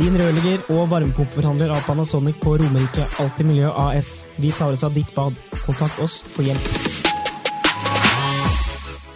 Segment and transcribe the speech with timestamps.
[0.00, 4.22] Din rørlegger og varmepumpeforhandler av Panasonic på Romerike Alltid Miljø AS.
[4.40, 5.34] Vi tar oss av ditt bad.
[5.66, 6.68] Kontakt oss for hjelp.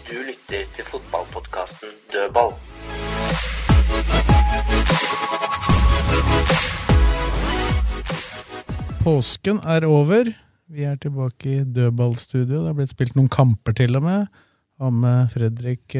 [0.05, 2.53] Du lytter til fotballpodkasten Dødball.
[9.07, 10.35] Påsken er over.
[10.69, 12.61] Vi er tilbake i dødballstudio.
[12.61, 14.29] Det har blitt spilt noen kamper til og med.
[14.85, 15.97] Har med Fredrik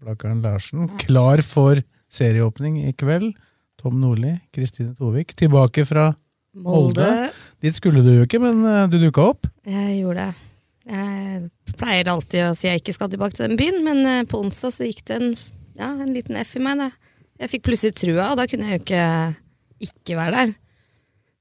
[0.00, 0.88] Blakaren Larsen.
[1.04, 3.34] Klar for serieåpning i kveld.
[3.80, 5.34] Tom Nordli, Kristine Tovik.
[5.38, 6.10] Tilbake fra
[6.60, 7.30] Molde.
[7.62, 9.50] Dit skulle du jo ikke, men eh, du dukka opp.
[9.68, 10.46] Jeg gjorde det.
[10.90, 14.40] Jeg pleier alltid å si jeg ikke skal tilbake til den byen, men eh, på
[14.42, 15.30] onsdag så gikk det en,
[15.78, 16.82] ja, en liten F i meg.
[16.82, 16.90] Da.
[17.40, 19.04] Jeg fikk plutselig trua, og da kunne jeg jo ikke
[19.80, 20.52] ikke være der.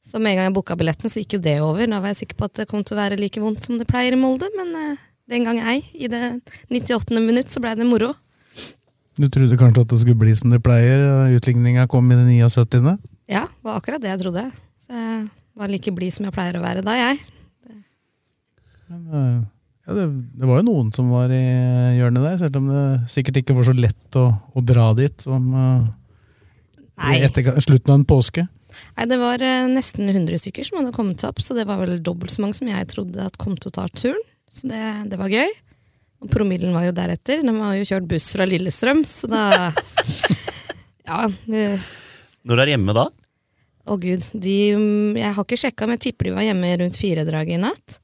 [0.06, 1.84] Så med en gang jeg booka billetten, så gikk jo det over.
[1.90, 3.88] Da var jeg sikker på at det kom til å være like vondt som det
[3.90, 6.40] pleier i Molde, men eh, den gang ei, i det
[6.72, 7.20] 98.
[7.20, 8.14] minutt, så blei det moro.
[9.20, 11.34] Du trodde kanskje at det skulle bli som det pleier.
[11.36, 12.96] Utligninga kom i det 79.
[13.28, 14.46] Ja, det var akkurat det jeg trodde.
[14.90, 15.28] Jeg
[15.60, 17.20] var like blid som jeg pleier å være da, jeg.
[18.90, 19.40] Eh,
[19.86, 20.06] ja, det,
[20.40, 21.44] det var jo noen som var i
[22.00, 25.52] hjørnet der, selv om det sikkert ikke var så lett å, å dra dit som
[25.52, 28.46] eh, etter, slutten av en påske.
[28.96, 31.82] Nei, det var eh, nesten 100 stykker som hadde kommet seg opp, så det var
[31.82, 34.22] vel dobbelt så mange som jeg trodde at kom til å ta turen.
[34.50, 35.52] Så det, det var gøy.
[36.20, 37.42] Og promillen var jo deretter.
[37.48, 39.44] De har jo kjørt buss fra Lillestrøm, så da
[41.10, 41.24] Ja.
[41.48, 41.80] eh,
[42.46, 43.08] Når er hjemme da?
[43.90, 44.26] Å gud.
[44.38, 44.58] De,
[45.18, 47.96] jeg har ikke sjekka, men jeg tipper de var hjemme rundt firedraget i natt.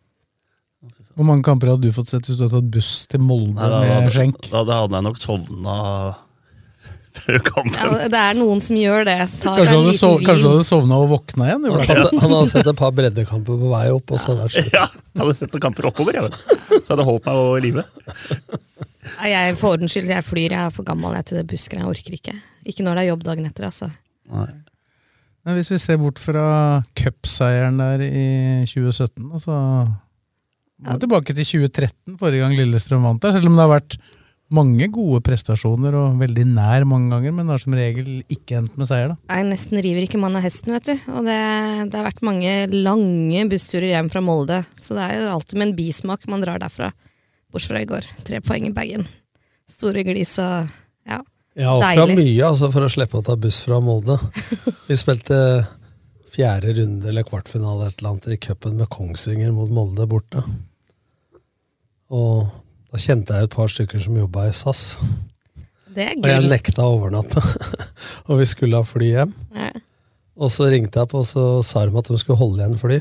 [1.15, 3.67] Hvor mange kamper hadde du fått sett hvis du hadde tatt buss til Molde Nei,
[3.71, 4.39] da, med skjenk?
[4.51, 5.75] da, da hadde jeg nok sovna
[7.25, 7.77] før kampen.
[7.79, 9.15] Ja, det er noen som gjør det.
[9.43, 11.65] Tar Kanskje du hadde, kanskje hadde sovna og våkna igjen?
[11.69, 14.55] Han, hadde- han hadde sett et par breddekamper på vei opp, og så hadde det
[14.57, 14.75] slutt.
[14.75, 16.31] Ja, jeg hadde sett noen kamper oppover, jeg.
[16.81, 17.85] Så hadde jeg holdt meg i live.
[19.25, 20.49] Jeg, for ordens skyld, jeg flyr.
[20.57, 21.81] Jeg er for gammel jeg, til det busker.
[21.81, 22.37] Jeg orker ikke.
[22.65, 23.91] Ikke når det er jobb dagen etter, altså.
[25.45, 26.45] Men hvis vi ser bort fra
[26.97, 28.25] cupseieren der i
[28.65, 29.59] 2017, altså
[30.85, 33.95] så tilbake til 2013, forrige gang Lillestrøm vant der, selv om det har vært
[34.55, 38.89] mange gode prestasjoner og veldig nær mange ganger, men har som regel ikke endt med
[38.89, 39.11] seier.
[39.11, 39.35] da.
[39.35, 41.05] Jeg nesten river ikke mann av hesten, vet du.
[41.13, 41.37] Og det,
[41.91, 45.69] det har vært mange lange bussturer hjem fra Molde, så det er jo alltid med
[45.69, 46.91] en bismak man drar derfra.
[47.53, 48.09] Bortsett fra i går.
[48.27, 49.05] Tre poeng i bagen.
[49.71, 50.67] Store glis og
[51.07, 51.21] ja.
[51.55, 52.17] Jeg har ofra Deilig.
[52.19, 54.17] mye altså, for å slippe å ta buss fra Molde.
[54.89, 55.37] Vi spilte
[56.35, 60.43] fjerde runde eller kvartfinale et eller annet i cupen med Kongsvinger mot Molde borte.
[62.11, 62.49] Og
[62.95, 64.81] da kjente jeg et par stykker som jobba i SAS.
[65.95, 67.41] Det er Og jeg nekta å overnatte.
[68.29, 69.33] og vi skulle ha fly hjem.
[69.55, 69.71] Ja.
[70.35, 72.99] Og så ringte jeg på, og så sa de at de skulle holde igjen fly.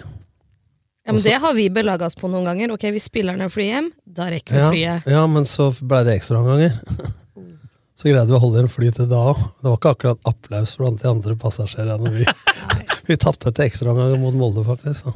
[1.05, 2.73] Ja, men det har vi belaga oss på noen ganger.
[2.75, 5.11] Ok, vi spiller ned fly hjem, da rekker vi Ja, flyet.
[5.15, 6.75] ja, men så blei det ekstraomganger.
[7.95, 9.39] Så greide vi å holde igjen fly til da òg.
[9.63, 12.11] Det var ikke akkurat applaus blant de andre passasjerene.
[12.11, 12.25] Vi,
[13.07, 15.07] vi tapte til ekstraomganger mot Molde, faktisk.
[15.07, 15.13] Da.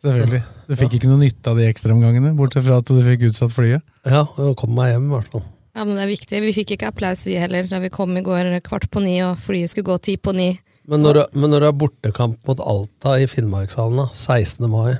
[0.00, 0.42] Selvfølgelig.
[0.70, 3.82] Du fikk ikke noe nytte av de ekstraomgangene, bortsett fra at du fikk utsatt flyet.
[4.08, 5.42] Ja, og kom meg hjem, i hvert fall.
[5.76, 6.40] Ja, men det er viktig.
[6.46, 9.36] Vi fikk ikke applaus, vi heller, da vi kom i går kvart på ni, og
[9.44, 10.48] flyet skulle gå ti på ni.
[10.90, 14.66] Men når, du- men når det er bortekamp mot Alta i Finnmarkshallen 16.
[14.72, 14.96] mai,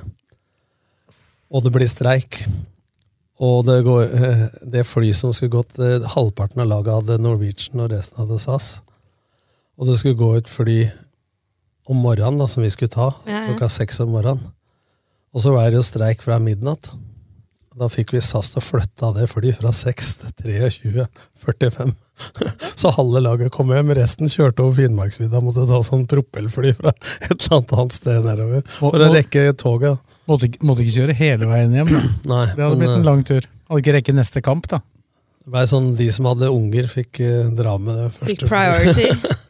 [1.51, 2.43] og det blir streik,
[3.41, 7.81] og det, går, eh, det fly som skulle gått eh, Halvparten av laget hadde Norwegian,
[7.81, 8.75] og resten hadde SAS.
[9.81, 10.77] Og det skulle gå et fly
[11.89, 13.45] om morgenen da, som vi skulle ta, Ja, ja.
[13.49, 14.45] klokka seks om morgenen.
[15.31, 16.91] Og så var det jo streik fra midnatt.
[17.79, 20.09] Da fikk vi SAS til å flytte av det flyet fra 6
[20.41, 21.93] til 23.45.
[22.81, 27.31] Så halve laget kom hjem, resten kjørte over Finnmarksvidda, måtte ta sånn propellfly fra et
[27.31, 30.03] eller annet annet sted nedover for å rekke toget.
[30.29, 31.93] Måtte, måtte ikke kjøre hele veien hjem.
[31.95, 32.03] Da.
[32.33, 33.47] Nei, Det hadde men, blitt en eh, lang tur.
[33.71, 34.81] Hadde ikke rekke neste kamp, da.
[35.41, 38.35] Det ble sånn, De som hadde unger, fikk uh, dra med det første.
[38.35, 39.07] Fikk priority.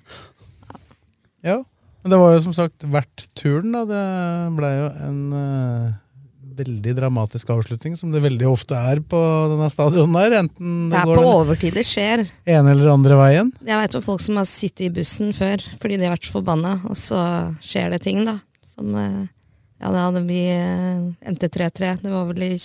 [1.42, 1.56] Ja,
[2.02, 3.72] men det var jo som sagt verdt turen.
[3.76, 3.84] da.
[3.90, 4.06] Det
[4.58, 5.92] blei jo en uh,
[6.62, 9.20] veldig dramatisk avslutning, som det veldig ofte er på
[9.54, 10.36] denne stadionen der.
[10.42, 12.26] Enten Det det er går på overtid det skjer.
[12.46, 13.52] ene eller andre veien.
[13.66, 16.36] Jeg vet om folk som har sittet i bussen før fordi de har vært så
[16.40, 17.22] forbanna, og så
[17.66, 18.40] skjer det ting, da.
[18.66, 19.22] Som uh,
[19.82, 21.96] Ja, da hadde vi uh, endte 3-3.
[22.04, 22.56] Det var vel i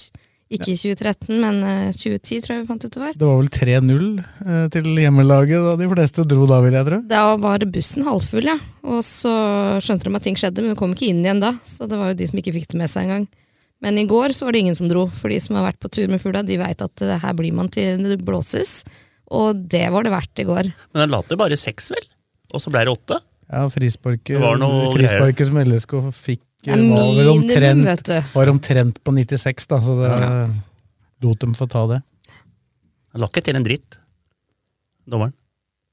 [0.46, 3.16] ikke i 2013, men eh, 2010, tror jeg vi fant ut det var.
[3.18, 4.04] Det var vel 3-0
[4.46, 7.00] eh, til hjemmelaget da de fleste dro da, vil jeg tro.
[7.10, 8.54] Da var bussen halvfull, ja.
[8.86, 9.32] Og så
[9.82, 11.56] skjønte de at ting skjedde, men de kom ikke inn igjen da.
[11.66, 13.26] Så det var jo de som ikke fikk det med seg engang.
[13.84, 15.90] Men i går så var det ingen som dro, for de som har vært på
[15.92, 18.80] tur med fugla, de veit at eh, her blir man til det blåses.
[19.34, 20.70] Og det var det verdt i går.
[20.94, 22.06] Men den later bare seks, vel?
[22.54, 23.18] Og så ble det åtte?
[23.50, 24.38] Ja, frisparket,
[24.94, 30.16] frisparket som LSK fikk, var vel omtrent, var omtrent på 96, da, så det
[31.24, 32.02] lot dem få ta det.
[33.14, 33.98] Han la ikke til en dritt,
[35.08, 35.32] dommeren.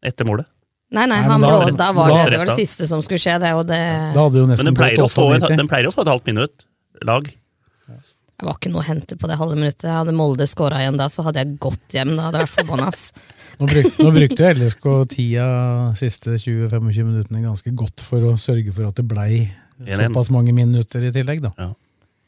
[0.03, 0.49] Etter målet.
[0.93, 3.21] Nei, nei, Nei, da- blå, da var det, da- det var det siste som skulle
[3.21, 3.53] skje, det.
[3.57, 3.79] Og det,
[4.13, 6.65] Da hadde jo Men den pleier, få den pleier å få et halvt minutt.
[7.03, 7.23] Lag.
[7.23, 9.87] det var ikke noe å hente på det halve minuttet.
[9.89, 12.15] Hadde Molde skåra igjen da, så hadde jeg gått hjem.
[12.17, 12.91] Da hadde vært forbanna.
[13.59, 15.47] Nå, bruk, nå brukte jo LSK tida
[15.95, 19.62] siste 20-25 minuttene ganske godt for å sørge for at det blei 1-1.
[19.81, 21.73] Såpass mange minutter i tillegg, da.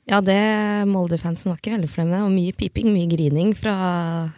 [0.06, 0.38] Ja, det
[0.90, 2.26] Molde-fansen var ikke veldig fornøyd med.
[2.28, 3.76] Og mye piping, mye grining fra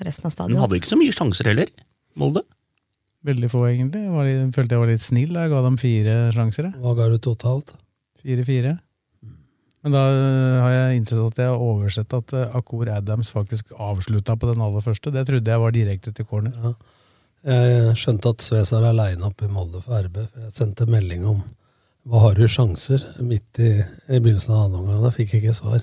[0.06, 1.72] resten av stadion Men hadde ikke så mye sjanser heller,
[2.18, 2.44] Molde.
[3.28, 4.06] Veldig få, egentlig.
[4.06, 5.34] Jeg var litt, følte jeg var litt snill.
[5.36, 6.70] da Jeg ga dem fire sjanser.
[6.70, 6.80] jeg.
[6.84, 7.74] Hva ga du totalt?
[8.24, 8.78] Fire-fire.
[9.84, 13.74] Men da øh, har jeg innsett at jeg har oversett at øh, Akor Adams faktisk
[13.78, 15.12] avslutta på den aller første.
[15.12, 16.56] Det trodde jeg var direkte til corner.
[16.64, 16.74] Ja.
[17.48, 20.18] Jeg skjønte at Sves er aleine oppe i Molde for RB.
[20.32, 21.44] for Jeg sendte melding om
[22.08, 25.02] hva har du sjanser midt i, i begynnelsen av andre omgang.
[25.04, 25.82] Da fikk jeg ikke svar.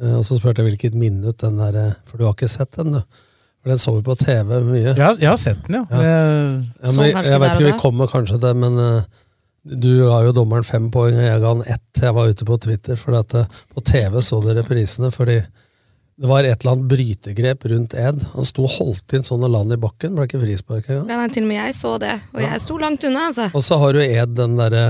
[0.00, 2.72] Eh, Og så spurte jeg hvilket minutt den der eh, For du har ikke sett
[2.78, 3.26] den, du?
[3.60, 4.82] For den så vi på TV mye.
[4.88, 5.84] Jeg har, jeg har sett den, ja.
[5.92, 6.00] Ja.
[6.00, 8.78] Jeg, Ja, men, kanskje jeg vet der og ikke, vi kommer kanskje til det, men
[8.80, 9.08] eh,
[9.84, 12.00] du ga jo dommeren fem poeng, og jeg ga han ett.
[12.00, 13.34] Jeg var ute på Twitter, for at,
[13.74, 15.36] på TV så dere prisene, fordi
[16.20, 18.24] det var et eller annet brytegrep rundt Ed.
[18.34, 21.06] Han sto og holdt inn sånn og land i bakken, ble ikke frispark engang.
[21.12, 23.46] Ja, nei, til og med jeg så det, og jeg sto langt unna, altså.
[23.56, 24.84] Og så har du Ed den derre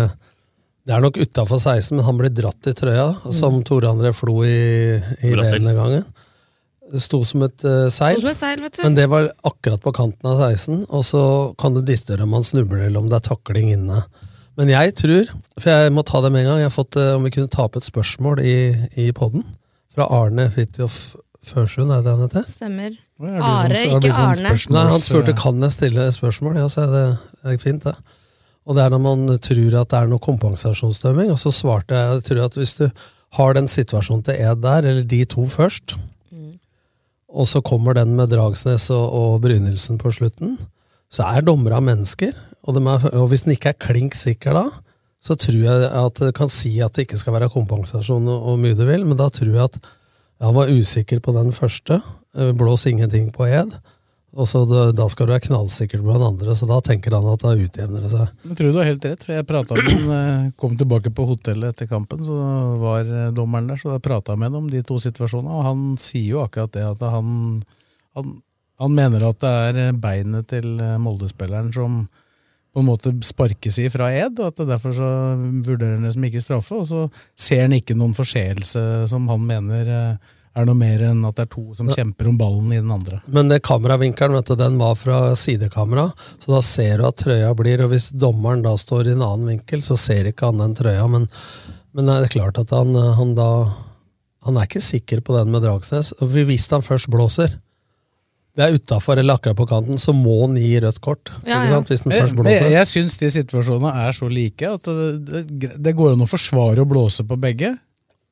[0.86, 4.40] Det er nok utafor 16, men han blir dratt i trøya, som Tore André Flo
[4.46, 6.06] i, i denne gangen.
[6.90, 8.18] Det sto som et uh, seil.
[8.18, 8.82] Som et seil, vet du.
[8.82, 11.20] Men det var akkurat på kanten av 16, og så
[11.60, 14.00] kan det dytte om han snubler eller om det er takling inne.
[14.58, 15.28] Men jeg tror,
[15.60, 17.52] for jeg må ta det med en gang, jeg har fått uh, om vi kunne
[17.52, 18.56] ta opp et spørsmål i,
[18.98, 19.44] i podden
[19.94, 20.96] fra Arne Fridtjof
[21.46, 22.48] Førsund, er det han heter?
[22.50, 22.96] Stemmer.
[23.22, 24.48] Er Are, sånn- ikke Arne.
[24.50, 26.58] spørsmål- Nei, Han spurte kan jeg stille spørsmål.
[26.60, 27.04] Ja, så er det,
[27.44, 27.94] det er fint, det.
[28.68, 32.18] Og det er når man tror at det er noe kompensasjonsdømming, og så svarte jeg
[32.18, 32.86] jeg tror at hvis du
[33.38, 35.96] har den situasjonen til Ed der, eller de to først,
[37.30, 40.56] og så kommer den med Dragsnes og, og Brynildsen på slutten,
[41.10, 42.34] så er dommere mennesker.
[42.66, 44.64] Og, er, og hvis den ikke er klink sikker da,
[45.22, 48.60] så tror jeg at det kan si at det ikke skal være kompensasjon og, og
[48.60, 49.78] mye du vil, men da tror jeg at
[50.40, 52.00] han var usikker på den første.
[52.34, 53.74] eh, Blås ingenting på ed.
[54.30, 57.26] Og så da, da skal du være knallsikker på den andre, så da tenker han
[57.32, 58.28] at da utjevner det seg.
[58.46, 61.26] Jeg tror du har helt rett, for jeg prata med ham eh, kom tilbake på
[61.32, 62.36] hotellet etter kampen, så
[62.78, 65.66] var eh, dommeren der, så da prata jeg med ham om de to situasjonene, og
[65.66, 67.34] han sier jo akkurat det, at han,
[68.18, 68.32] han,
[68.84, 72.04] han mener at det er eh, beinet til Molde-spilleren som
[72.70, 76.26] på en måte sparkes fra ed, og at det derfor så vurderer han det som
[76.26, 80.78] ikke straffe, og så ser han ikke noen forseelse som han mener eh, er noe
[80.78, 83.20] mer enn at det er to som kjemper om ballen i den andre.
[83.30, 86.08] Men det kameravinkelen, vet du, den var fra sidekamera,
[86.42, 89.52] så da ser du at trøya blir, og hvis dommeren da står i en annen
[89.54, 91.28] vinkel, så ser ikke han den trøya, men,
[91.94, 93.50] men det er klart at han, han da
[94.40, 96.14] Han er ikke sikker på den med Dragsnes.
[96.24, 97.58] Og hvis han først blåser,
[98.56, 101.28] det er utafor eller akkurat på kanten, så må han gi rødt kort.
[101.44, 101.82] Ja, ja.
[101.84, 102.64] Hvis den først blåser.
[102.64, 106.30] jeg jeg syns de situasjonene er så like at det, det, det går an å
[106.30, 107.74] forsvare å blåse på begge.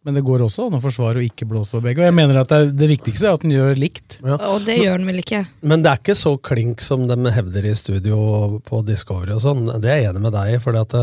[0.08, 2.00] Men det går også an å forsvare å ikke blåse på begge.
[2.00, 4.14] Og jeg mener at det, er, det viktigste er at den gjør likt.
[4.24, 5.42] Og det gjør den vel ikke.
[5.68, 8.16] Men det er ikke så klink som de hevder i studio
[8.64, 9.66] på Discovery og sånn.
[9.84, 10.62] Det er jeg enig med deg i.
[10.64, 10.96] fordi at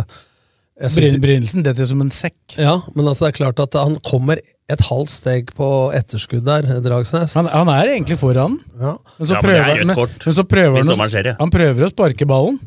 [0.90, 2.58] synes- Bryn- Brynildsen detter som en sekk.
[2.58, 6.66] Ja, men altså det er klart at han kommer et halvt steg på etterskudd der,
[6.82, 7.36] Dragsnes.
[7.38, 8.58] Han, han er egentlig foran.
[8.74, 8.98] Ja.
[9.20, 9.96] Men så Ja, men er prøver, men,
[10.26, 12.58] men så prøver han, å, han prøver å sparke ballen.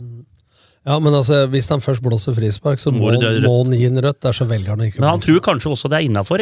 [0.89, 3.11] Ja, men altså hvis han først blåser frispark, så må,
[3.45, 4.23] Må han gi en rødt.
[4.25, 6.41] Der så velger han ikke Men han tror kanskje også det er innafor?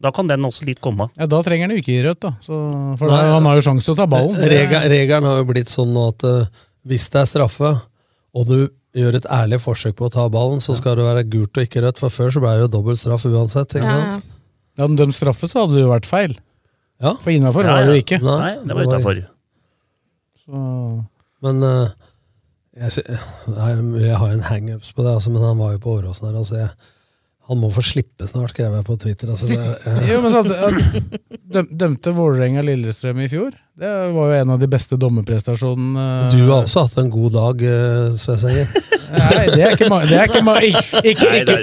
[0.00, 1.10] Da kan den også litt komme.
[1.20, 2.32] Ja, Da trenger han jo ikke gi rødt, da.
[2.40, 2.56] Så,
[2.98, 4.38] for Nei, da, han har jo sjanse til å ta ballen.
[4.40, 7.72] Regelen, regelen har jo blitt sånn nå at uh, hvis det er straffe,
[8.32, 8.56] og du
[8.96, 11.82] gjør et ærlig forsøk på å ta ballen, så skal det være gult og ikke
[11.84, 12.00] rødt.
[12.00, 13.76] For før så ble det jo dobbelt straff uansett.
[13.76, 14.24] ikke Ja, sant?
[14.24, 14.82] ja.
[14.86, 16.34] Hadde de straffet, så hadde det jo vært feil.
[17.04, 17.12] Ja.
[17.20, 18.18] For innafor Ja, var det jo ikke.
[18.24, 19.20] Nei, det var utafor.
[21.44, 21.92] Men eh,
[22.80, 23.04] Jeg,
[24.00, 26.38] jeg har en hangups på det, altså, men han var jo på Åråsen her.
[26.40, 26.70] Altså, jeg,
[27.50, 29.32] han må få slippe snart, skrev jeg på Twitter.
[29.34, 31.02] Altså, det, jeg, Jo, men samtidig,
[31.50, 33.50] døm, Dømte Vålerenga Lillestrøm i fjor?
[33.80, 36.06] Det var jo en av de beste dommerprestasjonene.
[36.34, 38.72] du har også hatt en god dag, uh, Svesenger.
[39.10, 41.54] Nei, det er ikke mange ikke ma- ikke, ikke, ikke, det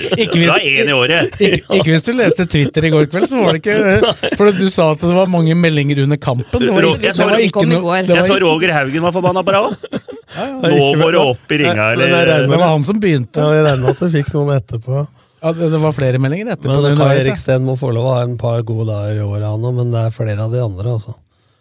[1.16, 4.66] er- ikke, hvis du leste Twitter i går kveld, så var det ikke For du
[4.74, 6.60] sa at det var mange meldinger under kampen.
[6.60, 9.46] Det var, jeg så- det var ikke noe det Jeg så Roger Haugen var forbanna
[9.48, 10.17] på deg òg.
[10.36, 13.44] Nå må det opp i ringa, eller det var han som begynte.
[13.44, 15.06] og jeg regner med at du fikk noen etterpå.
[15.38, 16.74] Ja, det det var flere meldinger etterpå.
[16.74, 17.24] Men Kai underveis.
[17.26, 19.78] Erik Steen må få lov å ha en par gode dager i året, han òg,
[19.80, 20.98] men det er flere av de andre.
[20.98, 21.16] altså.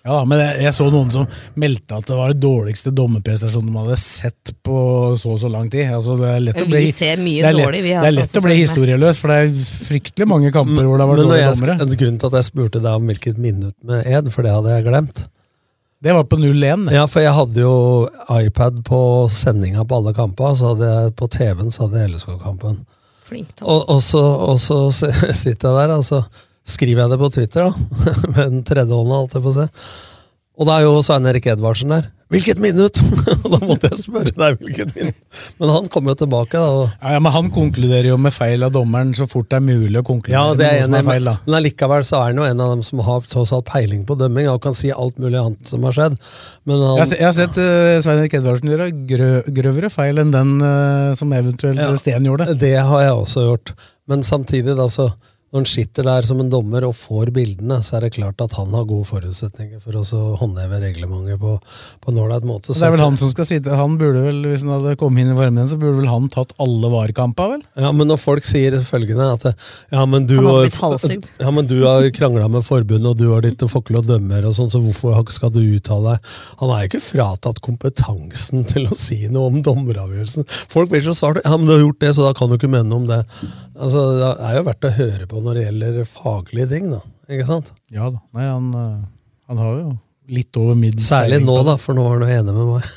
[0.06, 1.24] Ja, men jeg, jeg så noen som
[1.58, 4.76] meldte at det var det dårligste dommerprestasjonen de hadde sett på
[5.18, 5.90] så og så lang tid.
[5.96, 7.96] Altså, det er lett å Vi bli, ser mye det er lett, dårlig, vi, det
[7.98, 11.10] altså, er lett å bli historieløs, for det er fryktelig mange kamper hvor det har
[11.10, 11.98] vært dårlige dommere.
[12.04, 14.86] grunnen til at jeg spurte deg om hvilket minutt med Ed, for det hadde jeg
[14.86, 15.24] glemt.
[15.98, 16.90] Det var på 0-1.
[16.92, 17.76] Ja, for jeg hadde jo
[18.30, 19.00] iPad på
[19.32, 22.82] sendinga på alle kamper, så hadde jeg på TV-en så hadde jeg LSK-kampen.
[23.64, 24.82] Og, og, så, og så
[25.42, 26.20] sitter jeg der, og så
[26.66, 28.04] skriver jeg det på Twitter, da.
[28.34, 29.66] Med den tredje hånda, holdt jeg på å se.
[30.56, 32.10] Og da er jo Svein Erik Edvardsen der.
[32.32, 32.98] Hvilket minutt?!
[33.46, 35.18] Da måtte jeg spørre deg hvilket minutt.
[35.60, 36.86] Men han kom jo tilbake, da.
[36.98, 40.00] Ja, ja, men han konkluderer jo med feil av dommeren så fort det er mulig
[40.00, 41.28] å konkludere ja, det er med noe som er feil.
[41.30, 41.34] da.
[41.44, 44.18] men, allikevel så er han jo en av dem som har tross alt peiling på
[44.18, 46.18] dømming, og kan si alt mulig annet som har skjedd.
[46.66, 49.30] Men Jeg har, jeg har sett uh, Svein Erik Edvardsen gjøre grø,
[49.60, 51.92] grøvere feil enn den uh, som eventuelt Ja.
[52.00, 52.50] Sten gjorde.
[52.58, 53.76] Det har jeg også gjort.
[54.10, 55.12] Men samtidig, da, så
[55.56, 58.52] når han sitter der som en dommer og får bildene, så er det klart at
[58.58, 61.54] han har gode forutsetninger for å så håndheve reglementet på,
[62.02, 62.74] på en ålreit måte.
[62.76, 65.32] Det er vel han som skal sitte Han burde vel, Hvis han hadde kommet inn
[65.32, 67.62] i varmen, så burde vel han tatt alle VAR-kamper, vel?
[67.86, 70.68] Ja, men når folk sier følgende at ja, men du har,
[71.46, 74.48] ja, men du har krangla med forbundet, og du har ditt og å dømme her,
[74.50, 76.32] og sånn, så hvorfor skal du uttale deg?
[76.60, 80.44] Han er jo ikke fratatt kompetansen til å si noe om dommeravgjørelsen.
[80.72, 81.44] Folk blir så svarte.
[81.46, 83.22] ja, men du har gjort det, så da kan du ikke mene noe om det.
[83.76, 87.02] Altså, Det er jo verdt å høre på når det gjelder faglige ting, da.
[87.28, 87.72] Ikke sant?
[87.92, 88.22] Ja da.
[88.36, 89.06] Nei, han, eh,
[89.50, 89.88] han har jo
[90.28, 92.82] litt over middels Særlig nå, da, for nå er du enig med meg.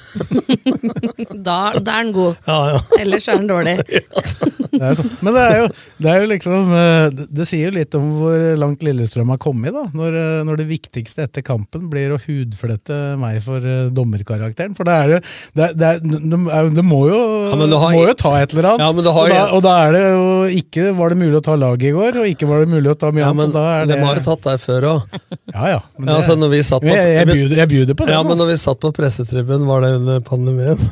[1.39, 2.35] Da, da er den god.
[2.47, 2.79] Ja, ja.
[2.99, 3.75] Ellers er den dårlig.
[4.69, 5.09] Det er sånn.
[5.25, 5.67] Men det er jo,
[5.99, 9.73] det er jo liksom eh, Det sier jo litt om hvor langt Lillestrøm har kommet,
[9.75, 9.81] da.
[9.97, 14.75] Når, eh, når det viktigste etter kampen blir å hudflette meg for eh, dommerkarakteren.
[14.77, 15.19] For det er jo
[15.57, 17.17] Det, det, er, det, det må, jo,
[17.49, 18.85] Ja, men har- må jo ta et eller annet.
[18.85, 20.27] Ja, men har og, da, og da er det jo
[20.61, 22.97] ikke Var det mulig å ta laget i går, og ikke var det mulig å
[22.99, 23.41] ta mye Ja, annet.
[23.41, 25.19] men da er de det, har jo tatt deg før òg.
[25.49, 25.81] Ja, ja.
[25.97, 28.15] Men Ja, det, altså, når vi satt på, jeg, jeg, bjuder, jeg bjuder på det.
[28.15, 28.41] Ja, men altså.
[28.43, 30.83] når vi satt på pressetribunen, var det under pandemien?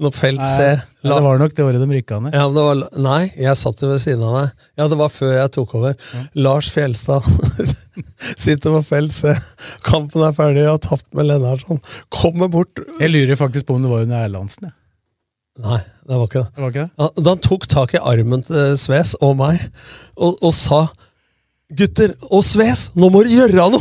[0.00, 2.32] Når Felt C ja, det var nok det året de rykka ned.
[2.32, 4.62] ja, det var, Nei, jeg satt jo ved siden av deg.
[4.80, 5.98] Ja, det var før jeg tok over.
[6.40, 7.26] Lars Fjelstad
[8.46, 9.34] sitter på Felt C.
[9.84, 11.82] Kampen er ferdig, jeg har tapt med Lennartson.
[12.16, 14.70] Kommer bort Jeg lurer faktisk på om det var under Erlandsen.
[14.70, 14.76] jeg.
[15.60, 16.50] Nei, det var ikke det.
[16.56, 16.90] Det var ikke det?
[17.04, 19.66] Han, han tok tak i armen til Sves og meg,
[20.16, 20.86] og, og sa
[21.78, 23.80] Gutter og Sves, nå må du gjøre noe!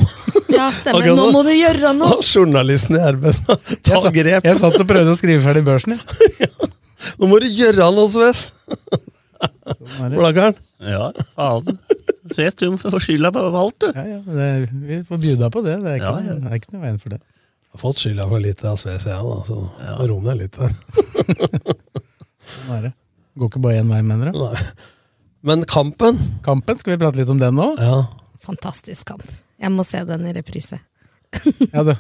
[0.54, 1.08] Ja, stemmer.
[1.18, 2.20] Nå må du gjøre noe!
[2.20, 4.46] Og journalisten i RB sa ta Jeg, satt, grep!
[4.46, 5.96] jeg satt og prøvde å skrive ferdig børsen.
[5.96, 6.50] jeg.
[7.22, 8.50] Nå må du gjøre noe, Sves!
[9.40, 10.20] hvordan er det.
[10.20, 10.60] Blakkaren.
[10.90, 11.80] Ja, faen.
[12.30, 13.90] Sves, du må få skylda på alt, du.
[13.96, 14.50] Ja, ja, det,
[14.90, 15.78] vi får bjuda på det.
[15.84, 16.38] Det er ikke, Ja, ja.
[16.44, 17.20] Det er ikke noe veien for det.
[17.24, 20.74] Jeg har fått skylda for litt av Sves, jeg, da, så ro ned litt her.
[22.50, 22.94] Sånn er det.
[23.40, 24.40] Går ikke bare én vei, mener du?
[24.42, 24.64] Nei.
[25.46, 27.72] Men kampen Kampen, skal vi prate litt om den nå?
[27.80, 28.04] Ja.
[28.44, 29.26] Fantastisk kamp.
[29.60, 30.82] Jeg må se den i reprise.
[31.74, 31.94] Ja, du.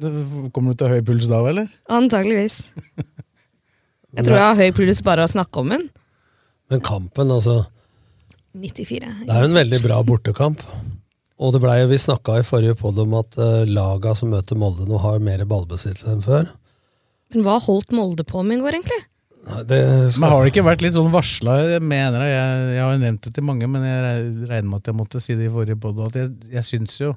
[0.00, 0.08] du
[0.54, 1.68] kommer du til høy puls da, eller?
[1.92, 2.64] Antageligvis.
[4.14, 5.88] Jeg tror jeg har høy puls bare av å snakke om den.
[6.70, 7.64] Men kampen, altså
[8.54, 9.08] 94.
[9.26, 10.60] Det er jo en veldig bra bortekamp.
[11.42, 14.86] Og det ble vi snakka i forrige podd om at uh, laga som møter Molde
[14.86, 16.46] nå, har mer ballbesittelse enn før.
[17.34, 19.00] Men hva holdt Molde på med i går, egentlig?
[19.44, 21.58] Men har det ikke vært litt sånn varsla?
[21.74, 25.20] Jeg jeg, jeg har nevnt det til mange, men jeg regner med at jeg måtte
[25.20, 26.00] si det i forrige podd.
[26.06, 27.10] At jeg, jeg syns jo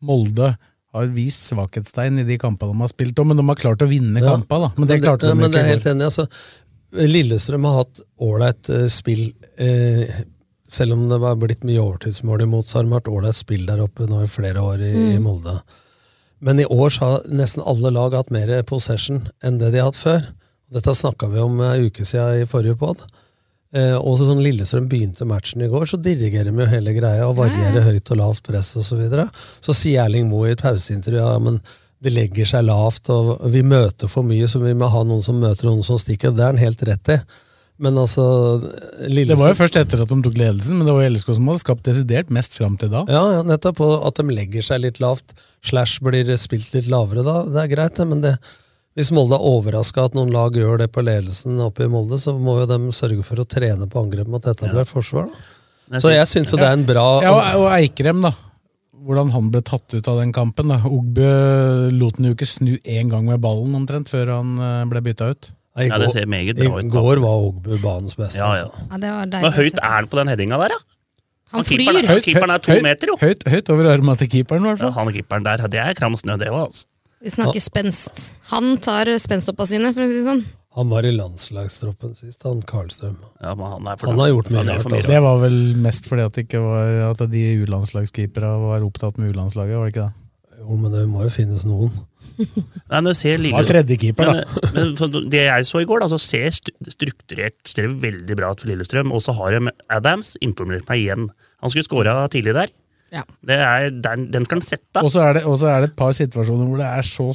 [0.00, 0.52] Molde
[0.94, 3.88] har vist svakhetstegn i de kampene de har spilt, om, men de har klart å
[3.90, 4.32] vinne Ja.
[4.36, 4.70] kampene.
[4.76, 5.52] Men, Men det klarte det, de men ikke.
[5.52, 6.08] det er helt enig.
[6.08, 6.28] Altså,
[7.12, 9.26] Lillestrøm har hatt ålreit eh, spill.
[9.60, 10.22] eh,
[10.68, 13.80] selv om det var blitt mye overtidsmål imot, så har de hatt ålreit spill der
[13.84, 15.22] oppe nå i flere år i, i Mm.
[15.26, 15.58] Molde.
[16.40, 19.90] Men i år så har nesten alle lag hatt mer possession enn det de har
[19.90, 20.26] hatt før.
[20.74, 23.00] Dette snakka vi om ei uke siden i forrige pod.
[23.76, 27.26] Eh, og så sånn Lillestrøm begynte matchen i går, så dirigerer de jo hele greia
[27.28, 28.86] og varierer høyt og lavt press osv.
[28.86, 29.26] Så, videre.
[29.64, 31.60] så sier Erling Moe i et pauseintervju ja, men
[32.04, 35.40] det legger seg lavt, og vi møter for mye, så vi må ha noen som
[35.42, 36.32] møter noen som stikker.
[36.32, 37.18] Det er han helt rett i.
[37.78, 38.24] Men altså
[39.06, 41.50] Lillestrøm Det var jo først etter at de tok ledelsen, men det var LSK som
[41.50, 43.04] hadde skapt desidert mest fram til da.
[43.10, 43.82] Ja, ja, nettopp.
[43.84, 47.70] Og at de legger seg litt lavt, slash blir spilt litt lavere da, det er
[47.74, 48.34] greit, det, men det,
[48.98, 52.32] Hvis Molde er overraska at noen lag gjør det på ledelsen oppe i Molde, så
[52.34, 55.28] må jo de sørge for å trene på angrep mot etablert forsvar.
[55.30, 56.00] da.
[56.02, 58.32] Så jeg syns jo det er en bra Ja, og, og Eikrem, da.
[59.08, 60.72] Hvordan han ble tatt ut av den kampen.
[60.74, 60.80] da.
[60.84, 61.28] Ogbø
[61.94, 65.30] lot han jo ikke snu én gang med ballen omtrent før han eh, ble bytta
[65.30, 65.52] ut.
[65.78, 66.84] I Ja, det ser meget bra ut.
[66.84, 68.42] I går var Ogbu banens beste.
[68.42, 68.66] Ja, ja.
[68.66, 68.90] altså.
[68.90, 70.82] Ja, det var Hvor høyt er han på den headinga der, da?
[71.54, 72.20] Han keeperen, flyr.
[72.26, 73.16] keeperen er to høyt, meter, jo.
[73.22, 74.90] Høyt, høyt over arma til keeperen, i hvert fall.
[74.90, 76.84] Ja, han keeperen der, det er kram snø, det òg, altså.
[77.24, 78.28] Vi snakker spenst.
[78.52, 80.44] Han tar spenstoppa sine, for å si det sånn.
[80.78, 83.16] Han var i landslagstroppen sist, han Karlstrøm.
[83.42, 85.10] Ja, men han er for Han har gjort mye rart, altså.
[85.10, 89.80] Det var vel mest fordi at, ikke var, at de U-landslagskeeperne var opptatt med U-landslaget,
[89.80, 90.24] var det ikke det?
[90.60, 91.90] Jo, men det må jo finnes noen.
[92.38, 94.62] Nei, når jeg ser Det var tredjekeeper, da.
[94.76, 98.62] Men, men det jeg så i går, da, så ser strukturert ser veldig bra ut
[98.62, 99.10] for Lillestrøm.
[99.16, 101.30] Og så har de Adams imponert meg igjen.
[101.64, 102.74] Han skulle skåra tidlig der.
[103.14, 103.22] Ja.
[103.40, 105.00] Det er, den, den skal han sette.
[105.00, 107.28] Og så er, det- er det et par situasjoner hvor det er så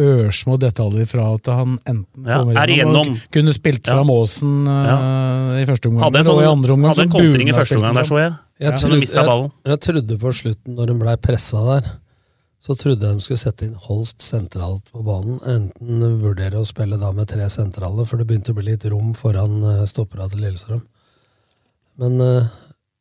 [0.00, 3.16] ørsmå detaljer fra at han enten Ja, kommer er igjennom igjennom.
[3.20, 4.02] og kunne spilt Ja.
[4.06, 7.12] Måsen uh, eh, i første omgang, Hadde en, og i sånn, andre omgang hadde en
[7.16, 8.32] kontring i første omgang der, så jeg.
[8.60, 11.90] Jeg, Ja, trodde, jeg, jeg trodde på slutten, når de blei pressa der,
[12.60, 15.38] så trodde jeg de skulle sette inn Holst sentralt på banen.
[15.48, 19.14] Enten vurdere å spille da med tre sentrale, for det begynte å bli litt rom
[19.16, 20.82] foran eh, stoppera til Lillestrøm.
[22.00, 22.50] Men eh,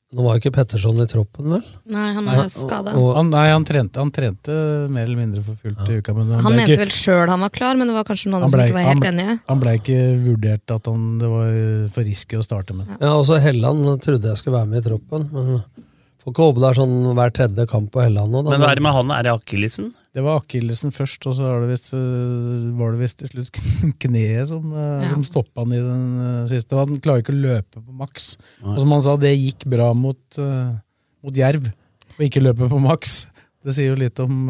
[0.09, 1.65] nå var ikke Petterson i troppen, vel?
[1.93, 2.95] Nei, han er skada.
[2.97, 4.55] Han, nei, han trente, han trente
[4.89, 6.15] mer eller mindre for fullt i uka.
[6.17, 8.41] Men Han han mente ikke- vel sjøl han var klar, men det var kanskje noen
[8.41, 9.35] han andre som ikke var helt enige.
[9.51, 11.51] Han ble ikke vurdert at han, det var
[11.93, 12.87] for risky å starte med.
[12.99, 15.63] Ja, også Helland trodde jeg skulle være med i troppen, men
[16.23, 18.43] får ikke håpe det er sånn hver tredje kamp på Helland nå.
[18.43, 18.49] da.
[18.49, 19.11] Men hva er det med han?
[19.11, 19.93] Er det akillesen?
[20.15, 23.59] Det var akillesen først, og så var det visst, øh, var det visst til slutt
[24.03, 25.09] kneet som, øh, Ja.
[25.11, 26.73] som stoppa han i den øh, siste.
[26.73, 28.31] Og han klarer ikke å løpe på maks.
[28.63, 28.73] Nei.
[28.73, 30.39] Og som han sa, det gikk bra mot,
[31.23, 31.69] mot Jerv,
[32.17, 33.27] å ikke løpe på maks.
[33.63, 34.47] Det sier jo litt om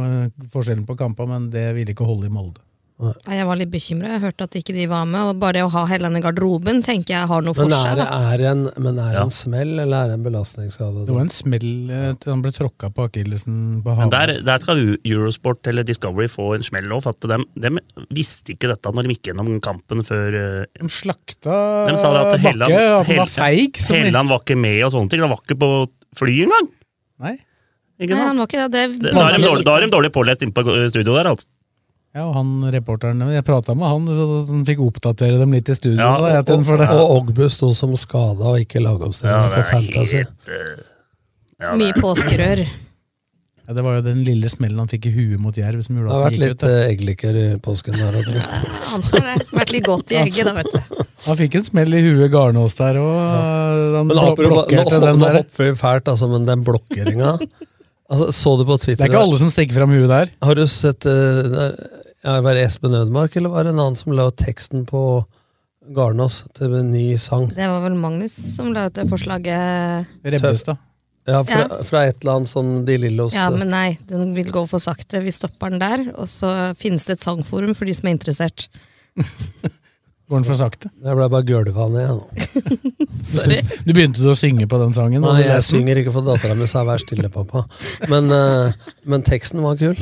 [0.54, 2.62] forskjellen på kampene, men det ville ikke holde i Molde.
[3.00, 4.10] Nei, Jeg var litt bekymra.
[4.18, 5.22] Jeg hørte at ikke de var med.
[5.32, 7.91] Og bare det å ha hele i garderoben tenker jeg har noe for Men seg.
[7.94, 9.24] er det, er det en, men er det Ja.
[9.24, 11.05] en smell, eller er det en belastningsskade?
[11.07, 11.70] Det var en smell.
[11.90, 16.55] øh, Han ble tråkka på akillesen på Men der, der skal Eurosport eller Discovery få
[16.55, 17.79] en smell òg, for at de, de
[18.12, 22.20] visste ikke dette når de gikk gjennom kampen før eh, De slakta De sa det
[22.20, 23.79] at Bakke, Helland, at han var feig.
[23.88, 25.22] Helland var ikke med og sånne ting.
[25.24, 25.72] Han var ikke på
[26.20, 26.68] fly engang!
[27.24, 27.38] Nei.
[28.00, 28.72] Ikke Nei, han var ikke det.
[28.72, 31.46] det Det- Da er de dårlig, dårlig pålest inne på eh, studio der, altså.
[32.17, 35.75] Ja, og han reporteren, Jeg prata med han, så han fikk oppdatere dem litt i
[35.77, 36.00] studio.
[36.01, 36.87] Ja, og, jeg Og, for det.
[36.89, 40.24] og Ogbu sto som skada og ikke Ja, lagoppstilling ja, på Fantasy.
[40.24, 40.85] helt eh,
[41.61, 42.63] ja, Mye er- påskerør.
[43.69, 46.01] Ja, det var jo den lille smellen han fikk i huet mot Jerv som Det
[46.01, 48.17] gjorde at han gikk litt har vært litt eggliker i påsken der.
[48.25, 48.61] Ja.
[48.98, 49.35] Antar det.
[49.53, 51.03] Vært litt godt i egget, da, vet du.
[51.27, 55.69] Han fikk en smell i huet Garnås der, og han Nå, nå, nå, nå hopper
[55.69, 57.35] vi fælt, altså, men den blokkeringa
[58.09, 60.33] altså, Så du på Det er ikke alle som stikker fram huet der.
[60.45, 61.72] Har du sett uh,
[62.25, 65.03] Var det Espen Ødemark, eller var det en annen som la ut teksten på
[65.95, 67.48] Garnås til en ny sang?
[67.53, 70.13] Det var vel Magnus som la ut det forslaget.
[70.25, 70.85] Rebbestad.
[71.29, 74.63] Ja, fra, fra et eller annet sånn De Lillos Ja, men nei, den vil gå
[74.69, 75.22] for sakte.
[75.22, 78.69] Vi stopper den der, og så finnes det et sangforum for de som er interessert.
[80.29, 80.92] Går den for sakte?
[81.01, 82.20] Jeg ble bare gølva ned.
[82.20, 83.00] nå.
[83.85, 85.24] Du, begynte å synge på den sangen?
[85.25, 87.63] Nei, jeg synger ikke for dattera mi, så vær stille, pappa.
[88.11, 89.98] Men, eh, men teksten var kul,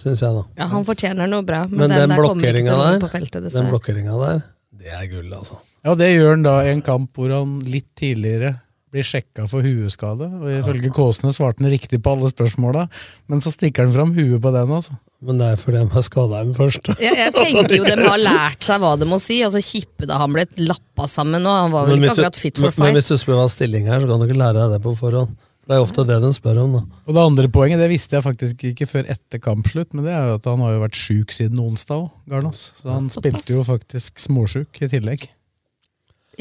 [0.00, 0.46] syns jeg, da.
[0.62, 4.44] Ja, han fortjener noe bra, men, Men den, ikke blokkeringa der, feltet, den blokkeringa der,
[4.80, 5.60] det er gull, altså.
[5.84, 8.56] Ja, det gjør han da i en kamp hvor han litt tidligere
[8.94, 10.28] blir sjekka for hueskade.
[10.38, 12.86] og Ifølge Kåsene svarte han riktig på alle spørsmåla,
[13.28, 14.72] men så stikker han fram huet på den.
[14.72, 14.96] altså.
[15.24, 16.90] Men det er fordi de har skada dem først.
[17.00, 19.38] Jeg, jeg tenker jo de har lært seg hva de må si.
[19.46, 22.74] altså Kippe da han ble lappa sammen nå, han var vel ikke akkurat fit for
[22.74, 22.84] fight.
[22.84, 24.92] men hvis du spør hva stilling er, så kan du ikke lære deg det på
[25.00, 25.32] forhånd.
[25.64, 26.74] Det er ofte det de spør om.
[26.76, 26.82] da.
[27.08, 30.28] Og det andre poenget det visste jeg faktisk ikke før etter kampslutt, men det er
[30.28, 32.66] jo at han har jo vært sjuk siden onsdag òg, Garnås.
[32.82, 33.22] Så han Såpass.
[33.22, 35.24] spilte jo faktisk småsjuk i tillegg.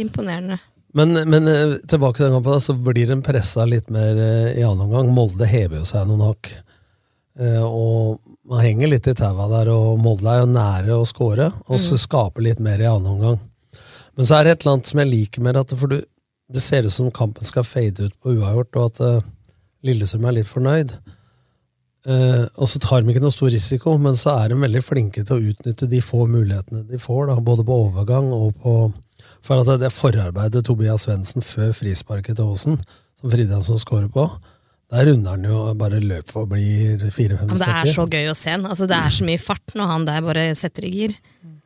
[0.03, 0.59] Imponerende.
[0.93, 4.59] Men, men eh, tilbake til den kampen, da, så blir de pressa litt mer eh,
[4.59, 5.09] i annen omgang.
[5.15, 6.51] Molde hever jo seg noen hakk.
[7.39, 8.19] Eh, og
[8.49, 11.97] man henger litt i taua der, og Molde er jo nære å score, og så
[11.99, 13.39] skaper litt mer i annen omgang.
[14.17, 16.01] Men så er det et eller annet som jeg liker med at for du,
[16.53, 19.29] det ser ut som kampen skal fade ut på uavgjort, og at uh,
[19.88, 20.91] Lillestrøm er litt fornøyd.
[22.03, 25.23] Uh, og så tar de ikke noe stor risiko, men så er de veldig flinke
[25.23, 28.75] til å utnytte de få mulighetene de får, da, både på overgang og på
[29.43, 32.77] For at det forarbeidet Tobias Svendsen før frisparket til Aasen,
[33.19, 34.23] som Fridtjonsson scorer på,
[34.93, 36.63] der runder han jo bare løp for å bli
[37.01, 37.60] fire-fem stykker.
[37.65, 38.65] det er så gøy å se han.
[38.69, 41.15] Altså, det er så mye fart når han der bare setter i gir.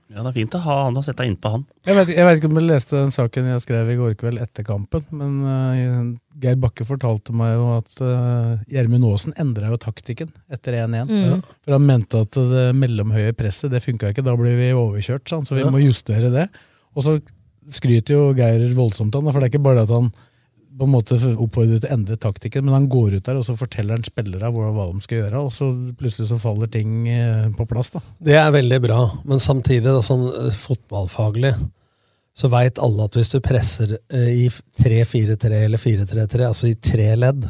[0.08, 1.66] Ja, det er fint å ha han og sette innpå han.
[1.86, 4.40] Jeg vet, jeg vet ikke om du leste den saken jeg skrev i går kveld
[4.42, 9.80] etter kampen, men uh, Geir Bakke fortalte meg jo at uh, Gjermund Aasen endra jo
[9.84, 11.12] taktikken etter 1-1.
[11.12, 11.26] Mm.
[11.28, 11.42] Ja.
[11.68, 15.44] For han mente at det mellomhøye presset det funka ikke, da blir vi overkjørt, sånn,
[15.46, 15.74] så vi Ja.
[15.76, 16.48] må justere det.
[16.96, 17.18] Og så
[17.68, 20.10] skryter jo Geir voldsomt av han, for det er ikke bare det at han
[20.78, 23.56] på en måte oppfordrer til å endre taktikken, men han går ut der og så
[23.58, 27.66] forteller han spillerne hva de skal gjøre, og så plutselig så faller ting eh, på
[27.70, 27.92] plass.
[27.96, 28.04] da.
[28.30, 31.54] Det er veldig bra, men samtidig, da, sånn eh, fotballfaglig,
[32.38, 34.50] så veit alle at hvis du presser eh, i
[34.84, 37.48] 3-4-3 eller 4-3-3, altså i tre ledd,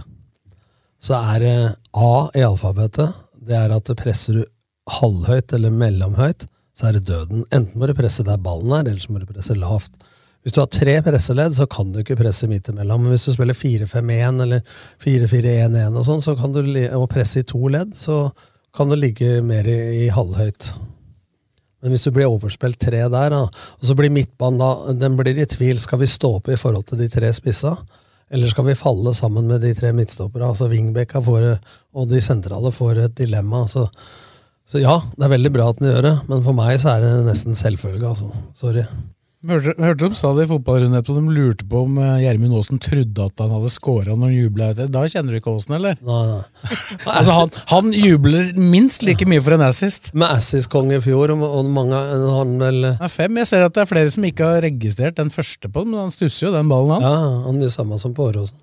[1.04, 1.56] så er det
[1.98, 3.26] A i alfabetet.
[3.48, 4.46] Det er at presser du
[4.98, 7.44] halvhøyt eller mellomhøyt, så er det døden.
[7.52, 9.94] Enten må du presse der ballen er, eller så må du presse lavt.
[10.46, 13.04] Hvis du har tre presseledd, så kan du ikke presse midt imellom.
[13.04, 16.62] Men hvis du spiller 4-5-1 eller 4-4-1-1 og sånn, så kan du
[16.98, 18.28] og presse i to ledd, så
[18.78, 20.72] kan du ligge mer i, i halvhøyt.
[21.82, 25.38] Men hvis du blir overspilt tre der, da, og så blir midtbanen da, den blir
[25.38, 25.82] i tvil.
[25.82, 27.76] Skal vi stå opp i forhold til de tre spissa?
[28.34, 30.50] Eller skal vi falle sammen med de tre midtstoppere?
[30.50, 31.46] Altså Wingbecka får,
[31.96, 33.64] og de sentrale får et dilemma.
[33.72, 33.86] Så,
[34.68, 37.06] så ja, det er veldig bra at den gjør det, men for meg så er
[37.06, 38.10] det nesten selvfølge.
[38.10, 38.32] Altså.
[38.58, 38.84] Sorry.
[39.46, 42.80] Hørte, hørte de sa det i fotballrunden etterpå, de lurte på om eh, Gjermund Aasen
[42.82, 44.70] trodde at han hadde scora når han jubla.
[44.90, 46.00] Da kjenner du ikke Aasen, eller?
[46.02, 46.72] Nei, nei.
[47.18, 50.10] Altså, han, han jubler minst like mye for en assist.
[50.18, 53.38] Med assist-konge i fjor, og, mange han vel Det er fem.
[53.44, 56.08] Jeg ser at det er flere som ikke har registrert den første på den, men
[56.08, 57.06] han stusser jo den ballen, han.
[57.06, 58.58] Ja, han gjør samme som på Åråsen.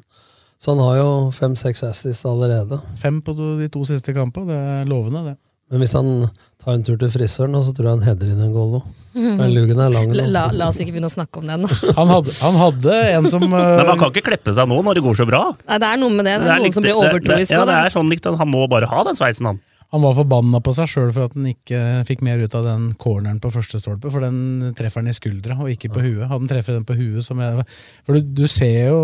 [0.58, 1.08] Så han har jo
[1.38, 2.80] fem-seks assist allerede.
[2.98, 5.38] Fem på de de to siste kampene, det er lovende, det.
[5.70, 6.12] Men hvis han
[6.58, 8.92] tar en tur til frisøren, så tror jeg han header inn en goal òg.
[9.14, 10.10] Men lugen er lang.
[10.10, 10.30] La, nå.
[10.34, 11.66] la, la oss ikke begynne å snakke om den.
[11.98, 14.98] Han hadde, han hadde en som Nei, eh, Man kan ikke kleppe seg nå når
[14.98, 15.44] det går så bra.
[15.68, 16.34] Nei, det er noe med det.
[16.42, 18.66] Det er, noen likt- som blir det- det- Ja, det er sånn likt, Han må
[18.70, 19.60] bare ha den sveisen, han.
[19.94, 22.88] Han var forbanna på seg sjøl for at han ikke fikk mer ut av den
[22.98, 26.24] corneren på første stolpe, for den treffer han i skuldra og ikke på huet.
[26.26, 27.62] Hadde han treffet den på huet som jeg
[28.02, 28.98] For du, du ser jo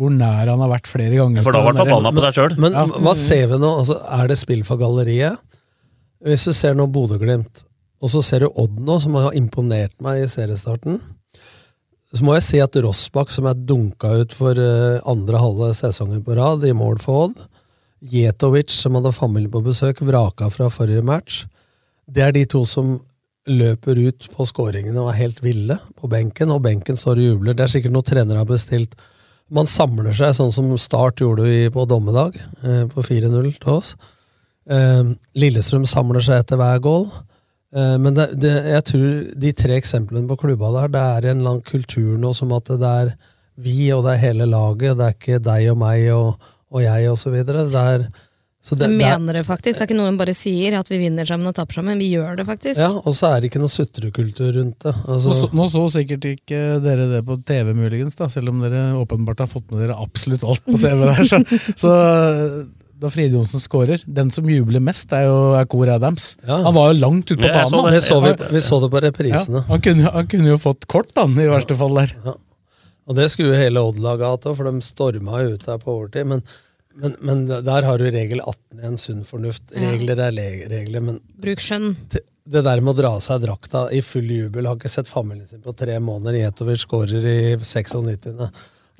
[0.00, 1.44] hvor nær han har vært flere ganger.
[1.46, 2.58] For da var han forbanna på seg sjøl.
[2.58, 3.70] Men hva ser vi nå?
[3.84, 5.38] Altså, er det spill for galleriet?
[6.26, 7.62] Hvis du ser nå Bodø-Glimt,
[8.00, 11.00] og så ser du Odd nå, som har imponert meg i seriestarten,
[12.10, 16.24] så må jeg si at Rossbakk, som er dunka ut for eh, andre halve sesongen
[16.26, 17.44] på rad, i mål for Odd,
[18.00, 21.44] Jetovic, som hadde familie på besøk, vraka fra forrige match,
[22.10, 22.96] det er de to som
[23.50, 27.56] løper ut på skåringene og er helt ville på benken, og benken står og jubler.
[27.56, 28.96] Det er sikkert noe trenere har bestilt.
[29.50, 33.94] Man samler seg, sånn som Start gjorde vi på dommedag, eh, på 4-0 til oss.
[34.70, 37.08] Eh, Lillestrøm samler seg etter hver goal.
[37.76, 39.10] Eh, men det, det, jeg tror
[39.44, 42.94] de tre eksemplene på klubba der, det er en lang kultur nå som at det
[43.02, 43.12] er
[43.60, 44.96] vi, og det er hele laget.
[44.98, 47.66] Det er ikke deg og meg og, og jeg og så videre.
[47.70, 48.06] Det er,
[48.64, 49.78] så det, Vi er, mener det faktisk.
[49.78, 52.00] Det er ikke noe de bare sier, at vi vinner sammen og taper sammen.
[52.00, 52.80] Vi gjør det faktisk.
[52.80, 54.94] ja, og så er det ikke noe sutrekultur rundt det.
[54.96, 58.64] Nå, Altså, så, nå så sikkert ikke dere det på TV, muligens, da, selv om
[58.64, 61.06] dere åpenbart har fått med dere absolutt alt på TV.
[61.06, 61.24] der.
[61.30, 61.42] Så,
[61.84, 61.94] så
[63.00, 65.36] da Fride Johnsen skårer, den som jubler mest, er jo
[65.72, 66.34] Cor Adams.
[66.44, 66.58] Ja.
[66.66, 67.94] Han var jo langt ute på Ja, så banen.
[67.96, 69.62] det så vi, vi så det på reprisene.
[69.70, 72.12] han, kunne, han kunne jo fått kort, han, i verste fall der.
[73.08, 75.94] Og det skulle jo hele Odd-laget hatt òg, for de storma jo ut der på
[75.96, 76.28] overtid.
[76.30, 76.42] Men,
[77.00, 79.64] men, men der har du regel 18 i en sunn fornuft.
[79.74, 81.96] Regler er le- regler, men Bruk skjønn.
[82.12, 85.46] det der med å dra av seg drakta i full jubel Har ikke sett familien
[85.48, 86.36] sin på tre måneder.
[86.44, 87.96] Jetovic skårer i 96.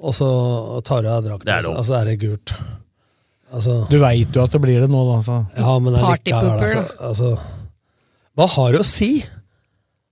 [0.01, 0.29] Og så
[0.89, 2.55] tar du av drakta, og så er det gult.
[3.51, 5.19] Altså, Du veit jo at det blir det nå, da.
[5.19, 5.37] Altså.
[5.59, 7.31] ja, men Partypooper, altså, altså
[8.39, 9.09] Hva har det å si?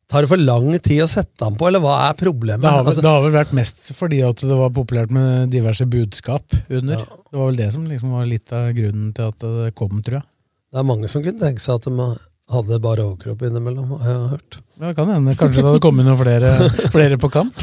[0.09, 2.65] Tar det for lang tid å sette han på, eller hva er problemet?
[2.65, 5.53] Det har, vel, Altså, det har vel vært mest fordi at det var populært med
[5.53, 7.03] diverse budskap under.
[7.05, 10.19] Det var vel det som liksom var litt av grunnen til at det kom, tror
[10.23, 10.27] jeg.
[10.73, 12.09] det er mange som kunne tenke seg at de
[12.49, 14.59] hadde bare overkropp innimellom, har jeg hørt.
[14.81, 15.35] Ja, kan hende.
[15.37, 16.55] Kanskje det hadde kommet noen flere,
[16.97, 17.61] flere på kamp.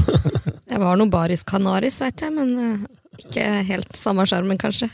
[0.69, 2.85] Det var noe baris canaris, veit jeg, men eh,
[3.25, 4.91] ikke helt samme sjarmen, kanskje.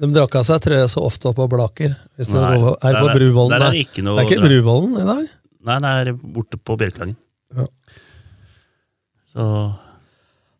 [0.00, 1.92] De drakk av seg trøya så ofte oppå Blaker.
[2.16, 3.52] Hvis det Nei, er på Bruvollen.
[3.52, 5.26] der er det ikke noe det er ikke Bruvollen i dag?
[5.68, 7.18] Nei, det er borte på Bjørklangen.
[7.56, 7.66] Ja.
[9.34, 9.46] Så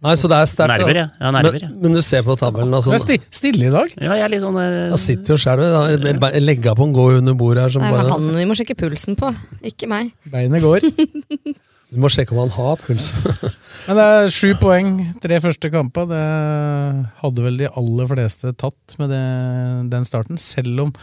[0.00, 0.81] Nei, så det er sterkt.
[0.81, 1.07] Nerver, ja.
[1.20, 1.68] Ja, nerver, ja.
[1.68, 2.72] men, men du ser på tabellen.
[2.72, 3.90] Altså, Du er stille i dag.
[4.00, 5.61] Ja, jeg er litt sånn der Jeg sitter jo sjøl.
[6.40, 8.79] Legga på en gå under bordet her som Nei, men bare han vi må sjekke
[8.81, 9.29] pulsen på,
[9.72, 10.14] ikke meg.
[10.33, 10.88] Beinet går.
[11.90, 13.09] Du må sjekke om han har puls.
[13.88, 16.07] Men det er sju poeng, tre første kamper.
[16.11, 16.20] Det
[17.22, 19.24] hadde vel de aller fleste tatt med det,
[19.90, 20.94] den starten, selv om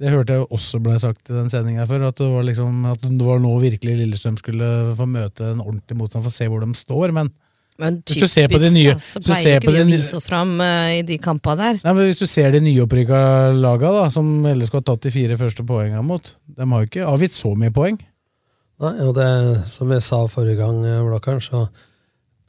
[0.00, 3.02] det hørte jeg også ble sagt i den sendinga før, at det, var liksom, at
[3.04, 6.64] det var nå virkelig Lillestrøm skulle få møte en ordentlig motstand for å se hvor
[6.64, 7.12] de står.
[7.16, 7.28] Men
[7.80, 10.16] Men Hvis du ser på de nye- da, så pleier ikke vi de å vise
[10.16, 11.78] oss fram uh, i de kampene der.
[11.84, 13.20] Nei, men hvis du ser de nyopprykka
[13.56, 17.08] laga, da, som LSK har tatt de fire første poengene mot, de har jo ikke
[17.08, 18.00] avgitt så mye poeng.
[18.80, 19.30] Nei, og det,
[19.68, 21.66] som jeg sa forrige gang, eh, Blakkaren, så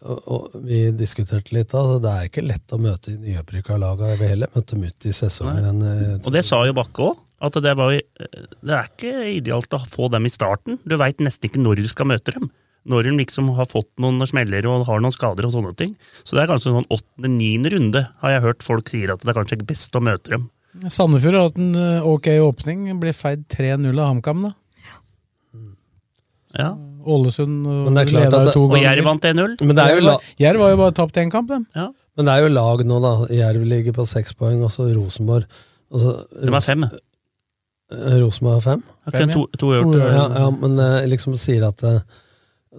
[0.01, 4.15] og, og vi diskuterte litt da, det er ikke lett å møte de nyopprykka laga.
[4.15, 7.19] Jeg heller møtte dem ut i sesongen enn eh, Og det sa jo Bakke òg.
[7.41, 10.77] At det, var, det er ikke idealt å få dem i starten.
[10.85, 12.51] Du veit nesten ikke når du skal møte dem.
[12.89, 15.95] Når de liksom har fått noen smeller og har noen skader og sånne ting.
[16.21, 19.37] Så det er kanskje sånn åttende-niende runde har jeg hørt folk sier at det er
[19.37, 20.47] kanskje ikke best å møte dem.
[20.85, 22.85] Sandefjord har hatt en eh, ok åpning.
[23.01, 24.53] blir feid 3-0 av HamKam, da.
[26.57, 26.75] Ja.
[27.01, 28.77] Ålesund og Men det er klart leda at det- to Og.
[28.77, 29.55] Jerv vant 1-0.
[29.65, 31.65] Men det er jo la- Jerv har jo bare tapt én kamp, dem.
[31.75, 33.13] Men det er jo lag nå, da.
[33.33, 35.45] Jerv ligger på seks poeng, og så Rosenborg.
[35.91, 36.83] Også, De er fem.
[37.91, 38.83] Eh, Rosenborg har fem?
[39.11, 41.99] fem to- to øvert, ja, ja, men eh, liksom sier at eh,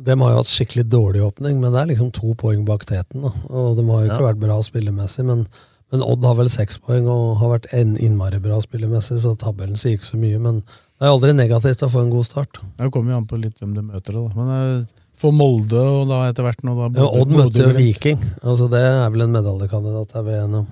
[0.03, 3.21] de har jo hatt skikkelig dårlig åpning, men det er liksom to poeng bak teten.
[3.23, 3.33] Da.
[3.51, 4.33] Og de har jo ikke Ja.
[4.33, 5.47] vært bra spillemessig, men,
[5.93, 9.77] men Odd har vel seks poeng og har vært en innmari bra spillemessig, så tabellen
[9.77, 10.41] sier ikke så mye.
[10.41, 10.63] Men
[11.03, 12.61] det er aldri negativt å få en god start.
[12.79, 14.15] Det kommer jo an på litt hvem du møter.
[14.15, 14.29] Da.
[14.38, 18.23] Men eh, for Molde og da etter hvert nå da Ja, Odd møter jo Viking.
[18.38, 20.71] Altså Det er vel en medaljekandidat, jeg vi enige om.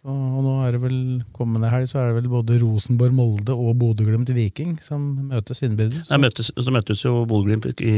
[0.00, 1.00] Så, og nå er det vel
[1.36, 6.08] kommende helg så er det vel både Rosenborg, Molde og Bodø-Glimt Viking som møtes innbyrdes.
[6.08, 7.96] Der møtes, så møtes jo Bodø-Glimt i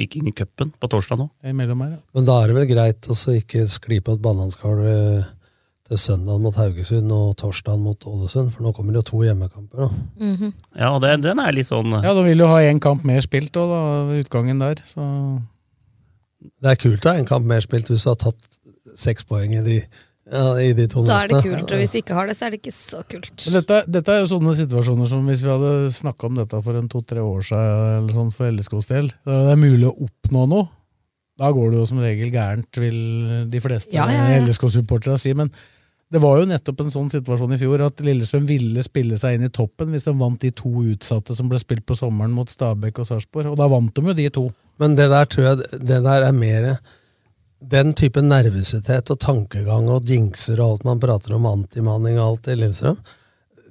[0.00, 1.28] Vikingcupen på torsdag nå.
[1.44, 2.00] Imellom her, ja.
[2.16, 5.28] Men da er det vel greit å så ikke skli på et bananskall eh,
[6.00, 9.78] søndag mot Haugesund og torsdag mot Ålesund, for nå kommer det jo to hjemmekamper.
[9.78, 9.88] da.
[10.18, 10.52] -hmm.
[10.78, 13.20] Ja, og det, den er litt sånn Ja, da vil du ha én kamp mer
[13.20, 14.76] spilt òg, da, ved utgangen der.
[14.84, 15.42] Så
[16.62, 18.36] Det er kult å ha en kamp mer spilt hvis du har tatt
[18.94, 19.84] seks poeng i de,
[20.32, 22.46] ja, i de to Da er det kult, og hvis de ikke har det, så
[22.46, 23.52] er det ikke så kult.
[23.52, 26.88] Dette, dette er jo sånne situasjoner som hvis vi hadde snakka om dette for en
[26.88, 30.68] to-tre år siden eller sånn for LSKs del, da det er mulig å oppnå noe,
[31.40, 32.98] da går det jo som regel gærent, vil
[33.50, 34.42] de fleste Ja, ja, ja.
[34.44, 35.32] LSK-supportere si.
[35.34, 35.50] Men
[36.12, 39.46] det var jo nettopp en sånn situasjon i fjor at Lillestrøm ville spille seg inn
[39.46, 43.00] i toppen hvis de vant de to utsatte som ble spilt på sommeren mot Stabæk
[43.00, 44.42] og Sarpsborg, og da vant de jo de to.
[44.82, 46.68] Men det der tror jeg det der er mer
[47.62, 52.48] Den type nervøsitet og tankegang og jinxer og alt man prater om, antimanning og alt
[52.50, 52.96] i Lillestrøm,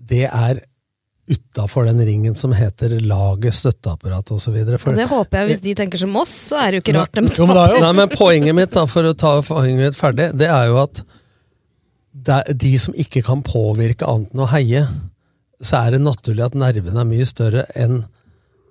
[0.08, 0.62] det er
[1.32, 4.56] utafor den ringen som heter laget, støtteapparat osv.
[4.64, 7.20] Og det håper jeg, hvis de tenker som oss, så er det jo ikke rart
[7.20, 10.80] de Nei, men poenget mitt, da, for å ta poenget mitt ferdig, det er jo
[10.82, 11.04] at
[12.26, 14.86] de som ikke kan påvirke annet enn å heie,
[15.62, 18.04] så er det naturlig at nervene er mye større enn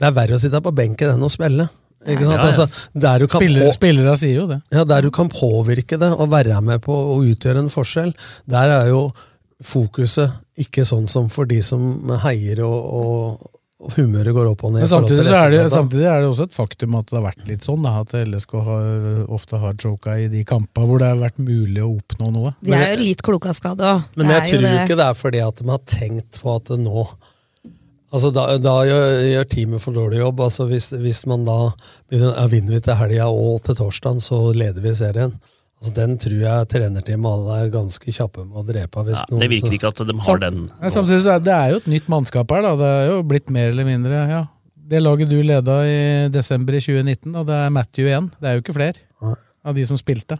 [0.00, 1.66] Det er verre å sitte på benken enn å spille.
[2.08, 2.32] Ikke sant?
[2.32, 2.58] Ja, yes.
[2.62, 4.62] Altså, Spillere, spillere sier jo det.
[4.72, 8.14] ja, Der du kan påvirke det og være med på å utgjøre en forskjell,
[8.48, 9.02] der er jo
[9.60, 13.50] fokuset ikke sånn som for de som heier og, og
[13.96, 14.84] humøret går opp og ned.
[14.84, 17.48] Men samtidig, så er det, samtidig er det også et faktum at det har vært
[17.48, 18.84] litt sånn, da, at LSK har,
[19.32, 22.54] ofte har choka i de kampene hvor det har vært mulig å oppnå noe.
[22.60, 24.06] Vi er jo litt kloke av skade òg.
[24.20, 27.08] Men jeg tror ikke det er fordi at de har tenkt på at det nå
[28.10, 30.40] Altså Da, da gjør, gjør teamet for dårlig jobb.
[30.42, 31.58] Altså Hvis, hvis man da
[32.10, 35.36] begynner, ja, vinner vi til helga og til torsdagen, så leder vi serien.
[35.80, 39.04] Altså Den tror jeg trenerteamet alle er ganske kjappe med å drepe.
[39.06, 40.58] Hvis Ja, noen, det virker ikke at de har den.
[40.80, 42.62] Men samtidig så er det er jo et nytt mannskap her.
[42.66, 44.42] da, Det er jo blitt mer eller mindre ja.
[44.90, 48.28] Det laget du leda i desember i 2019, og det er Matthew igjen.
[48.42, 50.36] Det er jo ikke flere av de som spilte.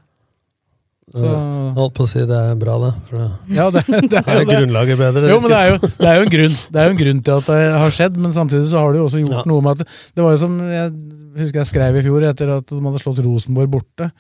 [1.11, 2.91] Så, Jeg holdt på å si det er bra, det.
[3.09, 4.57] For det, ja, det, det er, jo det.
[4.61, 5.31] grunnlaget bedre.
[5.31, 7.23] Jo, men det er jo, det er jo en grunn Det er jo en grunn
[7.27, 9.81] til at det har skjedd, men samtidig så har det jo også gjort noe med
[9.81, 10.93] at Det var jo som jeg
[11.41, 14.11] husker jeg skrev i fjor, etter at de hadde slått Rosenborg borte.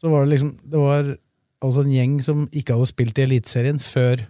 [0.00, 1.12] Så var det liksom Det var
[1.64, 4.22] altså en gjeng som ikke hadde spilt i Eliteserien før,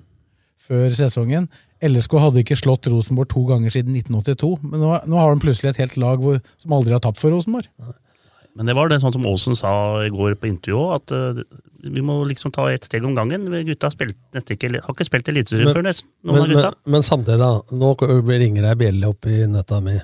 [0.62, 1.48] før sesongen.
[1.84, 5.74] LSK hadde ikke slått Rosenborg to ganger siden 1982, men nå, nå har de plutselig
[5.74, 7.68] et helt lag hvor, som aldri har tapt for Rosenborg.
[8.56, 9.70] Men det var det sånn som Aasen sa
[10.06, 11.42] i går på intervju òg, at uh,
[11.92, 13.44] vi må liksom ta ett steg om gangen.
[13.66, 16.08] Gutta har, spilt, nesten ikke, har ikke spilt Eliteserien før, nesten.
[16.24, 16.70] Noen men, av gutta.
[16.72, 17.50] men, men samtidig, da.
[17.82, 17.92] Nå
[18.30, 19.98] ringer ei bjelle opp i nøtta mi.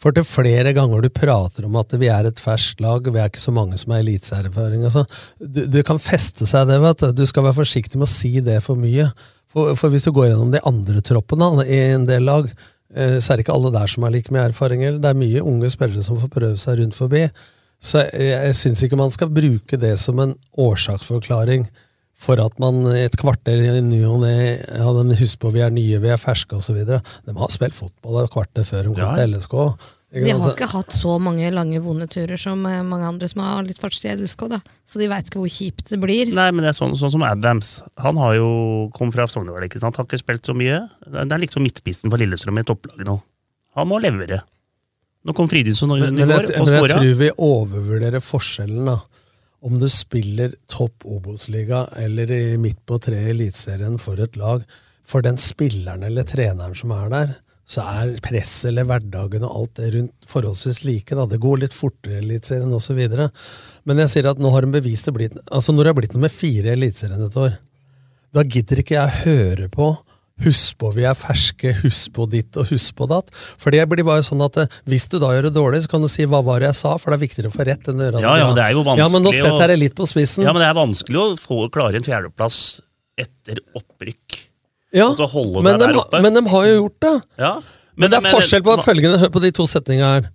[0.00, 3.28] For til flere ganger du prater om at vi er et ferskt lag, vi er
[3.28, 4.86] ikke så mange som har eliteserieerfaring.
[4.88, 5.04] Altså,
[5.38, 7.10] du, du kan feste seg det, vet du.
[7.20, 9.10] Du skal være forsiktig med å si det for mye.
[9.50, 12.48] For, for hvis du går gjennom de andre troppene i en del lag,
[12.94, 14.86] eh, så er det ikke alle der som har like mye erfaring.
[14.86, 17.26] Eller det er mye unge spillere som får prøve seg rundt forbi.
[17.80, 21.68] Så jeg, jeg syns ikke man skal bruke det som en årsaksforklaring
[22.20, 26.00] for at man et kvarter i ny og ne ja, Husk på vi er nye,
[26.02, 26.82] vi er ferske osv.
[26.84, 27.00] De
[27.38, 29.14] har spilt fotball et kvarter før de kom Ja.
[29.16, 29.56] til LSK.
[30.10, 33.62] De har ikke hatt så mange lange, vonde turer som eh, mange andre som har
[33.62, 34.58] litt fartstid i LSK, da.
[34.84, 36.32] Så de veit ikke hvor kjipt det blir.
[36.34, 37.76] Nei, men det er sånn, sånn som Adams.
[38.02, 38.48] Han har jo
[38.96, 40.00] kom fra Sogndal, ikke sant?
[40.00, 40.80] Har ikke spilt så mye.
[41.06, 43.20] Det er liksom midtspissen for Lillestrøm i topplaget nå.
[43.78, 44.42] Han må levere.
[45.24, 48.98] Nå kom Fridtjonsson i går men jeg tror vi overvurderer forskjellen, da.
[49.60, 54.64] Om du spiller topp Obos-liga eller midt på treet i Eliteserien for et lag.
[55.04, 57.34] For den spilleren eller treneren som er der,
[57.70, 61.14] så er presset eller hverdagen og alt det rundt forholdsvis like.
[61.14, 61.26] Da.
[61.28, 63.00] Det går litt fortere i Eliteserien osv.
[63.84, 66.16] Men jeg sier at nå har de bevist det blitt Altså når det har blitt
[66.16, 67.58] nummer fire i Eliteserien et år,
[68.34, 69.92] da gidder ikke jeg høre på
[70.40, 73.28] Husk på vi er ferske, husk på ditt og husk på datt.
[73.60, 76.02] For det blir bare sånn at eh, Hvis du da gjør det dårlig, så kan
[76.04, 78.00] du si 'hva var det jeg sa', for det er viktigere å få rett enn
[78.00, 79.78] å gjøre Ja, ja, men det er jo vanskelig Ja, men nå setter jeg det
[79.84, 80.44] litt på spissen.
[80.44, 82.80] Ja, men det er vanskelig å få klare en fjerdeplass
[83.20, 84.38] etter opprykk.
[84.96, 87.14] Ja, Og så holde men, de, men de har jo gjort det.
[87.38, 87.52] Ja,
[87.94, 90.30] Men, det er men- forskjell på følgende Hør på de to setningene her.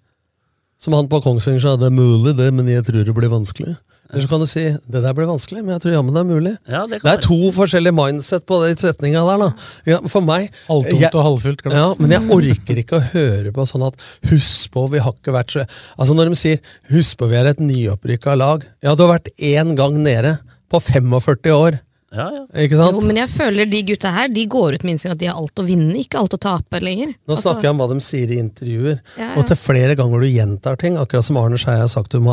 [0.77, 3.75] Som han på Kongsvinger sa, det er mulig, det, men jeg tror det blir vanskelig.
[4.11, 6.29] Eller så kan du si det der ble vanskelig, men jeg tror jammen det er
[6.29, 6.51] mulig.
[6.69, 9.37] Ja, det Det er to forskjellige mindset på de setninga der.
[9.37, 9.49] da.
[9.85, 11.75] Ja, for meg Halvtomt jeg- og halvfullt glass.
[11.75, 15.33] Ja, men jeg orker ikke å høre på sånn at 'husk på, vi har ikke
[15.33, 15.67] vært så
[15.99, 16.59] Altså Når de sier
[16.91, 20.39] 'husk på, vi er et nyopprykka lag' Ja, du har vært én gang nede
[20.69, 21.79] på 45 år.
[22.13, 22.45] Ja, ja.
[22.63, 22.93] Ikke sant?
[22.95, 25.35] Jo, men jeg føler de gutta her De går ut med innstilling at de har
[25.35, 27.07] alt å vinne, ikke alt å tape lenger.
[27.27, 28.99] Nå Altså, snakker jeg om hva de sier i intervjuer.
[29.17, 29.35] Ja, ja.
[29.39, 32.23] Og til flere ganger du gjentar ting, akkurat som Arne Skeie har sagt om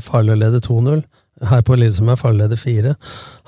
[0.00, 1.02] farlig å lede 2-0.
[1.42, 2.92] Her på som er farleder fire,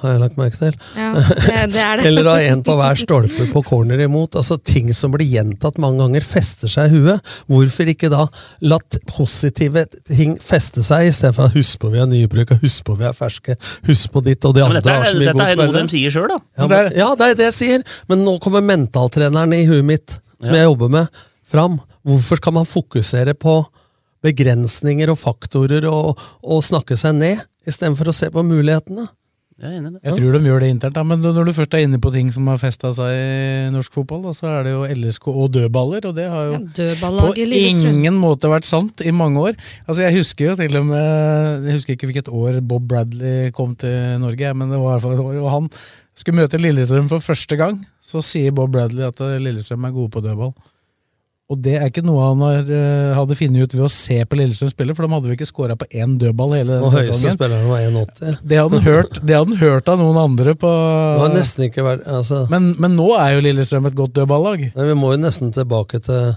[0.00, 0.72] har jeg lagt merke til.
[0.96, 1.36] Ja, det-
[1.74, 2.06] det er det.
[2.08, 4.34] Eller ha en på hver stolpe på corner imot.
[4.34, 7.20] Altså Ting som blir gjentatt mange ganger, fester seg i huet.
[7.46, 8.24] Hvorfor ikke da
[8.62, 13.04] latt positive ting feste seg, istedenfor at 'husk på vi er nybruk', husk på vi
[13.04, 13.54] er ferske,
[13.86, 15.72] husk på ditt, og de Ja, andre dette har er, så mye dette er noe
[15.84, 16.38] de sier sjøl, da.
[16.58, 17.84] Ja, men, ja, det er det jeg sier.
[18.08, 20.64] Men nå kommer mentaltreneren i huet mitt, som Ja.
[20.64, 21.08] jeg jobber med,
[21.46, 21.80] fram.
[22.04, 23.66] Hvorfor skal man fokusere på
[24.24, 29.06] begrensninger og faktorer og, og snakke seg ned, istedenfor å se på mulighetene?
[29.54, 30.00] Jeg er enig det.
[30.02, 32.30] Jeg tror de gjør det internt, da, men når du først er inne på ting
[32.34, 36.08] som har festa seg i norsk fotball, da, så er det jo LSK og dødballer,
[36.10, 39.54] og det har jo Ja, på ingen måte vært sant i mange år.
[39.86, 43.76] Altså Jeg husker jo til og med Jeg husker ikke hvilket år Bob Bradley kom
[43.78, 45.70] til Norge, men det var i hvert fall han
[46.18, 47.78] skulle møte Lillestrøm for første gang.
[48.02, 50.50] Så sier Bob Bradley at Lillestrøm er gode på dødball.
[51.54, 54.38] Og det er ikke noe han har, eh, hadde funnet ut ved å se på
[54.38, 57.38] Lillestrøm spille, for de hadde jo ikke skåra på én dødball hele den Og sesongen.
[57.38, 61.22] var 1, Det hadde han hørt, det hadde han hørt av noen andre på Det
[61.22, 64.66] har nesten ikke vært altså, men, men nå er jo Lillestrøm et godt dødballag.
[64.74, 66.34] Nei, Vi må jo nesten tilbake til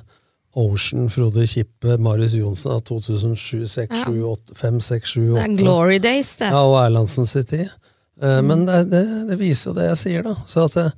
[0.58, 4.06] Ocean, Frode Kippe, Marius Johnsen av 2007, 6, Ja.
[4.08, 5.42] 7, 8, 5, 6, 7, 8.
[5.42, 6.50] Det er glory days, det.
[6.50, 7.68] Ja, og Erlandsen sitt i.
[8.18, 8.48] Mm.
[8.48, 10.34] Men det, det, det viser jo det jeg sier, da.
[10.50, 10.94] Så at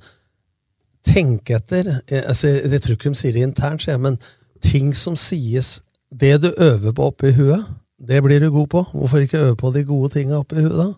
[1.06, 2.00] eh, Tenk etter.
[2.10, 4.18] Jeg, altså, jeg tror ikke de sier det internt, sier jeg, men
[4.60, 5.80] ting som sies
[6.12, 7.64] Det du øver på oppi huet,
[8.00, 8.84] det blir du god på.
[8.92, 10.88] Hvorfor ikke øve på de gode tinga oppi huet, da?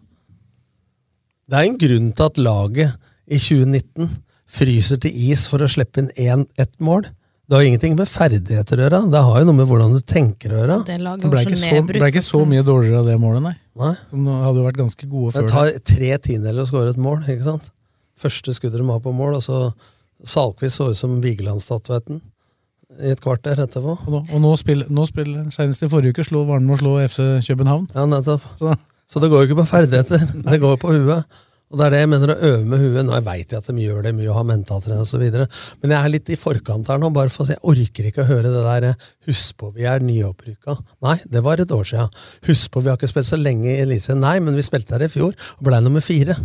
[1.50, 2.94] Det er en grunn til at laget
[3.26, 4.08] i 2019
[4.52, 7.04] fryser til is for å slippe inn én, ett mål.
[7.48, 9.00] Det har ingenting med ferdigheter å gjøre.
[9.12, 10.78] Det har jo noe med hvordan du tenker å gjøre.
[10.88, 13.54] Det Det ble ikke så ble ikke så mye dårligere av det målet, nei.
[13.82, 13.92] Nei.
[14.08, 17.24] Som hadde jo vært ganske gode Det tar tre tiendedeler å skåre et mål.
[17.26, 17.68] ikke sant?
[18.22, 19.64] Første skuddet de har på mål, og så
[20.22, 22.20] Salkvist så ut som Vigelandsstatuetten
[23.00, 23.96] i et kvarter etterpå.
[24.06, 27.22] Og nå, og nå spiller, nå spiller senest i forrige uke slo Varnmo slå FC
[27.48, 27.88] København.
[27.96, 28.44] Ja, nettopp.
[28.60, 28.76] Så,
[29.12, 31.40] Så det går jo ikke på ferdigheter, det går på huet.
[31.72, 33.04] Og det er det jeg mener å øve med huet.
[33.08, 35.98] Nå jeg veit jeg at de gjør det mye og har mentaltrening osv., men jeg
[35.98, 38.52] er litt i forkant her nå, bare for å si jeg orker ikke å høre
[38.52, 38.88] det der
[39.26, 40.76] 'husk på, vi er nyopprykka'.
[41.08, 42.08] Nei, det var et år sia.
[42.44, 44.18] Husk på, vi har ikke spilt så lenge i Elise'.
[44.18, 46.36] Nei, men vi spilte her i fjor og blei nummer fire.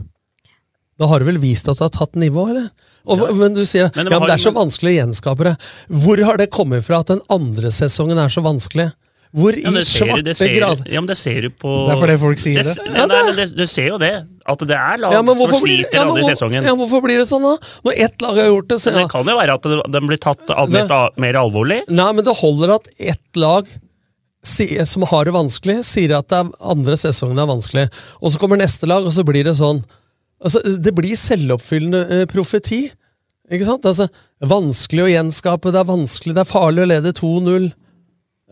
[0.98, 2.70] Da har du vel vist at du har tatt nivå, eller?
[3.08, 5.58] Og, Men du sier Men ja, det men det er så vanskelig å gjenskape det.
[6.04, 8.90] Hvor har det kommet fra at den andre sesongen er så vanskelig?
[9.38, 12.40] Hvor i ja, svarte grad ja, men det ser du på Det er fordi folk
[12.40, 12.76] sier det.
[12.80, 12.86] det.
[12.96, 14.12] Ja, nei, men det, du ser jo det.
[14.48, 16.70] At det er lag Ja, hvorfor, som sliter ja, men andre hvor- sesongen.
[16.70, 17.74] Ja, hvorfor blir det sånn, da?
[17.86, 19.02] Når ett lag har gjort det, så ja.
[19.02, 21.82] det kan jo være at den blir tatt mest mer alvorlig.
[21.92, 23.68] Nei, men det holder at ett lag
[24.48, 27.88] som har det vanskelig, sier at det er andre sesongen er vanskelig.
[28.24, 29.84] Og så kommer neste lag, og så blir det sånn
[30.44, 32.86] altså, Det blir selvoppfyllende eh, profeti.
[33.52, 33.86] Ikke sant?
[33.88, 34.10] Altså,
[34.44, 37.70] vanskelig å gjenskape, det er vanskelig, det er farlig å lede 2-0.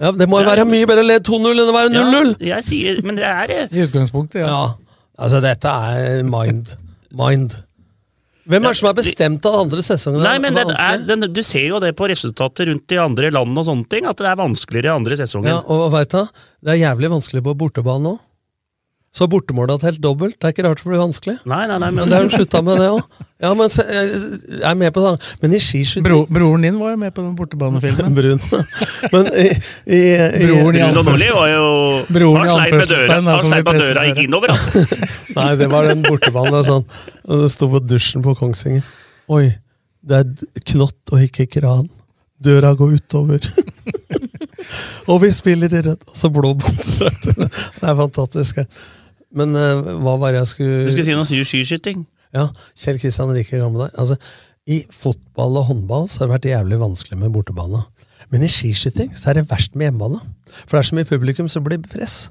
[0.01, 2.33] Ja, Det må jo være mye bedre å lede 2-0 enn å være 0-0!
[2.39, 3.53] Ja, jeg sier, men det er.
[3.69, 4.49] I utgangspunktet, ja.
[4.51, 6.75] Ja, altså dette er mind.
[7.15, 7.55] Mind.
[8.45, 10.21] Hvem er det som har bestemt at andre sesonger?
[10.21, 13.57] Nei, men det er, den, Du ser jo det på resultatet rundt i andre land
[13.57, 15.49] og sånne ting, at det er vanskeligere i andre sesongen.
[15.49, 18.13] Ja, og vet du, det er jævlig vanskelig på bortebane nå.
[19.15, 20.35] Så bortemålet har telt dobbelt.
[20.35, 21.37] Det er ikke rart det blir vanskelig.
[21.47, 23.21] Nei, nei, nei, Men men, det har de slutta med, det òg.
[23.45, 24.07] Ja, men se, jeg
[24.51, 25.11] jeg er med på det.
[25.39, 28.15] Men i skiskyting Bro, broren din var jo med på den bortebanefilmen.
[28.17, 28.41] Brun.
[29.13, 29.45] Men i,
[29.87, 31.69] i, i Broren anførsels- Nordli var jo
[32.17, 34.83] Broren i Han sleit med døra, han sleit med døra gikk innover, altså.
[35.37, 36.51] Nei, det var den bortebanen.
[36.51, 36.87] det var Sånn.
[37.45, 38.83] Det sto på dusjen på Kongsvinger.
[39.31, 39.45] Oi,
[40.03, 41.87] det er knott og ikke kran.
[42.43, 43.47] Døra går utover.
[45.11, 46.03] og vi spiller i rødt.
[46.11, 47.47] Altså blå buksedrakter.
[47.47, 48.59] Det er fantastisk.
[49.35, 52.05] Men uh, hva var det jeg skulle Du skulle si noe skiskyting.
[52.35, 53.97] Ja, Kjell Kristian Rike Gamle der.
[54.01, 54.17] Altså,
[54.67, 57.83] I fotball og håndball så har det vært jævlig vanskelig med bortebane.
[58.33, 60.23] Men i skiskyting så er det verst med hjemmebane.
[60.65, 62.29] For det er så mye publikum, så blir det press.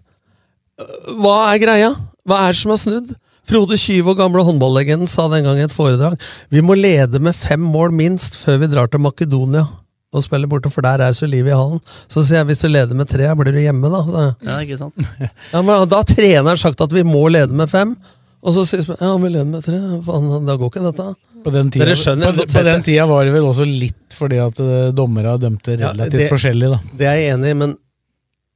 [0.80, 1.92] Øh, Hva er greia?
[2.26, 3.14] Hva er det som har snudd?
[3.44, 6.14] Frode Kyve og gamle håndballegenden sa den gang i et foredrag
[6.52, 9.66] vi må lede med fem mål minst før vi drar til Makedonia
[10.14, 11.80] og spiller borte, for der er så liv i hallen.
[12.08, 14.02] Så sier jeg hvis du leder med tre, blir du hjemme, da?
[14.06, 14.24] Så.
[14.46, 14.94] Ja, ikke sant?
[15.52, 17.96] Ja, men Da har treneren sagt at vi må lede med fem,
[18.44, 19.78] og så sier vi ja, vi leder med tre.
[20.06, 21.06] Faen, da går ikke dette.
[21.44, 24.38] På den, tida, Dere skjønner på, på den tida var det vel også litt fordi
[24.40, 26.78] at eh, dommere dømte Ja, relativt det- forskjellig, da.
[26.96, 27.74] Det er jeg enig i, men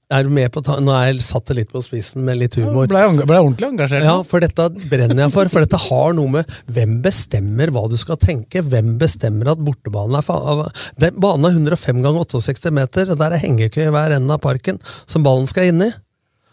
[0.08, 2.56] er du med på ta Nå er jeg satt det litt på spissen med litt
[2.56, 2.88] humor.
[2.88, 4.06] Ble, ble ordentlig engasjert.
[4.06, 5.50] Ja, for dette brenner jeg for.
[5.52, 8.64] For dette har noe med hvem bestemmer hva du skal tenke.
[8.64, 13.84] Hvem bestemmer at bortebanen er Den Banen er 105 ganger 68 meter, der er hengekøy
[13.86, 15.92] i hver ende av parken som ballen skal inn i.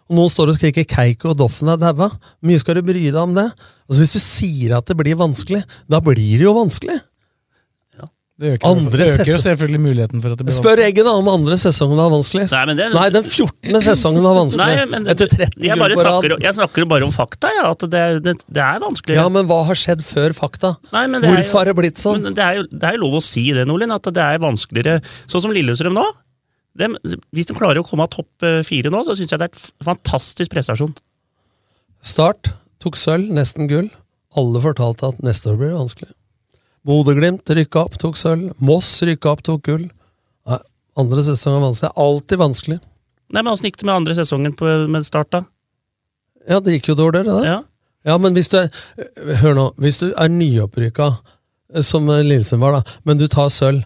[0.05, 2.11] Og noen står og skriker 'Keiko og Doffen er daua'.
[2.45, 3.47] Mye skal du bry deg om det?
[3.89, 6.99] Altså Hvis du sier at det blir vanskelig, da blir det jo vanskelig.
[8.35, 11.55] Det øker, Andre det øker selvfølgelig muligheten for at det blir Spør Eggen om andre
[11.55, 12.49] sesongen var vanskelig.
[12.51, 13.79] Nei, men det- Nei, den 14.
[13.85, 14.75] sesongen var vanskelig.
[14.75, 18.01] Nei, men Etter 13 jeg, bare snakker, jeg snakker bare om fakta, ja, at det,
[18.25, 19.15] det, det er vanskelig.
[19.15, 20.73] Ja, men hva har skjedd før fakta?
[20.91, 22.21] Nei, men det er Hvorfor jo- har det blitt sånn?
[22.27, 24.37] Men det er jo det er jo lov å si det, Nordlien, at det er
[24.43, 24.97] vanskeligere.
[25.31, 26.05] Sånn som Lillestrøm nå.
[26.75, 26.91] De,
[27.31, 29.55] hvis de klarer å komme av topp eh, fire nå, så syns jeg det er
[29.55, 30.91] et fantastisk prestasjon.
[32.03, 32.51] Start
[32.83, 33.87] tok sølv, nesten gull.
[34.35, 36.11] Alle fortalte at neste år blir det vanskelig.
[36.85, 38.51] Bodø-Glimt rykka opp, tok sølv.
[38.61, 39.87] Moss rykka opp, tok gull.
[40.45, 40.59] Nei,
[41.01, 41.87] andre sesong er vanskelig.
[41.87, 42.79] Det er Alltid vanskelig.
[43.33, 45.43] Nei, men Åssen gikk det med andre sesongen på, med Start, da?
[46.45, 47.49] Ja, det gikk jo dårligere, det.
[47.49, 47.61] Ja.
[48.05, 48.69] Ja, men hvis du er
[49.41, 49.69] Hør nå.
[49.81, 51.09] Hvis du er nyopprykka,
[51.81, 53.81] som Lillesund var, da, men du tar sølv,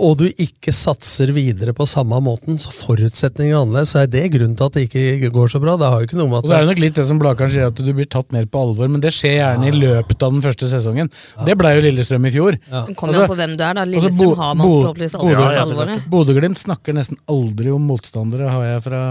[0.00, 4.22] og du ikke satser videre på samme måten, så forutsetninger er annerledes, så er det
[4.32, 5.74] grunnen til at det ikke går så bra.
[5.76, 7.18] Det har jo ikke noe med Og så er at det nok litt det som
[7.20, 10.24] Blakeren sier, at du blir tatt mer på alvor, men det skjer gjerne i løpet
[10.24, 11.10] av den første sesongen.
[11.44, 12.56] Det blei jo Lillestrøm i fjor.
[12.64, 13.84] Det kommer jo på hvem du er, da.
[13.84, 16.08] altså, Lillestrøm Bo- har man forhåpentligvis aldri tatt alvoret.
[16.16, 19.02] Bodø-Glimt snakker nesten aldri om motstandere, har jeg fra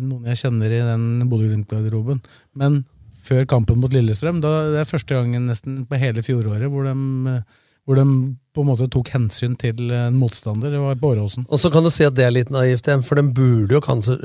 [0.00, 2.24] noen jeg kjenner i den Bodø-Glimt-garderoben.
[2.56, 2.80] Men
[3.26, 7.42] før kampen mot Lillestrøm, da, det er første gangen nesten på hele fjoråret hvor de,
[7.86, 8.06] hvor de
[8.56, 10.72] på en måte tok hensyn til en motstander.
[10.72, 11.46] Det var på Åråsen.
[11.46, 13.82] Og så kan du si at det er litt naivt igjen, for de burde jo
[13.84, 14.16] kanskje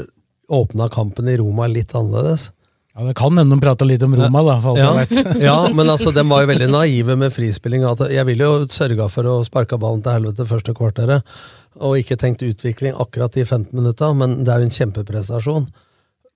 [0.51, 2.49] åpna kampen i Roma litt annerledes.
[2.95, 4.57] Ja, Det kan hende de prata litt om Roma, da.
[4.63, 7.85] For alt Ja, ja, men altså, de var jo veldig naive med frispilling.
[8.11, 11.23] Jeg ville jo sørga for å sparke ballen til helvete første kvarteret,
[11.79, 15.69] og ikke tenkt utvikling akkurat de 15 minutta, men det er jo en kjempeprestasjon.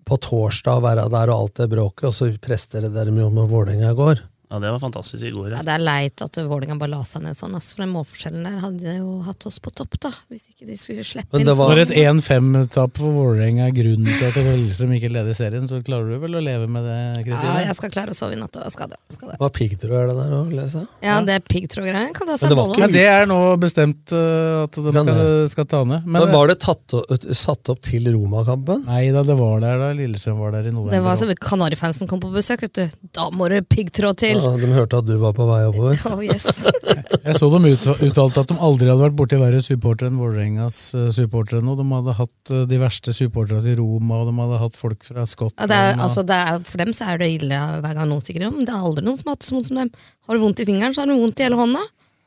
[0.06, 3.52] På torsdag å være der og alt det bråket, og så presterer dere jo med
[3.52, 4.24] Vålerenga i går.
[4.56, 5.49] Ja, Det var fantastisk i går.
[5.51, 5.64] Ja, Ja.
[5.68, 8.60] det er leit at Vålerenga bare la seg ned sånn, ass, for den målforskjellen der
[8.64, 10.12] hadde jo hatt oss på topp, da.
[10.32, 13.76] Hvis ikke de skulle slippe Men inn det var Når et 1-5-tap for Vålerenga er
[13.76, 17.26] grunnen til at Lillestrøm ikke leder serien, så klarer du vel å leve med det,
[17.28, 17.51] Kristine?
[17.60, 18.99] Ja, jeg skal klare å sove i natt, òg, jeg skal det.
[19.12, 19.38] Jeg skal det.
[19.43, 20.88] Hva piggtråd er det der òg, leser jeg?
[21.10, 22.80] Ja, det piggtrådgreiene kan ta seg bolle.
[22.80, 26.06] Ja, det er nå bestemt uh, at de skal, skal ta ned.
[26.06, 26.95] Men, Men var det tatt,
[27.36, 28.86] satt opp til Roma-kampen?
[28.88, 30.95] Nei da, det var der da Lillestrøm var der i november.
[30.95, 31.41] Det var som også.
[31.49, 33.10] Kanarifansen kom på besøk, vet du.
[33.16, 34.45] Da må det piggtråd til!
[34.46, 36.00] Ja, de hørte at du var på vei oppover?
[36.16, 36.46] Oh, yes.
[37.26, 40.80] Jeg så de ut, uttalte at de aldri hadde vært borti verre supportere enn Vålerengas
[40.96, 41.76] uh, supportere nå.
[41.80, 45.26] De hadde hatt uh, de verste supporterne til Roma, og de hadde hatt folk fra
[45.30, 45.74] Skottland.
[45.74, 48.62] Ja, er, altså, er, for dem så er det ille hver gang noen stikker om.
[48.62, 49.93] Det er aldri noen som har hatt det så vondt som dem.
[50.30, 51.84] Har du vondt i fingeren, så har du vondt i hele hånda.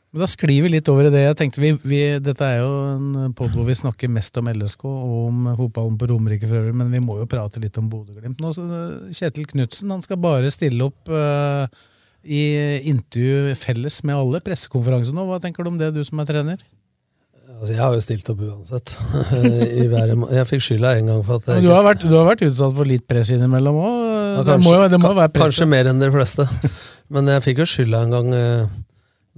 [0.08, 1.20] Men da sklir vi litt over i det.
[1.26, 4.86] Jeg tenkte vi, vi, Dette er jo en pod hvor vi snakker mest om LSK
[4.88, 8.40] og om fotballen på Romerike for øvrig, men vi må jo prate litt om Bodø-Glimt
[8.40, 8.54] nå.
[9.12, 11.68] Kjetil Knutsen han skal bare stille opp uh,
[12.28, 12.42] i
[12.90, 14.40] intervju felles med alle.
[14.44, 15.24] Pressekonferanse nå.
[15.28, 16.64] Hva tenker du om det, du som er trener?
[17.58, 18.92] Altså, jeg har jo stilt opp uansett.
[20.38, 22.74] Jeg fikk skylda en gang for at jeg du, har vært, du har vært utsatt
[22.76, 23.96] for litt press innimellom òg.
[24.36, 24.44] Ja,
[25.32, 25.40] press.
[25.40, 26.46] kanskje mer enn de fleste.
[27.14, 28.76] Men jeg fikk jo skylda en gang eh,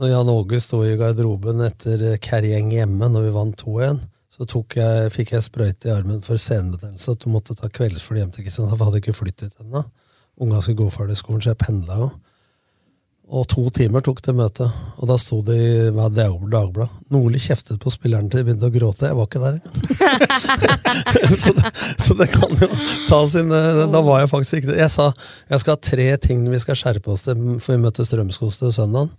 [0.03, 4.03] når Jan Åge sto i garderoben etter Kerjeng hjemme, når vi vant 2-1.
[4.31, 8.35] Så jeg, fikk jeg sprøyte i armen for senebetennelse, at du måtte ta kveldsfly hjem
[8.35, 8.75] til Kristiansand.
[8.75, 9.85] For jeg hadde ikke flyttet ennå.
[10.41, 12.11] Unga skulle gå ferdig skolen, så jeg pendla jo.
[13.31, 14.73] Og to timer tok det møtet.
[14.99, 16.17] Og da sto det i Dag-
[16.51, 16.89] Dagbladet.
[17.15, 19.07] Nordli kjeftet på spilleren til de begynte å gråte.
[19.07, 21.31] Jeg var ikke der engang.
[21.45, 21.71] så, det,
[22.03, 22.69] så det kan jo
[23.07, 24.81] ta sin eh, Da var jeg faktisk ikke det.
[24.83, 25.07] Jeg sa
[25.47, 28.75] jeg skal ha tre ting vi skal skjerpe oss til, for vi møter Strømskos til
[28.75, 29.13] søndag.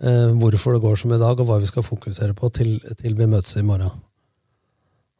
[0.00, 3.18] Eh, hvorfor det går som i dag, og hva vi skal fokusere på til, til
[3.20, 3.92] vi møtes i morgen.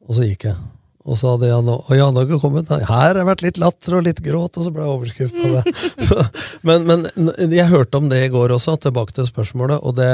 [0.08, 0.56] Og så gikk jeg.
[1.02, 2.70] Og så hadde Jan og Jan Åge kommet.
[2.70, 5.50] Her har det vært litt latter og litt gråt, og så ble det overskrift på
[5.56, 5.74] det.
[6.06, 6.20] Så,
[6.68, 7.08] men, men
[7.50, 10.12] jeg hørte om det i går også, tilbake til spørsmålet, og det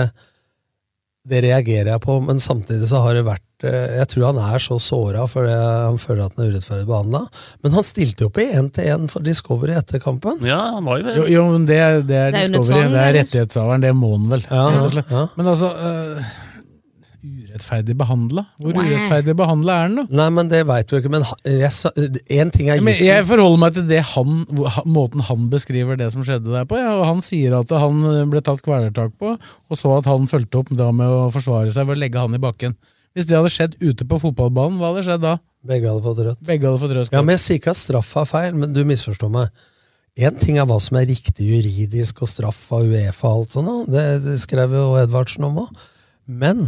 [1.29, 4.63] Det reagerer jeg på, men samtidig så har det vært eh, Jeg tror han er
[4.65, 7.21] så såra fordi han føler at han er urettferdig behandla.
[7.61, 10.41] Men han stilte jo opp i én-til-én for Discovery etter kampen.
[10.47, 11.77] Ja, han var jo Jo, jo men det,
[12.09, 14.47] det er Det er Discovery, det er rettighetshaveren, det må han vel.
[14.49, 15.27] Ja, ja.
[15.37, 16.31] Men altså øh,
[17.59, 18.45] Urettferdig behandla?
[18.61, 18.83] Hvor Wow.
[18.85, 20.05] urettferdig behandla er han, da?
[20.11, 21.11] Nei, men det veit du ikke.
[21.11, 24.45] Men én ting er Ja, men jeg forholder meg til det han,
[24.87, 26.79] måten han beskriver det som skjedde der på.
[26.79, 30.59] Ja, og Han sier at han ble tatt kvelertak på, og så at han fulgte
[30.63, 32.77] opp da med å forsvare seg ved å legge han i bakken.
[33.17, 35.39] Hvis det hadde skjedd ute på fotballbanen, hva hadde skjedd da?
[35.67, 36.43] Begge hadde fått rødt.
[36.47, 38.85] Begge hadde fått rødt Ja, men Jeg sier ikke at straff er feil, men du
[38.87, 39.49] misforstår meg.
[40.19, 43.91] Én ting er hva som er riktig juridisk og straff av Uefa og alt sånt,
[43.91, 45.69] det, det skrev jo Edvardsen om òg.
[46.27, 46.65] Men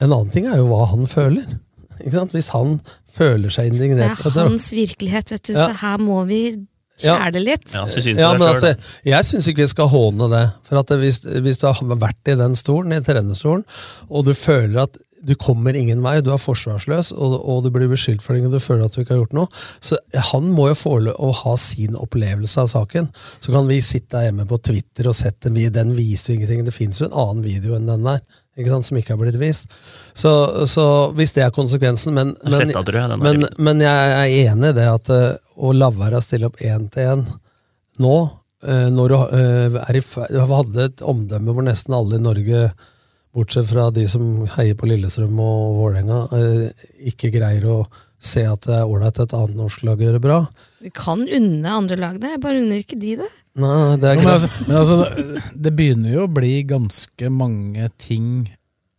[0.00, 1.58] en annen ting er jo hva han føler.
[1.98, 2.34] Ikke sant?
[2.36, 2.76] Hvis han
[3.18, 5.68] føler seg indignert Det er hans virkelighet, vet du, Ja.
[5.68, 6.42] så her må vi
[7.02, 7.16] Ja.
[7.18, 7.66] kjæle litt.
[7.72, 10.52] Ja, men altså, jeg syns ikke vi skal håne det.
[10.68, 13.64] For at det, hvis, hvis du har vært i den stolen, i trenerstolen,
[14.10, 17.88] og du føler at du kommer ingen vei, du er forsvarsløs, og, og du blir
[17.90, 19.48] beskyldt for ting, og du føler at du ikke har gjort noe,
[19.82, 19.98] så
[20.30, 23.08] han må jo få lov å ha sin opplevelse av saken.
[23.42, 26.64] Så kan vi sitte hjemme på Twitter og sette den, den viser jo ingenting.
[26.64, 28.20] Det fins jo en annen video enn den der.
[28.58, 29.70] Ikke sant, som ikke har blitt vist.
[30.18, 30.32] Så,
[30.66, 30.84] så
[31.14, 34.88] hvis det er konsekvensen Men, men, jeg, den men, men jeg er enig i det
[34.90, 37.22] at uh, å la være å stille opp én til én
[38.02, 38.16] nå,
[38.66, 42.66] uh, når du uh, er i, fe- hadde et omdømme hvor nesten alle i Norge,
[43.38, 46.20] bortsett fra de som heier på Lillestrøm og Vålerenga,
[47.06, 47.78] ikke greier å
[48.18, 50.38] se at det er ålreit et annet norsk lag gjør det bra.
[50.82, 53.28] Vi kan unne andre lag det, bare unner ikke de det.
[53.58, 57.30] Nei, det er Jo, men altså, men altså, det, det begynner jo å bli ganske
[57.34, 58.48] mange ting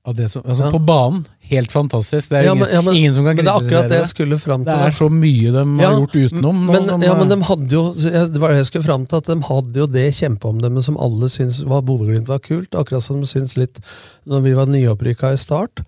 [0.07, 0.71] av det som Altså, Ja.
[0.73, 2.29] på banen, helt fantastisk.
[2.31, 3.97] Det er Ja, ingen, men- ja, men- ingen som kan men det er akkurat det
[3.99, 6.57] jeg skulle fram til Det er så mye de har Ja, gjort utenom.
[6.65, 9.05] nå Men, som, ja, men de hadde jo jeg- Det var det jeg skulle fram
[9.07, 13.01] til, at de hadde jo det kjempeomdømmet som alle syntes var Bodø-Glimt var kult, akkurat
[13.03, 13.79] som de syntes litt
[14.27, 15.81] når vi var nyopprykka i start.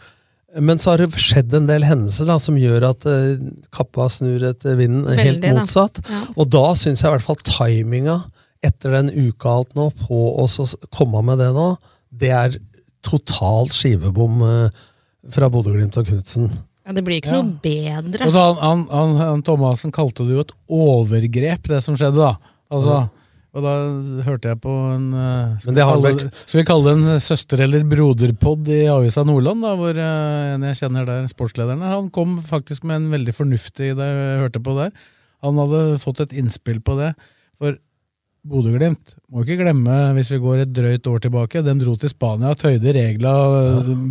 [0.59, 3.37] Men så har det skjedd en del hendelser da, som gjør at eh,
[3.71, 5.61] kappa snur etter vinden helt Veldig, da.
[5.61, 6.01] motsatt.
[6.09, 6.25] Ja.
[6.35, 8.23] Og da syns jeg i hvert fall timinga
[8.63, 10.47] etter den uka alt nå, på å
[10.93, 11.69] komme med det nå,
[12.11, 12.57] det er
[13.05, 14.81] totalt skivebom eh,
[15.33, 16.51] fra Bodø-Glimt og Knutsen.
[16.85, 17.41] Ja, Det blir ikke Ja.
[17.41, 18.25] noe bedre.
[18.27, 22.17] Og så han, han, han, han Thomassen kalte det jo et overgrep, det som skjedde,
[22.21, 22.35] da.
[22.71, 23.03] Altså,
[23.51, 23.71] Og da
[24.23, 27.59] hørte jeg på en eh, skal, det vi kalle, skal vi kalle det en søster-
[27.65, 32.37] eller broderpod i Avisa Nordland, da, hvor eh, en jeg kjenner der, sportslederen, han kom
[32.47, 34.93] faktisk med en veldig fornuftig det jeg hørte på der.
[35.43, 37.11] Han hadde fått et innspill på det.
[37.59, 37.75] For
[38.41, 42.55] Bodø-Glimt må ikke glemme, hvis vi går et drøyt år tilbake, de dro til Spania,
[42.57, 43.33] tøyde regla,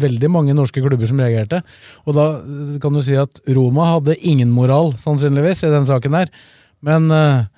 [0.03, 1.65] veldig mange norske klubber som reagerte.
[2.07, 6.15] Og da eh, kan du si at Roma hadde ingen moral, sannsynligvis, i den saken
[6.15, 6.31] her.
[6.87, 7.49] Men eh,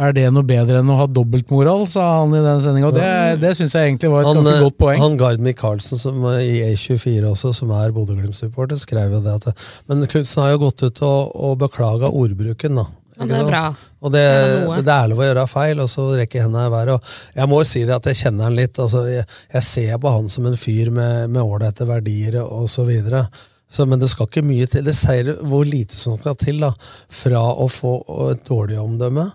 [0.00, 2.94] er det noe bedre enn å ha dobbeltmoral, sa han i den sendinga.
[2.96, 3.12] Det,
[3.42, 5.04] det syns jeg egentlig var et Han, ganske eh, godt poeng.
[5.04, 10.08] Han Gard Michaelsen som i E24 også, som er Bodø-Glimt-supporter, skrev jo det at Men
[10.08, 12.88] Knutsen har jo gått ut og, og beklaga ordbruken, da.
[13.22, 13.62] Ikke det er bra.
[14.02, 14.24] Og det,
[14.66, 17.14] Det det er lov å gjøre feil, og så rekker hendene i været.
[17.36, 18.80] Jeg må jo si det at jeg kjenner han litt.
[18.82, 22.86] Altså, jeg, jeg ser på han som en fyr med med ålreite verdier og så
[22.88, 23.26] videre.
[23.72, 24.84] Så, men det skal ikke mye til.
[24.84, 26.74] Det sier hvor lite som skal til da,
[27.08, 27.94] fra å få
[28.32, 29.30] et dårlig omdømme.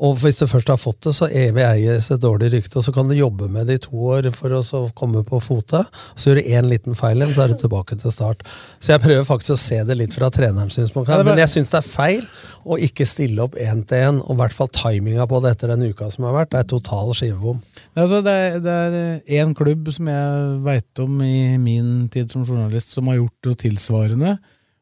[0.00, 2.92] Og hvis du først har fått det, så evig eies et dårlig rykte, og så
[2.94, 5.82] kan du jobbe med det i to år for å så komme på fote.
[6.14, 8.46] Så gjør du én liten feil, igjen, så er du tilbake til start.
[8.80, 11.10] Så jeg prøver faktisk å se det litt fra trenerens synspunkt.
[11.12, 12.24] Her, Men jeg syns det er feil
[12.64, 15.74] å ikke stille opp én til én, og i hvert fall timinga på det etter
[15.74, 16.54] den uka som har vært.
[16.54, 17.60] Det er total skivebom.
[17.92, 22.46] Altså, det, er, det er én klubb som jeg veit om i min tid som
[22.48, 24.38] journalist, som har gjort noe tilsvarende.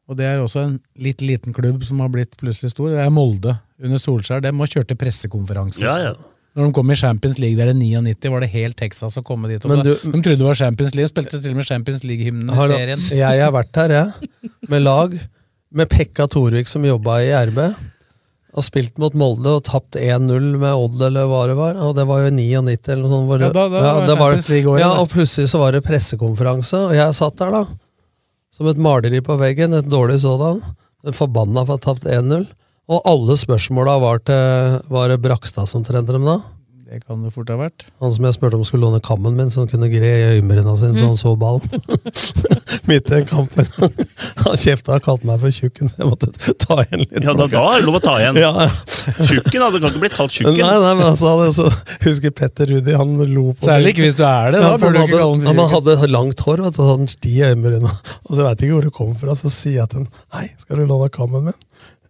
[0.09, 2.89] Og det er også en litt liten klubb som har blitt plutselig stor.
[2.89, 4.41] Det er Molde under Solskjær.
[4.41, 5.85] De må kjørt til pressekonferanser.
[5.85, 6.13] Ja, ja.
[6.57, 9.47] Når de kom i Champions League der i 99, var det helt Texas å komme
[9.51, 9.63] dit.
[9.63, 12.03] Og Men da- du- de trodde det var Champions League, spilte til og med Champions
[12.03, 12.99] League-hymnen i serien.
[13.13, 14.49] Jeg har vært her, jeg.
[14.67, 15.13] Med lag.
[15.71, 17.59] Med Pekka Torvik som jobba i RB.
[18.57, 21.77] Og spilt mot Molde og tapt 1-0 med Odd eller hva det var.
[21.85, 23.27] Og det var jo i 99 eller noe sånt.
[23.29, 25.83] hvor Ja, da, da- ja, var det Champions League-året, Ja, og plutselig så var det
[25.85, 27.65] pressekonferanse, og jeg satt der da.
[28.59, 30.57] Som et maleri på veggen, et dårlig sådan.
[31.15, 32.41] Forbanna for å ha tapt 1-0.
[32.91, 36.41] Og alle spørsmåla var til Var det Brakstad som trente dem da?
[36.89, 37.83] Det kan det fort ha vært.
[38.01, 40.71] Han som jeg spurte om skulle låne kammen min, så han kunne gre i øyenbryna
[40.79, 41.61] sine så han så ballen.
[42.89, 43.53] Midt i en kamp.
[44.39, 47.19] Han kjefta og kalte meg for tjukken, så jeg måtte ta igjen litt.
[47.21, 48.39] Ja, da, da er det lov å ta igjen.
[48.45, 48.65] Ja.
[49.19, 49.83] Tjukken, altså.
[49.83, 50.57] Kan ikke bli kalt tjukken.
[50.57, 54.17] Nei, nei, men altså, altså så, husker Petter Rudi, han lo på Særlig ikke hvis
[54.17, 56.43] du er det, da for burde du han ikke kalle hadde, han han hadde langt
[56.47, 57.93] hår, vet du, sånn sti i øyenbryna.
[58.25, 60.09] Og så veit jeg ikke hvor det kom fra, så sier jeg til han
[60.39, 61.61] Hei, skal du låne kammen min?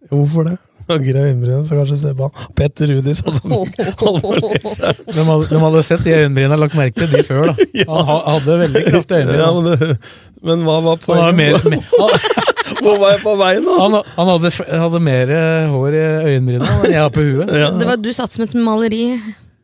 [0.08, 0.56] Hvorfor det?
[0.90, 2.48] Flagrer øyenbryn, så kanskje ser på han.
[2.58, 5.04] Petter Rudis hadde alvorleseren.
[5.06, 7.68] De hadde, de hadde sett de øyenbrynene lagt merke til de før, da.
[8.10, 9.40] Han hadde veldig kraftige øyenbryn.
[9.40, 9.98] Ja, men, det,
[10.50, 11.64] men hva var poenget?
[12.80, 13.74] Hvor var jeg på vei nå?
[13.76, 15.32] han, han hadde, hadde mer
[15.68, 17.50] hår i øyenbrynene enn jeg har på huet.
[17.50, 17.72] Ja.
[17.76, 19.02] Det var, du satt som et maleri.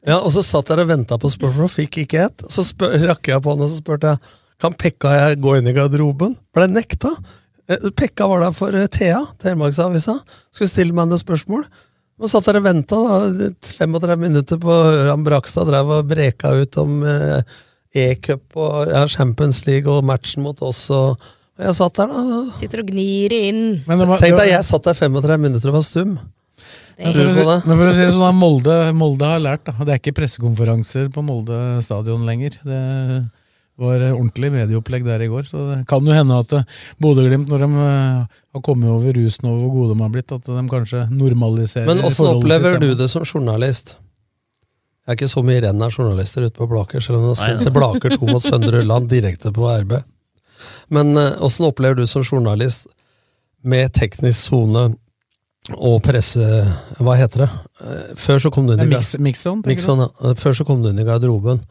[0.07, 2.45] Ja, og så satt jeg og venta på spørsmål og fikk ikke ett.
[2.53, 5.57] Så spør, rakk jeg på han og så spurte jeg kan Pekka og jeg gå
[5.59, 6.37] inn i garderoben.
[6.57, 7.13] Ble nekta.
[7.69, 10.19] Eh, Pekka var der for eh, Thea, Telemarksavisa.
[10.55, 11.65] Skulle stille meg noen spørsmål.
[12.17, 12.99] Og satt der og venta
[13.77, 17.43] 35 minutter på Ørjan Brakstad drev og breka ut om eh,
[17.97, 20.87] E-cup og ja, Champions League og matchen mot oss.
[20.95, 21.21] Og,
[21.61, 22.41] jeg satt der, da.
[22.61, 23.61] Sitter og gnir inn.
[23.89, 26.17] Men var- Tenk deg, jeg satt der 35 minutter og var stum.
[26.97, 29.67] Men for, si, men for å si det sånn, da, Molde, Molde har lært.
[29.69, 29.75] da.
[29.85, 32.57] Det er ikke pressekonferanser på Molde stadion lenger.
[32.65, 32.81] Det
[33.77, 35.45] var ordentlig medieopplegg der i går.
[35.51, 36.65] Så det kan jo hende at eh,
[37.03, 40.49] Bodø-Glimt, når de eh, har kommet over rusen over hvor gode de har blitt, at
[40.49, 43.97] de kanskje normaliserer Men åssen opplever sitt du det som journalist?
[45.07, 47.39] Jeg er ikke så mye renn av journalister ute på Blaker, selv om de har
[47.39, 49.99] sendt til Blaker 2 mot Søndre Land direkte på RB.
[50.91, 52.89] Men eh, åssen opplever du som journalist
[53.67, 54.89] med teknisk sone
[55.75, 56.43] og presse...
[57.03, 57.49] Hva heter det?
[57.83, 60.11] Eh, Før så kom du inn i Det mix, tenker Mixon, ja.
[60.31, 61.63] Eh, Før så kom du inn i garderoben.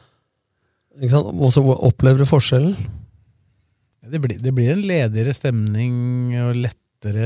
[1.02, 1.32] Ikke sant?
[1.36, 2.76] Og så opplever du forskjellen?
[4.06, 7.24] Det blir, det blir en ledigere stemning og lettere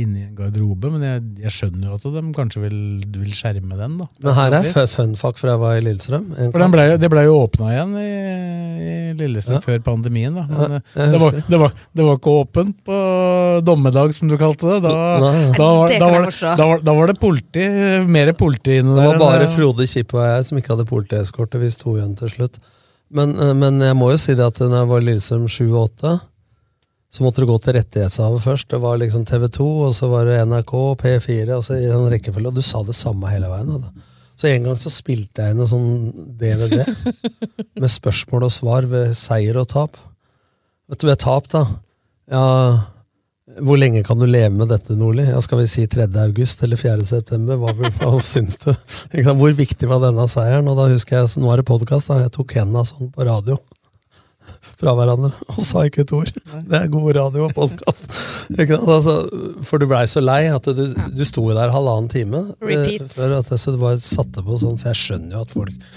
[0.00, 2.78] inni en garderobe, men jeg, jeg skjønner jo at de kanskje vil,
[3.14, 3.98] vil skjerme den.
[4.00, 4.06] da.
[4.24, 6.26] Men her er fu- fun fact fra jeg var i Lillestrøm.
[6.52, 9.62] For den ble, det ble jo åpna igjen i, i Lillestrøm Ja.
[9.64, 10.36] før pandemien.
[10.36, 10.44] da.
[10.50, 13.00] Men Ja, eh, det, var, det, var, det var ikke åpent på
[13.68, 14.78] dommedag, som du kalte det.
[14.88, 15.50] Da, Nei, ja.
[15.56, 17.66] da, var, Det da, var, da, var, da var det politi,
[18.08, 21.60] mer politi inne Det var bare Frode Kippe og jeg som ikke hadde politieskorte.
[21.60, 22.56] Vi sto igjen til slutt.
[23.14, 25.62] Men, eh, men jeg må jo si det at når jeg var i Lillestrøm 7
[25.68, 26.16] og 8,
[27.16, 28.68] så måtte du gå til rettighetshaver først.
[28.72, 32.10] Det var liksom TV 2, og så var det NRK, P4, og så i en
[32.12, 32.50] rekkefølge.
[32.50, 33.70] Og du sa det samme hele veien.
[33.86, 34.10] Da.
[34.36, 36.82] Så en gang så spilte jeg inn en sånn DVD
[37.80, 39.96] med spørsmål og svar ved seier og tap.
[40.90, 41.64] Vet du, ved tap, da
[42.26, 42.44] Ja,
[43.64, 45.24] hvor lenge kan du leve med dette, Nordli?
[45.30, 46.08] Ja, skal vi si 3.
[46.24, 47.04] august eller 4.
[47.08, 47.56] september?
[47.60, 48.72] Hva, hva syns du?
[49.26, 50.68] Hvor viktig var denne seieren?
[50.72, 53.58] Og da husker jeg, Nå er det podkast, jeg tok hendene sånn på radio
[54.76, 56.30] fra hverandre og sa ikke et ord.
[56.68, 58.08] Det er god radio og podkast.
[58.76, 59.14] Altså,
[59.64, 60.82] for du blei så lei at du,
[61.16, 62.42] du sto der halvannen time.
[62.60, 63.08] eh, Repeat.
[63.14, 65.88] Før at, så du bare satte på sånn, så jeg skjønner jo at folk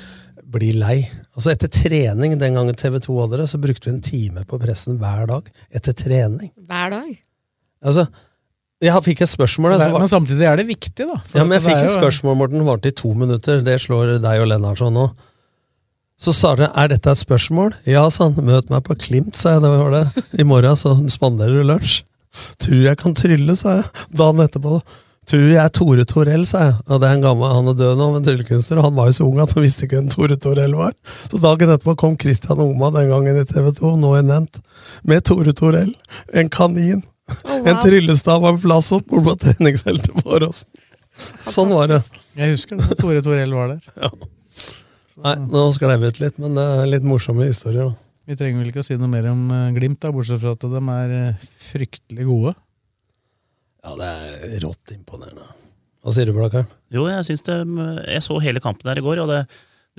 [0.49, 0.99] blir lei.
[1.35, 4.59] Altså Etter trening, den gangen TV 2 hadde det, så brukte vi en time på
[4.61, 5.49] pressen hver dag.
[5.75, 6.53] Etter trening.
[6.69, 7.11] Hver dag.
[7.85, 8.07] Altså,
[8.83, 9.73] jeg fikk et spørsmål.
[9.75, 11.17] Altså, men samtidig er det viktig, da.
[11.35, 13.59] ja, men jeg fikk et spørsmål, Morten, varte i to minutter.
[13.65, 15.09] Det slår deg og Lennartson nå.
[16.19, 17.73] Så sa dere er dette et spørsmål.
[17.87, 18.39] Ja, sa han.
[18.43, 19.63] Møt meg på Klimt, sa jeg.
[19.63, 20.23] Det var det.
[20.39, 22.01] I morgen så spanderer du lunsj.
[22.59, 23.85] Tror jeg kan trylle, sa jeg.
[24.19, 24.81] Dagen etterpå.
[25.29, 26.75] Tror jeg er Tore Torell, sa jeg.
[26.89, 28.79] Og det er en gammel, Han er død nå, men tryllekunstner.
[28.81, 30.95] og Han var jo så ung at han visste ikke hvem Tore Torell var.
[31.29, 34.59] Så dagen etterpå kom Christian Oma, den gangen i TV 2, nå i Nent,
[35.07, 35.93] med Tore Torell.
[36.33, 37.03] En kanin.
[37.29, 40.69] Oh, En tryllestav og en flassot bort på treningsfeltet på Åråsen.
[41.43, 42.01] Sånn var det.
[42.39, 42.95] Jeg husker det.
[42.99, 44.11] Tore Torell var der.
[45.19, 47.89] Nei, nå sklei vi ut litt, men det er litt morsomme historier.
[47.89, 48.09] da.
[48.29, 50.63] Vi trenger vel ikke å si noe mer om eh, Glimt, da, bortsett fra at
[50.63, 52.53] de er eh, fryktelig gode.
[53.83, 55.47] Ja, det er rått imponerende.
[55.99, 56.67] Hva sier du, Blakkheim?
[56.93, 57.55] Jo, jeg syns det
[58.07, 59.41] Jeg så hele kampen der i går, og det,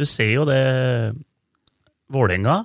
[0.01, 0.61] du ser jo det
[2.11, 2.63] Vålerenga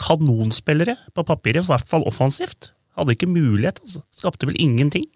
[0.00, 2.72] Kanonspillere på papiret, i hvert fall offensivt.
[2.96, 4.02] Hadde ikke mulighet, altså.
[4.14, 5.06] Skapte vel ingenting.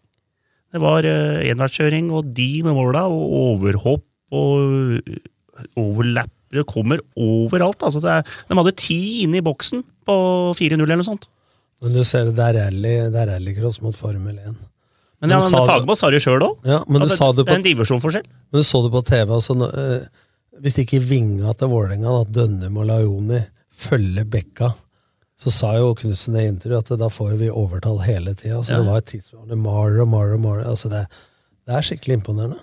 [0.71, 6.27] Det var uh, enveiskjøring og de med måla, og overhopp og eh.
[6.51, 7.83] Det kommer overalt.
[7.83, 8.01] altså.
[8.03, 10.15] Er, de hadde ti inne i boksen på
[10.59, 11.29] 4-0 eller noe sånt.
[11.81, 14.57] Men du ser det, det er rally, det er rallycross mot Formel 1.
[15.21, 16.67] Men, ja, men, men Fagermo sa det sjøl òg.
[16.69, 18.27] Ja, men du sa det det er en divisjonsforskjell.
[18.27, 20.07] men du så det på TV Altså, nå, eh,
[20.65, 23.41] hvis det ikke vinga til Vålerenga, at Dønnum og Laioni
[23.85, 24.73] følger Bekka,
[25.41, 28.59] så sa jo Knutsen i intervjuet at da får vi overtall hele tida.
[28.59, 28.83] Altså, Ja.
[28.83, 30.67] Det var et det maler og maler og maler.
[30.69, 31.07] Altså, det,
[31.65, 32.59] det er skikkelig imponerende.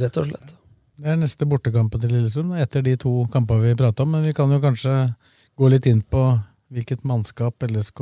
[0.00, 0.54] Rett og slett.
[1.02, 4.12] Det er neste bortekampen til Lillesund, etter de to kampene vi prata om.
[4.16, 4.94] Men vi kan jo kanskje
[5.58, 6.22] gå litt inn på
[6.72, 8.00] hvilket mannskap LSK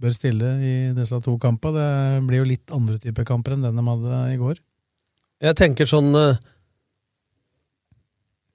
[0.00, 1.80] bør stille i disse to kampene.
[2.20, 4.60] Det blir jo litt andre typer kamper enn den de hadde i går.
[5.40, 6.40] Jeg tenker sånn eh,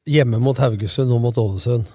[0.06, 1.90] Hjemme mot Haugesund og mot Ålesund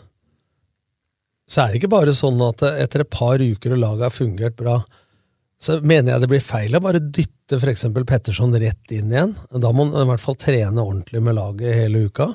[1.50, 4.56] Så er det ikke bare sånn at etter et par uker og laget har fungert
[4.58, 4.78] bra,
[5.60, 7.84] så mener jeg det blir feil å bare dytte f.eks.
[8.08, 9.34] Petterson rett inn igjen.
[9.50, 12.30] Da må han i hvert fall trene ordentlig med laget hele uka.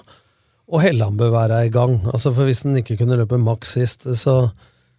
[0.70, 1.98] Og Helland bør være i gang.
[2.12, 4.36] Altså for Hvis han ikke kunne løpe maks sist, så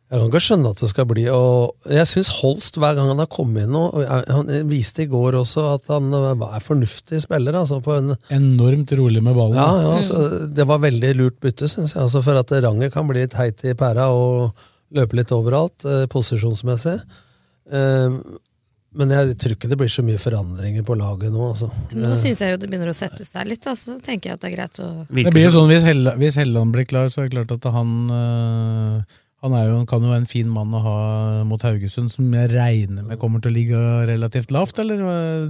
[0.06, 3.18] Jeg kan ikke skjønne at det skal bli og Jeg syns Holst, hver gang han
[3.18, 7.58] har kommet inn og Han viste i går også at han er fornuftig spiller.
[7.58, 9.58] Altså på en, Enormt rolig med ballen.
[9.58, 12.04] ja, ja, altså, Det var veldig lurt bytte, syns jeg.
[12.04, 14.54] Altså for at Ranger kan bli litt heit i pæra og
[14.94, 17.00] løpe litt overalt, eh, posisjonsmessig.
[17.74, 18.20] Eh,
[18.96, 21.50] men jeg tror ikke det blir så mye forandringer på laget nå.
[21.50, 21.68] Altså.
[21.98, 24.46] Nå syns jeg jo det begynner å sette seg litt, da, så tenker jeg at
[24.46, 27.24] det er greit å Det blir jo sånn, Hvis Helland, hvis Helland blir klar, så
[27.24, 30.72] er det klart at han øh, Han er jo, kan jo være en fin mann
[30.74, 30.94] å ha
[31.46, 34.78] mot Haugesund, som jeg regner med kommer til å ligge relativt lavt.
[34.80, 35.02] eller?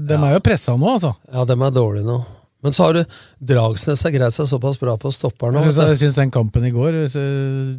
[0.03, 1.15] De er jo pressa nå, altså.
[1.33, 2.19] Ja, de er dårlige nå.
[2.65, 3.03] Men så har du
[3.53, 5.63] Dragsnes har greid seg såpass bra på stopper nå.
[5.69, 7.77] Jeg syns, jeg syns den kampen i går hvis, øh,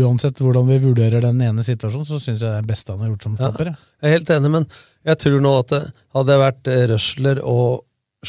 [0.00, 3.00] Uansett hvordan vi vurderer den ene situasjonen, så syns jeg det er det beste han
[3.02, 3.70] har gjort som stopper.
[3.72, 4.66] Ja, Jeg er helt enig, men
[5.08, 5.80] jeg tror nå at det,
[6.14, 7.80] hadde jeg vært eh, Røsler og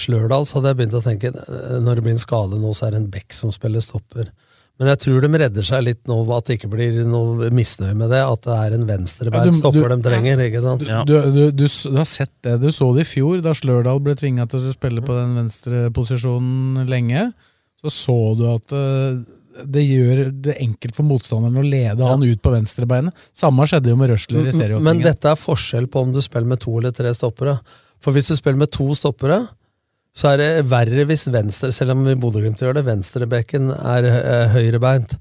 [0.02, 2.88] Slørdal, så hadde jeg begynt å tenke eh, når det blir en skade nå, så
[2.88, 4.32] er det en Beck som spiller stopper.
[4.82, 8.10] Men jeg tror de redder seg litt nå at det ikke blir noe misnøye med
[8.10, 10.40] det, at det er en Ja, stopper de trenger.
[10.48, 10.88] ikke sant?
[11.06, 12.56] Du, du, du, s- du har sett det.
[12.64, 15.84] Du så det i fjor, da Slørdal ble tvinga til å spille på den venstre
[15.94, 17.28] posisjonen lenge.
[17.84, 19.22] Så så du at øh,
[19.70, 23.14] det gjør det enkelt for motstanderen å lede han ut på venstrebeinet.
[23.38, 26.62] Samme skjedde jo med Røsler i Men dette er forskjell på om du spiller med
[26.66, 27.60] to eller tre stoppere.
[28.02, 29.44] For hvis du spiller med to stoppere,
[30.12, 35.16] så er det verre hvis venstre, selv om Bodø-Glimt gjør det, venstrebekken er eh, høyrebeint.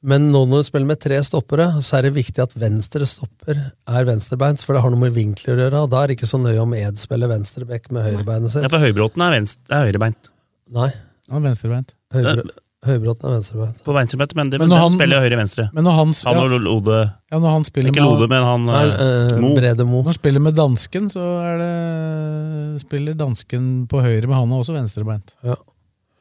[0.00, 3.58] Men nå når du spiller med tre stoppere, så er det viktig at venstre stopper
[3.60, 5.82] er venstrebeint, for det har noe med vinkler å gjøre.
[5.84, 8.64] og Da er det ikke så nøye om Ed spiller venstrebekk med høyrebeinet sitt.
[8.64, 10.32] Ja, for Høybråten er, venstre, er høyrebeint.
[10.72, 10.88] Nei.
[11.28, 11.92] Han er venstrebeint.
[12.16, 12.48] Høybro,
[12.80, 13.80] Høybråten er venstrebeint.
[13.84, 15.66] På venstrebeint, men, det, Men men han, spiller høyre-venstre.
[15.76, 18.84] Men når han, Han og Lode ja, når han spiller Ikke Lode, men han Nei,
[18.88, 19.50] eh, eh, Mo.
[19.58, 20.00] Brede Mo.
[20.00, 24.64] Når han spiller med dansken, så er det spiller dansken på høyre, men han er
[24.64, 25.36] også venstrebeint.
[25.44, 25.58] Ja.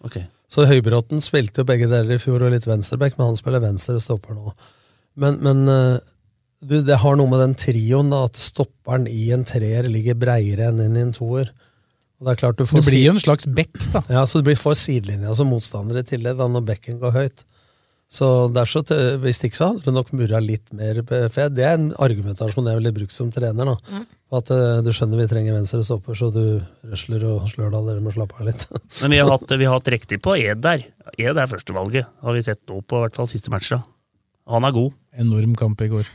[0.03, 0.28] Okay.
[0.51, 3.95] Så Høybråten spilte jo begge deler i fjor, og litt venstreback, men han spiller venstre
[4.03, 4.51] stopper nå.
[5.20, 5.95] Men, men eh,
[6.60, 10.74] du, det har noe med den trioen, da, at stopperen i en treer ligger breiere
[10.74, 11.53] enn inn i en toer.
[12.20, 14.02] Og det er klart du får du blir jo en slags bekk, da.
[14.12, 17.46] Ja, så du blir- får sidelinja som motstander i tillegg, da, når bekken går høyt.
[18.10, 21.04] Så er t Hvis ikke så hadde du nok murra litt mer.
[21.30, 23.66] For det er en argumentasjon jeg ville brukt som trener.
[23.70, 23.76] da.
[23.94, 24.06] Mm.
[24.34, 26.60] At eh, du skjønner vi trenger venstre stopper, så du
[26.90, 27.86] Røsler og slør deg.
[27.86, 28.66] dere må slappe av litt.
[29.04, 30.84] Men vi har hatt, vi har hatt riktig på Ed der.
[31.18, 33.84] Ed er førstevalget, har vi sett nå på i hvert fall siste matcha.
[34.50, 34.98] Han er god.
[35.14, 36.10] Enorm kamp i går.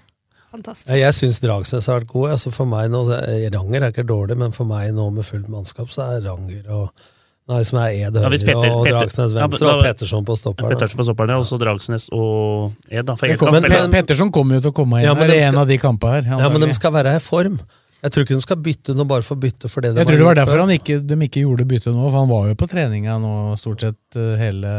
[0.55, 0.91] Fantastisk.
[0.93, 2.29] Jeg, jeg syns Dragsnes har vært god.
[2.37, 5.51] Altså for meg nå, er- Ranger er ikke dårlig, men for meg nå med fullt
[5.53, 7.11] mannskap, så er Ranger og
[7.45, 10.23] Nei, som er Ed høyre ja, Peter, og Dragsnes Dragsnes Ja, venstre da- og Petterson
[10.25, 10.71] på stopperen.
[10.73, 13.05] Petterson på stopperne, og så Dragsnes og Ed.
[13.05, 13.17] da.
[13.21, 15.43] For Men men- men- Petterson kommer jo til å komme inn Ja, men her i
[15.51, 16.39] en av de kampene her.
[16.41, 17.59] Ja, men de skal være i form.
[18.03, 19.69] Jeg tror ikke de skal bytte nå bare for bytte.
[19.69, 22.09] For det de Jeg tror det var derfor han ikke, de ikke gjorde bytte nå,
[22.11, 24.73] for han var jo på treninga nå stort sett eh, hele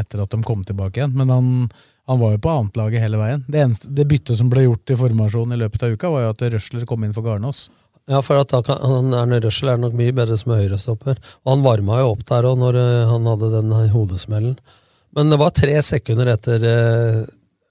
[0.00, 1.12] etter at de kom tilbake igjen.
[1.14, 1.70] Men han,
[2.08, 3.44] han var jo på annetlaget hele veien.
[3.48, 6.32] Det, eneste, det byttet som ble gjort i formasjonen i løpet av uka, var jo
[6.32, 7.66] at Røsler kom inn for Garnås.
[8.08, 11.18] Ja, for at da kan, han, Erne Røsler er nok mye bedre som høyrestopper.
[11.44, 14.56] Og han varma jo opp der òg, når eh, han hadde den hodesmellen.
[15.16, 17.26] Men det var tre sekunder etter uh,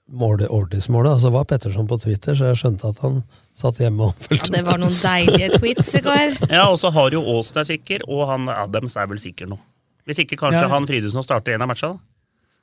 [0.08, 3.20] Ordis-målet, altså var Petterson på Twitter, så jeg skjønte at han
[3.58, 6.38] satt hjemme og Ja, det var noen deilige tweets i går.
[6.54, 9.58] Ja, og så har jo Aas er sikker, og han Adams er vel sikker nå.
[10.08, 10.70] Hvis ikke kanskje Ja.
[10.72, 11.92] han Fridtjofen starter en av matcha.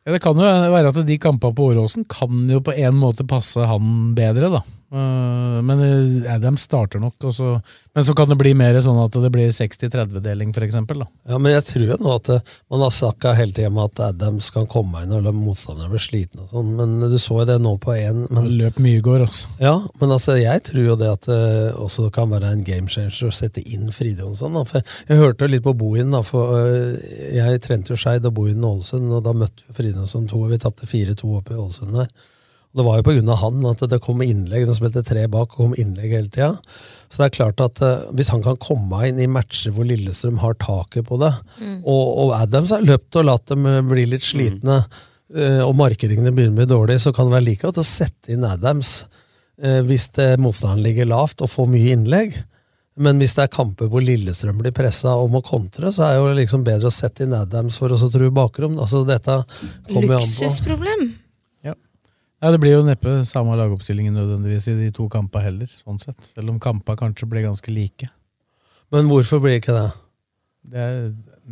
[0.06, 3.26] Ja, Det kan jo være at de kampene på Åråsen kan jo på en måte
[3.26, 4.62] passe han bedre, da.
[4.96, 7.50] Eh, Men eh, Adam starter nok, og så,
[7.96, 11.04] men så kan det bli mer sånn at det blir 60-30-deling, for eksempel.
[11.28, 14.00] Ja, men jeg tror jo nå at eh, man har snakka hele tida om at
[14.08, 17.58] Adams kan komme inn la motstanderne bli slitne og sånn, men du så jo det
[17.64, 18.26] nå på én.
[18.46, 19.52] Løp mye i går, altså.
[19.64, 21.42] Ja, men altså, jeg tror jo det at det
[21.82, 24.56] også kan være en game changer å sette inn Fridtjonsson.
[24.56, 26.56] da, For jeg hørte jo litt på Bohin, da, for
[27.36, 30.54] jeg trente jo Skeid og Bohin og Ålesund, og da møtte vi Fridtjonsson to, og
[30.54, 32.10] vi tapte 4-2 oppe i Ålesund der.
[32.76, 35.62] Og det var jo av han at det kom innlegg, de spilte tre bak og
[35.62, 36.50] kom innlegg hele tida.
[37.08, 40.42] Så det er klart at uh, hvis han kan komme inn i matcher hvor Lillestrøm
[40.44, 41.32] har taket på det,
[41.88, 44.82] og, og Adams har løpt og latt dem øh, bli litt slitne,
[45.32, 48.36] øh, og markeringene begynner å bli dårlige, så kan det være like godt å sette
[48.36, 49.06] inn Adams
[49.64, 52.40] uh, hvis det, motstanderen ligger lavt og får mye innlegg.
[53.00, 56.20] Men hvis det er kamper hvor Lillestrøm blir pressa og må kontre, så er det
[56.20, 58.76] jo liksom bedre å sette inn Adams for å så true bakrom.
[58.80, 59.44] Altså, dette
[59.88, 60.44] kommer jo an på.
[60.44, 61.14] Luksusproblem.
[62.46, 66.20] Ja, Det blir jo neppe samme lagoppstillingen nødvendigvis i de to kampene heller, sånn sett.
[66.36, 68.06] Selv om kampene kanskje ble ganske like.
[68.94, 69.88] Men hvorfor blir ikke det?
[70.76, 71.00] Det er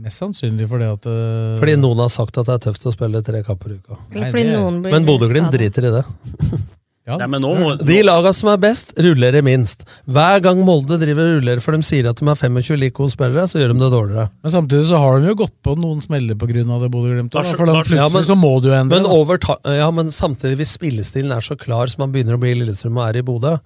[0.03, 3.23] mest sannsynlig fordi at uh, Fordi noen har sagt at det er tøft å spille
[3.25, 3.97] tre kamper i uka.
[4.13, 6.05] Nei, fordi det- noen blir Men Bodø-Glimt driter i det.
[7.21, 7.51] Nei, men nå,
[7.85, 9.83] De laga som er best, rullerer minst.
[10.09, 13.13] Hver gang Molde driver og rullerer for de sier at de har 25 like gode
[13.13, 14.27] spillere, så gjør de det dårligere.
[14.43, 17.31] Men samtidig så har de jo gått på noen smeller av det Bodø-Glimt.
[17.31, 18.95] da, For da Barca- plutselig Ja, men- så må du jo endre.
[18.97, 19.09] Men, da.
[19.09, 22.51] over ta ja, men samtidig, hvis spillestilen er så klar som man begynner å bli
[22.51, 23.57] i Lillestrøm og er i Bodø,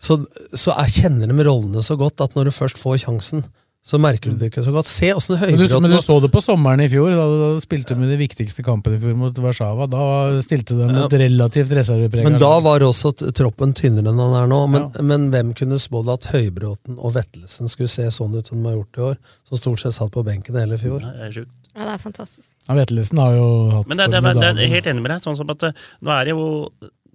[0.00, 0.24] så,
[0.54, 3.44] så er, kjenner de rollene så godt at når du først får sjansen,
[3.84, 4.88] så merker du det ikke så godt.
[4.90, 7.14] Se åssen Men men du så det på sommeren i fjor.
[7.14, 9.86] Da, da spilte de de viktigste kampene i fjor mot Warszawa.
[9.88, 10.02] Da
[10.44, 12.26] stilte de et relativt reservepreg.
[12.26, 14.60] Men da var også troppen tynnere enn han er nå.
[14.74, 18.68] Men, men hvem kunne spådd at Høybråten og Vettelsen skulle se sånn ut som de
[18.68, 19.16] har gjort i år?
[19.48, 21.00] Som stort sett satt på benken hele fjor.
[21.06, 21.54] Det er sjukt.
[21.78, 22.48] Ja, det er fantastisk.
[22.66, 25.22] Ja, Vettelsen har jo hatt Men det, det, det, det, er helt enig med deg.
[25.22, 26.48] Sånn som at eh, Nå er det jo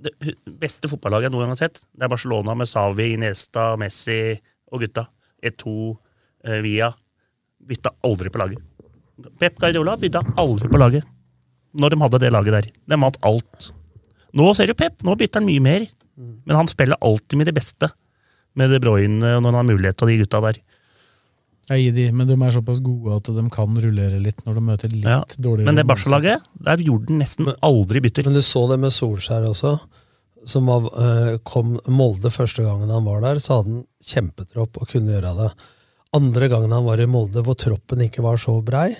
[0.04, 1.84] det beste fotballaget jeg noen gang har sett.
[1.92, 4.22] Det er Barcelona med Savi, Iniesta, Messi
[4.74, 5.06] og gutta.
[5.44, 6.00] E2, eh,
[6.44, 6.92] Via.
[7.64, 8.60] Bytta aldri på laget.
[9.40, 11.06] Pep Guardiola bytta aldri på laget
[11.74, 12.66] når de hadde det laget der.
[12.92, 13.72] De vant alt.
[14.38, 15.86] Nå ser du Pep, nå bytter han mye mer.
[16.18, 17.90] Men han spiller alltid med de beste.
[18.54, 20.60] Med De Bruyne når han har mulighet til de gutta der.
[21.72, 24.64] Jeg gir de, men de er såpass gode at de kan rullere litt når de
[24.68, 25.24] møter litt Ja.
[25.40, 25.86] dårligere Men det.
[25.88, 28.26] Barca-laget, der gjorde den nesten aldri bytter.
[28.28, 29.80] Men du så det med Solskjær også.
[30.46, 34.88] Som var, eh, kom Molde første gangen han var der, så hadde han kjempetropp og
[34.92, 35.54] kunne gjøre det.
[36.14, 38.92] Andre gangen han var i Molde, hvor troppen ikke var så brei,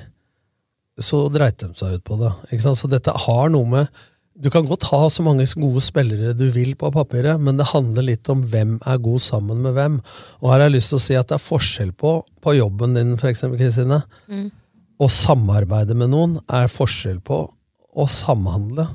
[1.02, 2.34] så dreit de seg ut på det.
[2.64, 4.02] Så dette har noe med
[4.34, 8.08] Du kan godt ha så mange gode spillere du vil på papiret, men det handler
[8.08, 10.00] litt om hvem er god sammen med hvem.
[10.42, 12.98] Og her har jeg lyst til å si at det er forskjell på, på jobben
[12.98, 14.02] din, eksempel, Kristine.
[14.26, 14.48] Mm.
[14.98, 17.44] Å samarbeide med noen er forskjell på
[17.94, 18.88] å samhandle.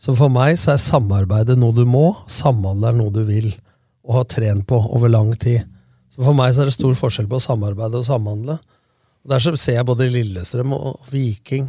[0.00, 3.52] Så for meg så er samarbeidet noe du må, samhandle er noe du vil,
[4.08, 5.68] og har trent på over lang tid.
[6.16, 8.56] Så for meg så er det stor forskjell på å samarbeide og samhandle.
[9.26, 11.68] Og Der så ser jeg både Lillestrøm og Viking.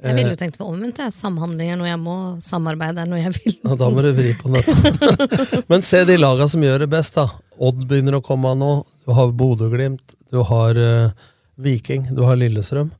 [0.00, 0.96] Jeg ville Eh, jo tenkt det var omvendt.
[0.98, 1.12] jeg.
[1.12, 3.56] Samhandling er noe jeg må, samarbeid er noe jeg vil.
[3.66, 5.62] Ja, da må du vri på nøtta.
[5.70, 7.26] Men se de laga som gjør det best, da.
[7.60, 8.70] Odd begynner å komme nå.
[9.04, 11.12] Du har Bodø-Glimt, du har uh,
[11.60, 12.90] Viking, du har Lillestrøm.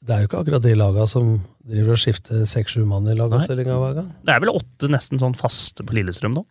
[0.00, 1.34] Det er jo ikke akkurat de laga som
[1.66, 4.06] driver og skifter seks-sju mann i lagoppstillinga hver gang.
[4.24, 6.46] Det er vel åtte nesten sånn faste på Lillestrøm nå.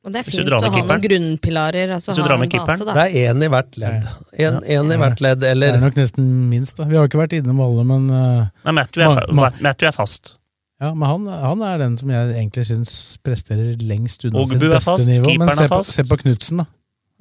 [0.00, 1.90] Og det er fint å ha noen grunnpilarer.
[1.92, 2.94] Altså ha en base, da.
[2.96, 4.06] Det er én i hvert ledd.
[4.40, 6.86] En, en i hvert ledd, Det er nok nesten minst, da.
[6.88, 10.34] Vi har ikke vært innom alle, men uh, Nei, Matthew er, man, Matthew er fast.
[10.80, 14.86] Ja, men han, han er den som jeg egentlig syns presterer lengst unna sitt beste
[14.86, 15.34] fast, nivå.
[15.42, 15.92] Men se på, fast.
[15.98, 16.70] se på Knutsen, da.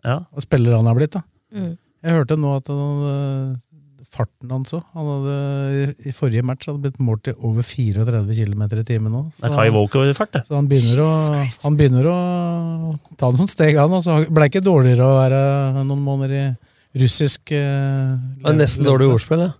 [0.07, 0.21] Ja.
[0.31, 1.25] Og spiller han har blitt, da.
[1.51, 1.73] Mm.
[1.99, 3.47] Jeg hørte nå at han, øh,
[4.09, 5.35] farten hans òg Han hadde
[6.09, 9.21] i- forrige match hadde blitt målt til over 34 km i timen nå.
[9.37, 10.41] Det er Kai Walker-fart, det.
[10.47, 12.17] Så han begynner, å, han begynner å
[13.19, 13.93] ta noen steg, han.
[13.93, 15.41] Og så ble ikke dårligere å være
[15.85, 19.51] noen måneder i russisk uh, Det er nesten dårlig ordspill, ja.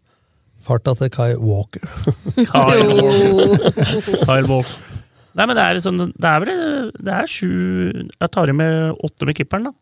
[0.65, 1.85] Farta til Kai Walker.
[2.51, 4.23] Kyle Walker.
[4.25, 4.97] Kyle Walker.
[5.37, 7.49] Nei, men det er, liksom, det er vel det er sju
[8.01, 9.75] Jeg tar i med åtte med kipperen, da.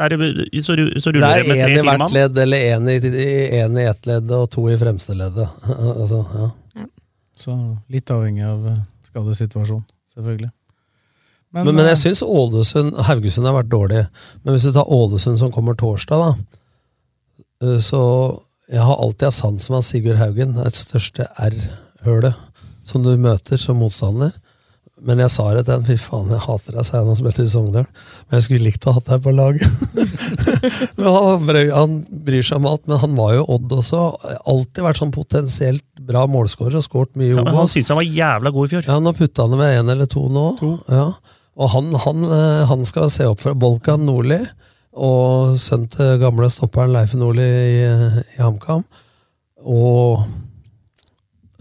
[0.00, 0.28] Er det,
[0.64, 3.26] så, så Det er det med én i hvert ledd, eller én i,
[3.60, 5.50] en i ett ledd og to i fremste leddet.
[6.00, 6.86] altså, ja.
[7.36, 7.56] Så
[7.92, 9.84] litt avhengig av eh, skadesituasjonen,
[10.14, 10.50] selvfølgelig.
[11.50, 14.04] Men, men, men jeg syns Ålesund Haugesund har vært dårlig.
[14.44, 18.02] Men hvis du tar Ålesund som kommer torsdag, da, eh, så
[18.70, 20.52] Jeg har alltid hatt sansen for Sigurd Haugen.
[20.54, 22.36] Det er et største R-hølet
[22.86, 24.30] som du møter som motstander.
[25.06, 27.44] Men jeg sa det til han, fy faen, jeg hater deg, sa han og spilte
[27.46, 27.86] i Sogndal.
[28.28, 29.64] Men jeg skulle likt å ha hatt deg på laget.
[31.00, 31.94] han, bryr- han
[32.26, 34.02] bryr seg om alt, men han var jo Odd også.
[34.52, 38.08] Alltid vært sånn potensielt bra målskårer og skåret mye Ja, men han syntes han var
[38.08, 38.88] jævla god i fjor.
[38.90, 40.46] Ja, Nå putta han det med én eller to nå.
[40.92, 41.06] Ja.
[41.60, 44.40] Og han, han, eh, han skal se opp for Bolkan Nordli,
[45.00, 47.90] og sønnen til gamle stopperen Leif Nordli i,
[48.36, 48.84] i HamKam.
[49.70, 50.22] Og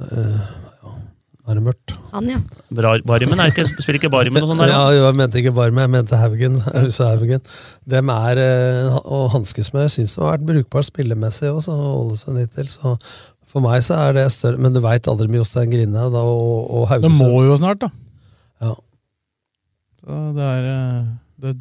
[0.02, 0.69] eh, ja,
[1.50, 1.94] nå er det mørkt.
[2.12, 2.38] Han, ja.
[2.78, 4.70] Bar Barmen er ikke, spiller ikke Barmen og sånn der?
[4.70, 6.60] Ja, jo, jeg mente ikke Barmen, jeg mente Haugen.
[6.84, 7.42] Huset Haugen.
[7.90, 9.88] Dem er eh, å hanskes med.
[9.88, 12.70] Jeg syns de har vært brukbart spillemessig også, Ålesund hittil.
[12.70, 12.94] Så
[13.50, 16.70] for meg så er det større Men du veit aldri med Jostein Grine da, og,
[16.86, 17.90] og Det må jo snart, da.
[18.62, 18.76] Ja.
[20.06, 21.08] Så det er eh,
[21.48, 21.56] Det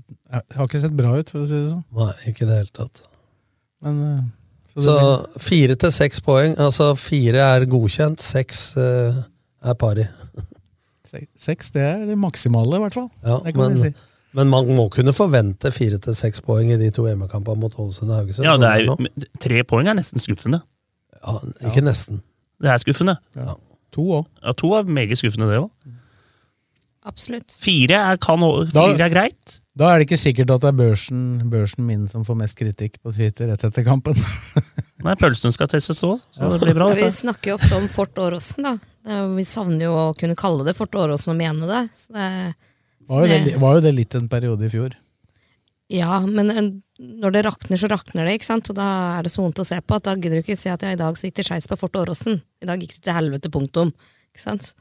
[0.59, 1.87] har ikke sett bra ut, for å si det sånn.
[1.97, 3.03] Nei, ikke i det hele tatt.
[3.87, 4.21] Men eh,
[4.75, 6.59] så Så blir- fire til seks poeng.
[6.61, 9.17] Altså fire er godkjent, seks eh,
[9.65, 10.05] er pari.
[11.09, 13.09] Sek- Seks, det er det maksimale, i hvert fall.
[13.25, 13.93] Ja, det kan men, si.
[14.37, 18.11] men man må kunne forvente fire til seks poeng i de to hjemmekampene mot Ålesund
[18.13, 18.45] og Haugesund.
[18.47, 19.29] Ja, det er, nå.
[19.41, 20.61] tre poeng er nesten skuffende.
[21.23, 21.39] ja,
[21.71, 22.21] ikke nesten.
[22.61, 23.17] Det er skuffende.
[23.37, 23.55] Ja.
[23.97, 24.27] To òg.
[24.45, 25.71] Ja, to er meget skuffende, det òg.
[27.09, 27.55] Absolutt.
[27.63, 28.39] Fire, er, kan,
[28.69, 29.61] fire Da- er greit.
[29.79, 32.97] Da er det ikke sikkert at det er børsen, børsen min som får mest kritikk
[33.01, 34.19] på Twitter rett etter kampen.
[35.05, 36.89] Nei, Pølsen skal testes òg, så det blir bra.
[36.91, 38.73] Ja, vi snakker jo ofte om Fort Åråsen, da.
[39.37, 41.85] Vi savner jo å kunne kalle det Fort Åråsen og mene det.
[41.97, 42.55] Så det
[43.09, 44.97] Var jo, det, Det- var jo det litt en periode i fjor.
[45.89, 48.69] Ja, men en- når det rakner, så rakner det, ikke sant?
[48.69, 50.69] Og da er det så vondt å se på at da gidder du ikke si
[50.69, 52.43] at ja, i dag så gikk det skeis på Fort Åråsen.
[52.61, 53.95] I dag gikk det til helvete, punktum.
[54.35, 54.75] Ikke sant?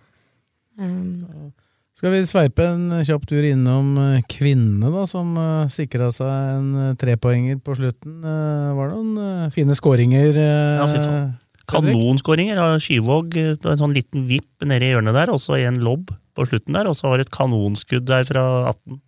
[0.79, 1.53] Um,
[1.97, 6.67] Skal vi sveipe en kjapp tur innom eh, kvinnene, da, som uh, sikra seg en
[6.77, 8.19] eh, trepoenger på slutten.
[8.21, 10.37] Uh, var det noen uh, fine skåringer?
[10.37, 11.31] Uh, Ja, sånn.
[11.67, 13.33] Kanonskåringer av Skyvåg.
[13.41, 16.77] eh, En sånn liten vipp nede i hjørnet der, og så en lobb på slutten
[16.77, 19.01] der, og så var det et kanonskudd der fra 18.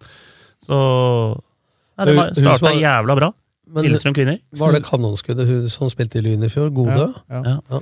[0.66, 0.80] Så
[1.38, 3.30] ja, det starta var- jævla bra.
[3.86, 4.40] Lillestrøm kvinner.
[4.58, 6.72] Var det kanonskuddet hun som spilte i Lyn i fjor?
[6.74, 7.06] Gode?
[7.30, 7.82] Ja, ja.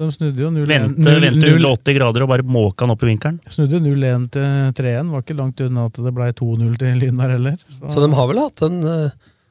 [0.00, 3.02] Så de snudde jo 0-1 Vente, vente null- 180 grader og bare måka han opp
[3.04, 3.34] i vinkelen.
[3.52, 5.10] Snudde 0-1 til 3-1.
[5.12, 7.58] Var ikke langt unna at det ble 2-0 til Lyn der heller.
[7.76, 9.10] Så de har vel hatt en eh,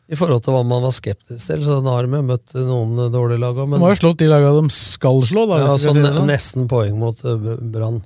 [0.09, 3.43] I forhold til hva man var skeptisk til, så har de jo møtt noen dårlige
[3.43, 3.75] lag òg.
[3.75, 5.59] De har jo slått de lagene de skal slå, da.
[5.61, 6.25] ja, sånn, si sånn.
[6.33, 8.01] Nesten poeng mot eh, Brann.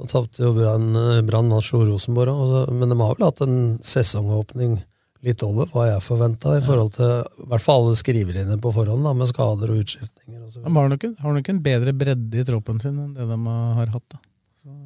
[0.00, 3.40] Og tapte jo Brann eh, Brann mot slo Rosenborg òg, men de har vel hatt
[3.48, 4.82] en sesongåpning
[5.26, 9.04] litt over hva jeg forventa, i forhold til i hvert fall alle skriveriene på forhånd,
[9.04, 10.38] da, med skader og utskiftninger.
[10.46, 10.62] Og så.
[10.64, 13.38] De har nok, en, har nok en bedre bredde i troppen sin enn det de
[13.80, 14.06] har hatt.
[14.14, 14.20] Da.
[14.62, 14.76] Så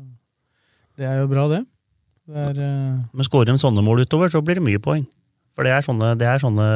[0.99, 1.61] det er jo bra, det.
[2.30, 5.07] det er, eh, Men skårer de sånne mål utover, så blir det mye poeng.
[5.55, 6.66] For det er sånne Det er, sånne,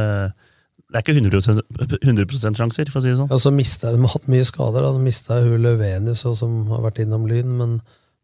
[0.86, 3.30] det er ikke 100%, 100 sjanser, for å si det sånn.
[3.32, 4.86] Ja, så mistet, De har hatt mye skader.
[4.86, 4.94] Da.
[4.94, 7.80] De mista hun Løvenius, som har vært innom Lyn, men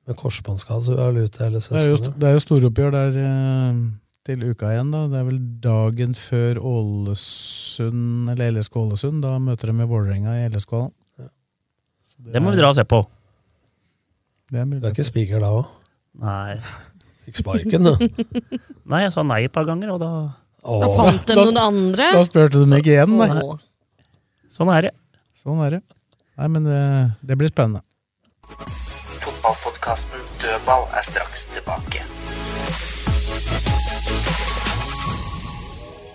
[0.07, 2.19] med korsbåndskade så er hun ute hele det er jo, sesongen.
[2.21, 3.79] det er jo storoppgjør der eh,
[4.25, 4.91] til uka igjen.
[4.95, 5.05] da.
[5.13, 9.23] Det er vel dagen før Ålesund, eller LSK Ålesund.
[9.25, 10.73] Da møter de med Vålerenga i LSK.
[12.25, 13.03] Det må vi dra og se på.
[14.53, 14.71] Det er.
[14.71, 15.69] Du er ikke spiker da òg?
[16.25, 16.57] Nei.
[17.25, 17.95] Fikk sparken, da.
[18.93, 20.11] Nei, jeg sa nei et par ganger, og da
[20.65, 22.11] Da fant de noen andre.
[22.13, 23.31] Da spurte de ikke igjen, nei.
[23.41, 23.57] Åh.
[24.53, 24.93] Sånn er det.
[25.41, 25.83] Sånn er det.
[26.37, 26.83] Nei, men det,
[27.25, 27.81] det blir spennende.
[29.25, 32.05] Fotballpodkasten Dødball er straks tilbake.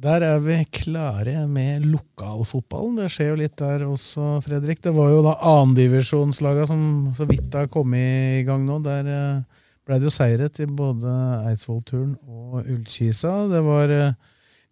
[0.00, 2.96] Der er vi klare med lokalfotballen.
[3.02, 4.80] Det skjer jo litt der også, Fredrik.
[4.80, 8.78] Det var jo da annendivisjonslaga som så vidt har kommet i gang nå.
[8.86, 11.12] Der eh, ble det jo seire til både
[11.50, 13.34] Eidsvollturen og Ullkisa.
[13.52, 14.16] Det var eh,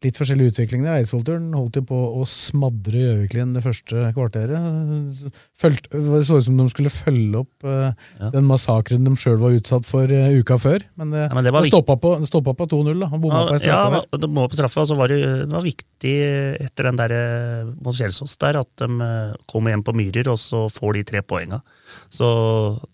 [0.05, 1.01] litt forskjellig utvikling der.
[1.01, 5.25] Eidsvollturen holdt jo på å smadre Gjøviklien det første kvarteret.
[5.59, 7.91] Følt, det så ut som de skulle følge opp uh,
[8.21, 8.31] Ja.
[8.35, 10.85] den massakren de sjøl var utsatt for uh, uka før.
[11.01, 12.95] Men det, Ja, men det det stoppa på, stoppa på 2-0.
[13.03, 13.11] da.
[13.11, 14.23] Han bomma på Ja, straffe der.
[14.23, 15.19] ja, må på straffa, så var det,
[15.49, 16.15] det var viktig
[16.63, 20.39] etter den der eh, mot Kjelsås der, at de eh, kommer hjem på Myrer, og
[20.39, 21.59] så får de tre poenga.
[22.13, 22.29] Så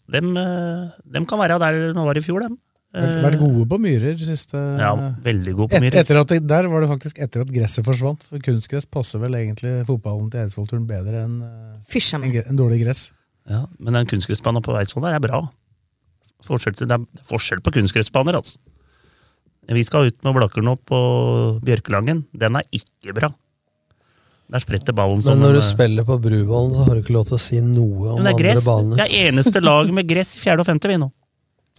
[0.09, 2.57] dem, eh, dem kan være der de var i fjor, dem.
[2.95, 4.93] Vært, vært gode på myrer siste Ja,
[5.25, 6.05] veldig gode på Et, myrer.
[6.05, 8.23] etter at Der var det faktisk etter at gresset forsvant.
[8.31, 13.09] For kunstgress passer vel egentlig fotballen til Eidsvollturen bedre enn eh, en, en dårlig gress.
[13.51, 15.43] Ja, men den kunstgressbanen på Eidsvoll der er bra.
[16.47, 18.61] Forskjell det er forskjell på kunstgressbaner, altså.
[19.65, 20.99] Vi skal ut med Blakkern opp på
[21.65, 22.27] Bjørkelangen.
[22.37, 23.33] Den er ikke bra.
[24.53, 27.17] Der spretter ballen som Men når du eh, spiller på Bruvollen, så har du ikke
[27.17, 28.99] lov til å si noe om andre baner.
[29.01, 31.09] Det er eneste lag med gress i fjerde og femte, vi nå.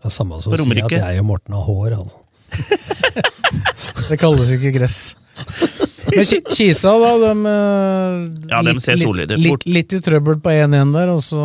[0.06, 2.22] Det er samme som å si at jeg og Morten har hår, altså.
[4.10, 5.00] Det kalles ikke gress.
[6.16, 6.22] Men
[6.54, 10.52] Kisa, da, de, eh, Ja, de litt- ser litt- solide litt, litt i trøbbel på
[10.54, 11.42] 1-1 der, og så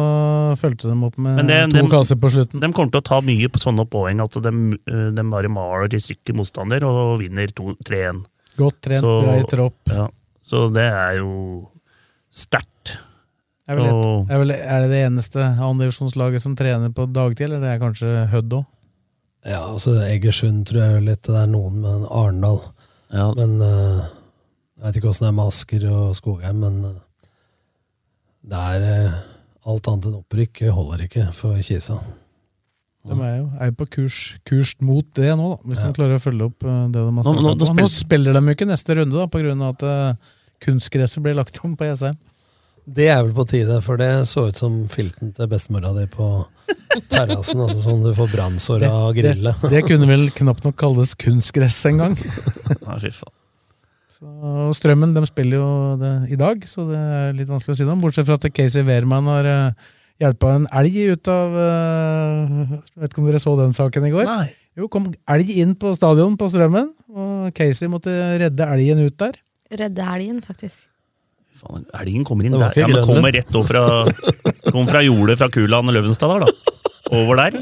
[0.61, 2.61] fulgte de opp med Men det, to de, kasser på slutten.
[2.63, 4.53] De kommer til å ta mye på sånne poeng at de,
[4.93, 8.21] eh, de bare maler i stykker motstander og vinner 3-1.
[8.61, 9.81] Godt trent, Så- i tropp.
[9.89, 10.07] Ja,
[10.45, 11.33] så det er jo
[12.31, 12.70] sterkt.
[13.71, 17.63] Er, vel et, er, vel, er det det eneste andredivisjonslaget som trener på dagtid, eller
[17.63, 18.65] det er kanskje Hødd òg?
[19.47, 22.59] Ja, altså Egersund tror jeg er litt det er noen, men Arendal.
[23.39, 24.03] Men uh,
[24.77, 26.97] jeg vet ikke åssen det er med Asker og Skogheim, men uh,
[28.51, 29.21] det er uh,
[29.71, 32.01] alt annet enn opprykk holder ikke for Kisa.
[33.07, 36.19] De er jo, er jo på kurs, kurs mot det nå, da, hvis de klarer
[36.19, 37.77] å følge opp det de har Nå- startet nå- nå.
[37.79, 40.27] Nå spiller- de jo ikke neste runde, da, av at
[40.61, 42.19] kunstgresset blir lagt om på Jessheim.
[42.91, 46.27] Det er vel på tide, for det så ut som filten til bestemora di på
[47.11, 47.61] terrassen.
[47.63, 49.63] altså Sånn du får brannsår av grillet.
[49.63, 52.17] Det, det kunne vel knapt nok kalles kunstgress en gang.
[52.87, 53.37] Nei, fy faen.
[54.11, 55.71] Så, og Strømmen de spiller jo
[56.01, 58.03] det i dag, så det er litt vanskelig å si noe om.
[58.03, 59.89] Bortsett fra at Casey Wehrmann har uh,
[60.21, 64.27] hjelpa en elg ut av uh, Vet ikke om dere så den saken i går?
[64.29, 64.51] Nei.
[64.79, 68.13] Jo, kom elg inn på stadion på Strømmen, og Casey måtte
[68.43, 69.39] redde elgen ut der.
[69.79, 70.90] Redde elgen, faktisk.
[71.61, 72.73] Faen, Elgen kommer inn der.
[72.79, 73.83] Ja, men kommer rett opp fra,
[74.71, 76.77] kom fra jordet fra Kuland og Løvenstad der, da.
[77.11, 77.57] Over der.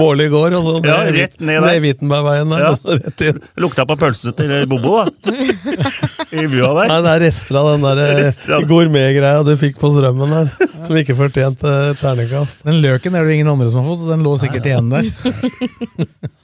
[0.00, 1.66] Bårli gård, og så Ja, rett ned der.
[1.66, 2.62] ned Vitenbergveien der.
[2.64, 2.70] Ja.
[2.72, 3.40] Og så rett inn.
[3.60, 5.34] Lukta på pølse til Bobo, da.
[6.32, 6.88] I bua der.
[6.90, 10.96] Nei, det er rester av den der eh, gourmetgreia du fikk på strømmen der, som
[10.98, 12.64] ikke fortjente terningkast.
[12.64, 15.12] Den løken er det ingen andre som har fått, så den lå sikkert igjen der.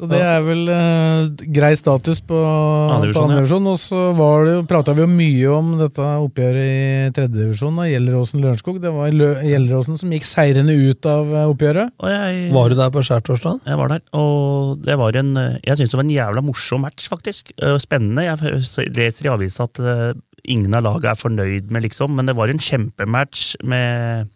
[0.00, 3.72] Så det er vel eh, grei status på Andredivisjon, Ja.
[3.74, 8.78] Og så var prata vi jo mye om dette oppgjøret i tredjedivisjon, Gjelleråsen-Lørenskog.
[8.80, 11.92] Det var Lø- Gjelleråsen som gikk seirende ut av eh, oppgjøret.
[12.00, 13.60] Og jeg, Var du der på skjærtorsdag?
[13.68, 17.10] jeg var der, og det var en Jeg syns det var en jævla morsom match,
[17.12, 17.52] faktisk.
[17.84, 18.24] Spennende.
[18.24, 18.64] Jeg
[18.96, 20.10] leser i avisa at eh,
[20.48, 24.32] ingen av laget er fornøyd med, liksom, men det var en kjempematch med,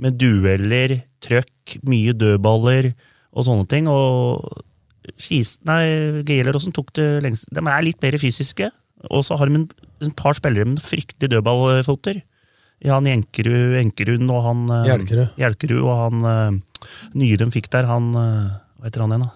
[0.00, 2.94] med dueller, trøkk, mye dødballer
[3.36, 3.92] og sånne ting.
[3.92, 4.62] og
[5.18, 5.82] Skis, nei,
[6.26, 8.68] Gjelleråsen tok det lengst De er litt mer fysiske,
[9.10, 9.66] og så har de en,
[10.04, 12.22] en par spillere med fryktelig dødballfoter.
[12.90, 15.38] Han Jenkerud, Enkerud og han eh, Hjelkerud.
[15.38, 16.88] Hjelkerud og han eh,
[17.18, 19.32] nye de fikk der, han eh, Hva heter han igjen, da?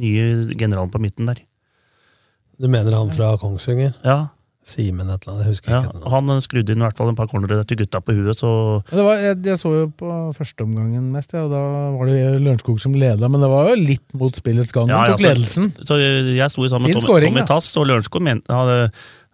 [0.00, 1.42] Nye generalen på midten der.
[2.60, 3.94] Du mener han fra Kongsvinger?
[4.04, 4.18] Ja,
[4.70, 5.80] Simen et eller annet, jeg husker ja.
[5.90, 6.10] ikke.
[6.14, 8.50] Han skrudde inn i hvert fall en par cornere til gutta på huet, så
[8.90, 11.62] Ja, Det var, jeg, jeg så jo på førsteomgangen mest, ja, og da
[11.98, 14.88] var det Lørenskog som leda, men det var jo litt mot spillets gang.
[14.92, 15.72] Ja, Han ja, tok ledelsen.
[15.84, 17.46] Så jeg sto sammen med Tommy, Tommy.
[17.50, 18.22] Tass og Lørenskog.
[18.22, 18.90] mente- hadde,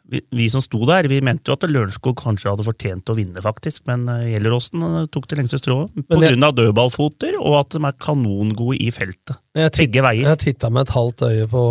[0.09, 3.43] vi, vi som sto der, vi mente jo at Lørenskog kanskje hadde fortjent å vinne,
[3.43, 3.83] faktisk.
[3.91, 5.91] Men eh, Gjelleråsen eh, tok det lengste strået.
[6.15, 9.41] Av dødballfoter, og at de er kanongode i feltet.
[9.59, 10.29] Jeg titt- Begge veier.
[10.31, 11.65] Jeg titta med et halvt øye på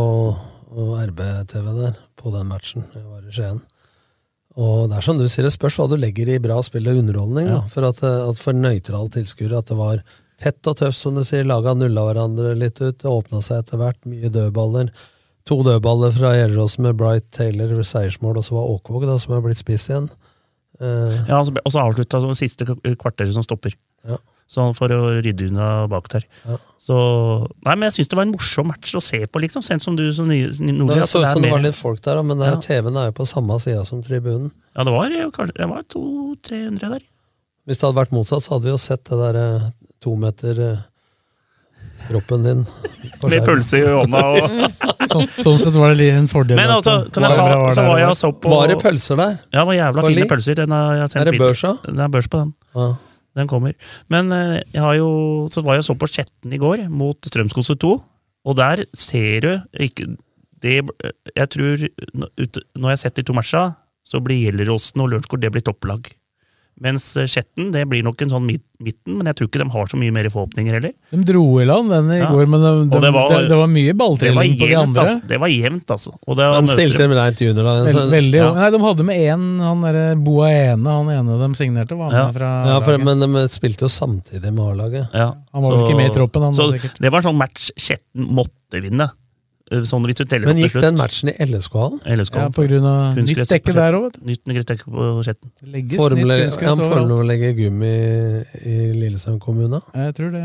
[0.76, 2.84] RB-TV der, på den matchen.
[2.93, 3.61] Jeg var i Skien.
[4.55, 6.99] Og det er som du sier, det spørs hva du legger i bra spill og
[7.01, 7.47] underholdning.
[7.51, 7.57] Ja.
[7.63, 7.71] Da.
[7.73, 10.03] For, at, eh, at for nøytrale tilskuere at det var
[10.39, 11.43] tett og tøft, som du sier.
[11.47, 12.97] Laga nulla hverandre litt ut.
[13.01, 13.99] Det åpna seg etter hvert.
[14.07, 14.91] Mye dødballer.
[15.45, 19.43] To dødballer fra Gjelleråsen med Bright Taylor seiersmål, og så var Åkvåg, da, som har
[19.45, 20.07] blitt spiss igjen.
[20.82, 23.76] Uh, Ja, og så- Og så avslutta siste kvarteret som stopper.
[24.07, 24.17] Ja.
[24.47, 26.25] Så for å rydde unna bak der.
[26.45, 26.57] Ja.
[26.85, 26.95] Så
[27.65, 29.63] Nei, men jeg syns det var en morsom match å se på, liksom.
[29.65, 30.99] Sent som du som ny- nordlig.
[31.01, 32.53] det så ut som det var litt folk der, men Ja.
[32.61, 34.51] TV-en er jo på samme sida som tribunen.
[34.77, 37.01] Ja, det var eh, kanskje Det var 200-300 der.
[37.65, 39.71] Hvis det hadde vært motsatt, så hadde vi jo sett det der eh,
[40.05, 40.77] to meter eh,
[42.07, 42.61] kroppen din.
[43.31, 44.45] Med pølse i hånda og
[45.09, 46.57] Sånn, sånn sett var det en fordel.
[46.57, 48.77] Men altså, eh, kan jeg ta, var, så var jeg og så på Var det
[48.81, 49.35] pølser der?
[49.53, 50.55] Ja, det var jævla var fine pølser.
[50.61, 51.73] Den har jeg sendt Er det børsa?
[51.85, 52.53] Det er børs på den.
[52.77, 52.87] Ja.
[53.36, 53.75] Den kommer.
[54.11, 55.09] Men eh, jeg har jo,
[55.51, 57.95] så var jeg så på Skjetten i går, mot Strømskose 2.
[58.45, 60.11] Og der ser du ikke
[60.61, 60.77] det,
[61.36, 61.81] Jeg tror
[62.15, 63.75] Når jeg har sett de to matcha,
[64.05, 66.07] så blir Gjelleråsen og Lørenskog det blir topplag.
[66.84, 69.95] Mens Chetten det blir nok en sånn midten, men jeg tror ikke de har så
[69.95, 70.91] mye mer forhåpninger heller.
[71.13, 72.28] De dro i land den i Ja.
[72.28, 75.05] går, men de, de, det var- det, det var mye balltrilling på de andre.
[75.05, 75.21] altså.
[75.30, 76.11] Det var jevnt, altså.
[76.28, 77.63] Og det de stilte med rent junior.
[77.63, 77.76] Da.
[77.88, 78.49] Vel, veldig, ja.
[78.59, 82.19] Nei, De hadde med én, han derre Boa Ene, han ene de signerte, var med
[82.19, 82.32] Ja.
[82.36, 85.07] fra ja, for, men de spilte jo samtidig med A-laget.
[85.13, 86.99] Ja, Han var vel ikke med i troppen, han, så da, sikkert.
[86.99, 89.09] Det var sånn match Chetten måtte vinne.
[89.72, 90.84] Eh, Sånn hvis du teller Men opp til gikk slutt.
[90.86, 92.01] den matchen i LSK-hallen?
[92.20, 92.36] LSK.
[92.38, 94.26] Ja, på grunn av nytt dekke der òg, vet du.
[94.30, 95.51] Nytt nytt dekke på Skjetten.
[95.61, 97.16] Det legges Formel, nytt ja, kunstgress Formel overalt.
[97.18, 97.93] å legge gummi
[98.61, 99.82] i Lillesand kommune?
[99.95, 100.43] Jeg tror det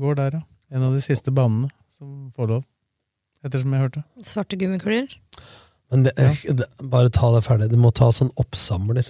[0.00, 0.42] går der, ja.
[0.72, 2.64] En av de siste banene som får lov.
[3.44, 4.04] Ettersom jeg hørte.
[4.24, 5.12] Svarte gummikuler.
[5.92, 7.68] Men det, det, bare ta det ferdig.
[7.70, 9.04] Du må ta sånn oppsamler.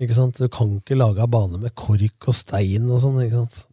[0.00, 0.38] Ikke sant?
[0.38, 3.18] Du kan ikke lage en bane med kork og stein og sånn.
[3.26, 3.66] ikke sant?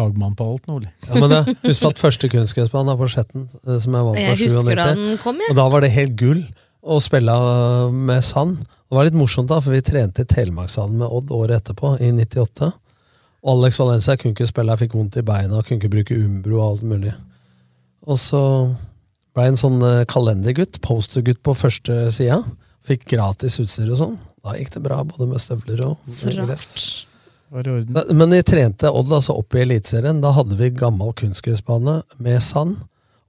[0.00, 0.90] Fagmann på alt, Nordli.
[1.06, 4.16] Ja, men det, Husk på at første kunstgressbane er på Skjetten, eh, som jeg var
[4.16, 5.00] på Jeg husker da 97.
[5.04, 5.52] den kom, jeg.
[5.52, 6.44] Og da var det helt gull
[6.80, 8.60] å spille eh, med sand.
[8.64, 12.10] Det var litt morsomt, da, for vi trente i Telemarkshallen med Odd året etterpå, i
[12.16, 12.70] 98.
[13.40, 16.58] Og Alex Valencia kunne ikke spille, jeg fikk vondt i beina, kunne ikke bruke Umbro
[16.58, 17.12] og alt mulig.
[18.08, 18.42] Og så
[19.36, 22.42] ble jeg en sånn eh, kalendergutt, postergutt på første sida.
[22.88, 24.18] Fikk gratis utstyr og sånn.
[24.40, 27.06] Da gikk det bra, både med støvler og gress.
[27.50, 27.92] Var i orden.
[27.96, 30.20] Da- Men vi trente Odd altså opp i Eliteserien.
[30.22, 32.76] Da hadde vi gammel kunstgressbane med sand.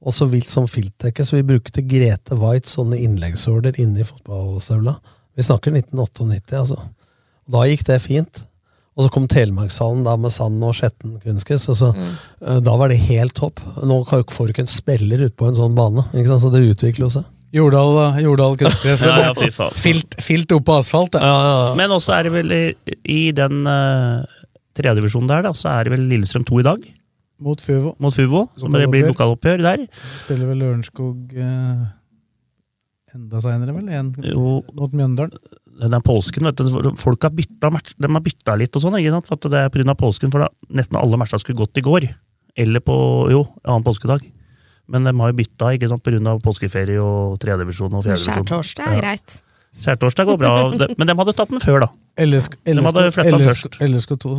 [0.01, 4.95] Og så vilt som filtdekke, så vi brukte Grete White sånne innleggssåler inni fotballstøvla.
[5.37, 6.79] Vi snakker 1998, altså.
[7.45, 8.41] Og da gikk det fint.
[8.97, 11.69] Og så kom Telemarkshallen da med sand og skjetten kunstgress.
[11.69, 11.95] og så,
[12.41, 13.59] eh, Da var det helt topp.
[13.83, 16.27] Nå kan jo ikke- får du ikke en spiller ut på en sånn bane, ikke
[16.27, 16.41] sant?
[16.41, 17.25] så det utvikler seg.
[17.51, 18.05] Jordal, da.
[18.23, 19.03] Jordal kunstgress.
[19.09, 20.15] Ja, ja, filt.
[20.23, 21.17] Filt, opp på asfalt.
[21.19, 21.73] Ja.
[21.79, 22.63] Men også er det vel i,
[23.11, 24.23] i den uh,
[24.77, 26.85] tredjedivisjonen der, da, så er det vel Lillestrøm 2 i dag.
[27.41, 27.95] Mot Fuvo.
[27.99, 29.87] Mot Fuvo, som det blir lokaloppgjør der.
[30.21, 31.87] Spiller vel Lørenskog uh,
[33.15, 33.89] enda seinere, vel?
[33.97, 34.59] En, Jo.
[34.77, 35.35] mot Mjøndalen.
[35.81, 36.91] Den er påsken, vet du.
[36.99, 39.31] Folk har bytta, match, de har bytta litt og sånn, ikke sant?
[39.33, 39.95] At det er pga.
[39.97, 42.05] påsken, for da nesten alle matcha skulle gått i går.
[42.59, 42.95] Eller på,
[43.33, 44.27] jo, annen påskedag.
[44.91, 46.35] Men de har jo bytta ikke sant, pga.
[46.43, 48.43] påskeferie og tredjevisjon og fjerdedivisjon.
[48.43, 49.37] Skjærtorsdag er greit.
[49.81, 50.53] Skjærtorsdag går bra,
[50.99, 51.89] men de hadde tatt den før, da.
[52.19, 53.77] LSK, De hadde flytta den først.
[53.85, 54.31] LSK2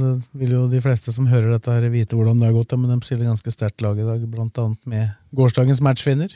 [0.00, 2.78] det vil jo de fleste som hører dette her vite hvordan det har gått, ja,
[2.80, 6.32] men de stiller ganske sterkt lag i dag, blant annet med gårsdagens matchvinner.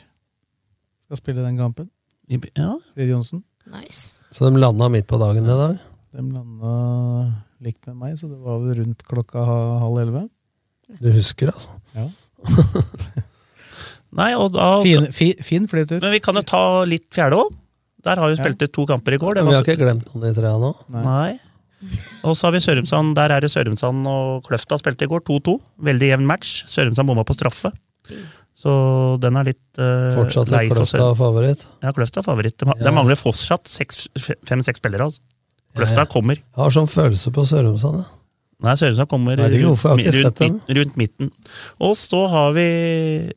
[1.09, 1.89] Skal spille den kampen.
[2.29, 2.75] Ja.
[2.93, 3.41] Fred Johnsen.
[3.73, 4.21] Nice.
[4.31, 5.81] Så de landa midt på dagen i dag.
[6.13, 6.77] De landa
[7.63, 9.43] likt med meg, så det var vel rundt klokka
[9.81, 10.27] halv elleve.
[11.01, 11.73] Du husker, altså?
[11.97, 12.07] Ja.
[14.13, 15.99] Nei, og da Fin, fin, fin flytur.
[16.03, 17.53] Men vi kan jo ta litt fjerde òg.
[18.03, 19.35] Der har vi spilt ut to kamper i går.
[19.39, 20.73] Det Men vi har ikke glemt noen i trea nå.
[20.91, 21.39] Nei.
[22.23, 23.15] Og så har vi Sørumsand.
[23.15, 25.23] Der er det Sørumsand og Kløfta spilte i går.
[25.27, 25.55] 2-2.
[25.89, 26.63] Veldig jevn match.
[26.71, 27.71] Sørumsand bomma på straffe.
[28.63, 28.73] Så
[29.23, 31.63] den er litt uh, Fortsatt lei er for Kløfta favoritt.
[31.83, 32.57] Ja, Kløfta er favoritt.
[32.59, 32.91] Det, Ja.
[32.95, 34.07] mangler fortsatt seks-
[34.45, 35.07] fem-seks spillere.
[35.09, 35.21] altså.
[35.75, 36.37] Kløfta Jeg kommer.
[36.55, 38.03] har sånn følelse på Sørumsand.
[38.03, 38.05] jeg.
[38.63, 41.31] Nei, Sørumsand kommer jeg rundt, rundt, rundt midten.
[41.81, 43.31] Og så har vi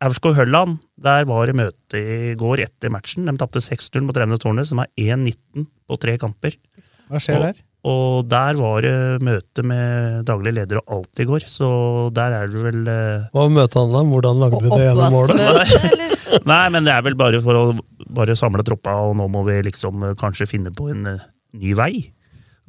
[0.00, 0.78] Aurskog-Hølland.
[1.00, 3.28] Der var det møte i går etter matchen.
[3.28, 6.56] De tapte 6-0 mot Revnes Tårnet, som er 1-19 på tre kamper.
[7.10, 7.60] Hva skjer og, der?
[7.90, 11.68] Og der var det møte med daglig leder og alt i går, så
[12.16, 14.02] der er det vel eh, Hva møtet han da?
[14.08, 16.06] Hvordan lagde du det gjennom målet?
[16.50, 17.64] Nei, men det er vel bare for å
[18.12, 21.28] bare samle troppa, og nå må vi liksom eh, kanskje finne på en eh,
[21.60, 21.92] ny vei.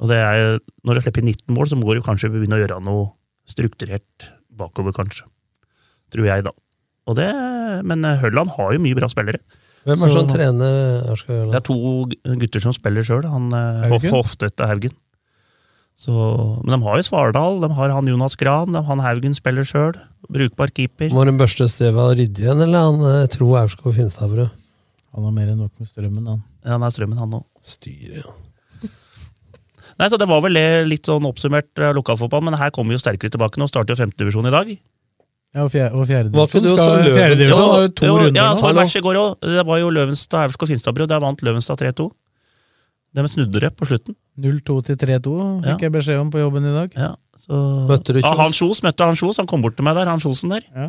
[0.02, 2.80] Og det er, Når du slipper 19 mål, så må du kanskje begynne å gjøre
[2.82, 3.06] noe
[3.48, 5.28] strukturert bakover, kanskje.
[6.12, 6.52] Tror jeg, da.
[7.10, 7.28] Og det,
[7.88, 9.42] men eh, Hølland har jo mye bra spillere.
[9.82, 10.76] Hvem er det som trener
[11.10, 11.54] Hølland?
[11.54, 11.78] Det er to
[12.44, 13.24] gutter som spiller sjøl.
[13.26, 14.14] Haugen?
[14.14, 14.94] Hoftet og Haugen.
[16.02, 16.12] Så,
[16.64, 19.98] men de har jo Svardal, de har han Jonas Gran, de, han Haugen spiller sjøl.
[20.32, 21.12] Brukbar keeper.
[21.14, 24.54] Må de børste støvet og rydde igjen, eller han tror Tro Aurskog Finstadbrød?
[25.12, 26.40] Han har mer enn nok med strømmen, han.
[26.64, 27.44] Ja, han er strømmen, han òg.
[27.66, 28.32] Styret, ja.
[30.00, 30.56] Nei, så Det var vel
[30.88, 33.60] litt sånn oppsummert eh, lokalfotball, men her kommer vi jo sterkere tilbake.
[33.60, 34.70] Nå starter jo femtedivisjon i dag.
[35.52, 38.14] Ja, og fjerde, og fjerde Var ikke du skal- Fjerde divisjon har jo to Jo,
[38.22, 38.56] runder ja, nå.
[38.56, 39.40] så var det match i går òg.
[39.52, 41.08] Det var jo Løvenstad Aurskog Finstadbrød.
[41.08, 42.10] Der vant Løvenstad 3-2.
[43.14, 44.14] De snudde det på slutten.
[44.40, 45.32] 0-2 til 3-2
[45.66, 46.90] fikk jeg beskjed om på jobben i dag.
[46.96, 47.52] Ja, så...
[47.90, 48.38] Møtte du Ja, Kjos?
[48.40, 49.36] han Kjos møtte han Kjos.
[49.36, 50.62] Han kom bort til meg der, han Kjosen der.
[50.74, 50.88] Ja.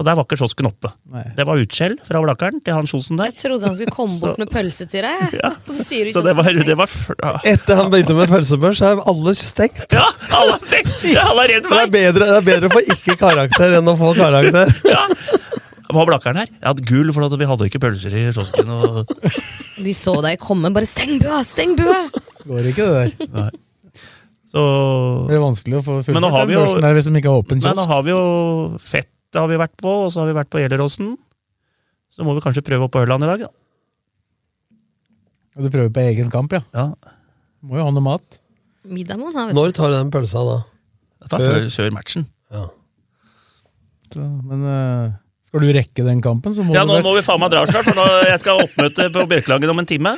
[0.00, 0.88] Og der var ikke kiosken oppe.
[1.12, 1.22] Nei.
[1.36, 3.28] Det var utskjell fra Blakkaren til han Kjosen der.
[3.28, 5.34] Jeg trodde han skulle komme bort med pølse til deg.
[5.68, 7.32] Så sier du Så det var, det var ja.
[7.52, 9.84] Etter han begynte med pølsebørs, er alle stengt.
[9.92, 10.94] Ja, alle er stengt!
[11.12, 13.76] Ja, alle er redd for Det er bedre, det er bedre å få ikke karakter
[13.80, 14.72] enn å få karakter.
[14.92, 15.04] Ja.
[15.92, 16.48] Var Blakkaren her?
[16.48, 18.70] Jeg hadde gull, for at vi hadde ikke pølser i kiosken.
[18.72, 19.12] Og...
[19.76, 20.70] De så deg komme.
[20.72, 21.42] Bare steng bua!
[21.44, 21.98] Steng bua!
[22.48, 23.28] Går ikke det der.
[23.36, 23.50] Nei.
[24.52, 24.62] Så
[25.28, 27.60] Det er vanskelig å få Men fullført den børsen der hvis de ikke har åpen
[27.62, 28.24] Nei, nå har vi jo
[29.32, 31.14] Fett har vi vært på, og så har vi vært på Gjelleråsen.
[32.12, 33.48] Så må vi kanskje prøve opp på Ørland i dag, da.
[35.56, 36.60] Og du prøver på egen kamp, ja.
[36.76, 36.90] Ja.
[37.64, 38.36] Må jo ha noe mat.
[38.84, 40.58] Middag må ha, vet Når tar du den pølsa, da?
[41.22, 42.26] Jeg tar før, før matchen.
[42.52, 42.66] Ja.
[44.12, 45.14] Så, men uh,
[45.48, 47.62] skal du rekke den kampen, så må Ja, du nå må vi faen meg dra
[47.70, 50.12] snart, for nå, jeg skal ha oppmøte på Bjørkelangen om en time.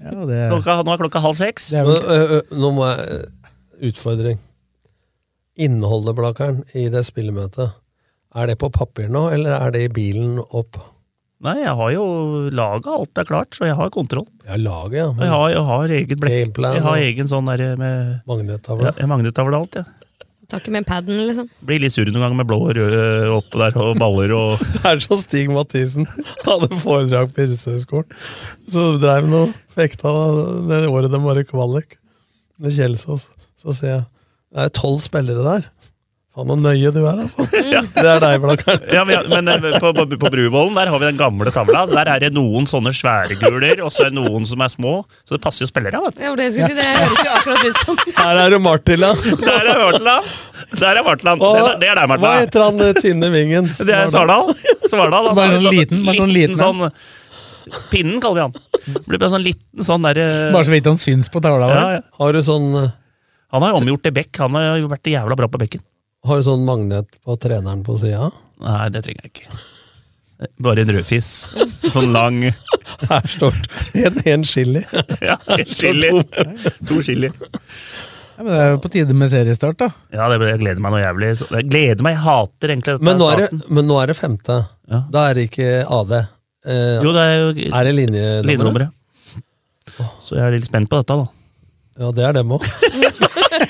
[0.00, 1.70] Ja, det, Klokka, nå er klokka halv seks.
[1.70, 4.42] det er Nå, ø, ø, nå må jeg Utfordring.
[5.62, 7.78] Innholdet, Blakkaren, i det spillemøtet,
[8.36, 10.78] er det på papir nå, eller er det i bilen opp?
[11.40, 12.04] Nei, jeg har jo
[12.52, 14.26] laga alt er klart, så jeg har kontroll.
[14.44, 15.06] Ja, laget, ja.
[15.16, 16.60] Men Jeg har, jeg har eget blekk.
[16.76, 18.92] Jeg har egen sånn der med magnettavle.
[18.98, 19.86] ja, magnettavle alt, ja.
[20.50, 21.46] Tar ikke med paden, liksom.
[21.62, 23.02] Blir litt sur noen ganger med blå og røde
[23.36, 26.08] oppe der, og baller og Det er som Stig Mathisen
[26.42, 28.16] hadde foredrag på Irreshøgskolen.
[28.68, 30.10] Så drev han og fekta
[30.68, 31.96] det året de var i kvalik
[32.60, 33.28] med Kjelsås.
[33.56, 34.02] Så ser jeg
[34.50, 35.68] det er tolv spillere der.
[36.40, 37.44] Faen, så nøye du er, altså.
[38.00, 38.86] Det er deg, Blakkaren.
[38.96, 41.84] Ja, men, men eh, på, på, på Bruvollen der har vi den gamle tavla.
[41.92, 44.94] Der er det noen sånne svære guler, og så er det noen som er små.
[45.28, 46.00] Så det passer jo spillere.
[46.08, 46.18] vet.
[46.24, 49.12] Ja, det, jeg skulle si, det høres jo akkurat ut som Her er det Martila.
[49.44, 50.16] Der er Martila.
[50.80, 51.40] Der er Vartland.
[51.40, 53.70] Det, er- det er deg, Hva heter han eh, tynne vingen?
[53.88, 54.52] Det er Svardal.
[54.88, 56.90] Svardal han Bare sånn liten- bare sånn liten, sånn
[57.90, 59.02] Pinnen kaller vi han.
[59.06, 61.68] Blir bare sånn liten sånn derre bare så vidt han syns på tavla.
[61.70, 62.00] ja, ja.
[62.18, 62.88] Har du sånn eh,
[63.54, 64.40] Han har jo omgjort til bekk.
[64.42, 65.82] Han har jo vært jævla bra på bekken.
[66.28, 68.28] Har du sånn magnet på treneren på sida?
[68.60, 69.60] Nei, det trenger jeg ikke.
[70.64, 71.28] Bare en rødfis.
[71.94, 72.38] Sånn lang.
[73.08, 74.82] Her står det en, en chili.
[75.28, 76.10] Ja, en chili.
[76.88, 77.28] To chili.
[77.32, 79.88] Ja, men det er jo på tide med seriestart, da.
[80.16, 81.32] Ja, det, jeg gleder meg noe jævlig.
[81.44, 84.16] Jeg gleder meg, jeg hater egentlig dette Men nå er det, men nå er det
[84.16, 84.56] femte.
[84.88, 85.02] Ja.
[85.12, 85.68] Da er det ikke
[85.98, 86.14] AD.
[86.20, 88.48] Eh, Jo, det er jo er det linjenummeret?
[88.48, 88.96] linjenummeret.
[90.24, 91.28] Så jeg er litt spent på dette, da.
[92.00, 92.64] Ja, det er dem òg.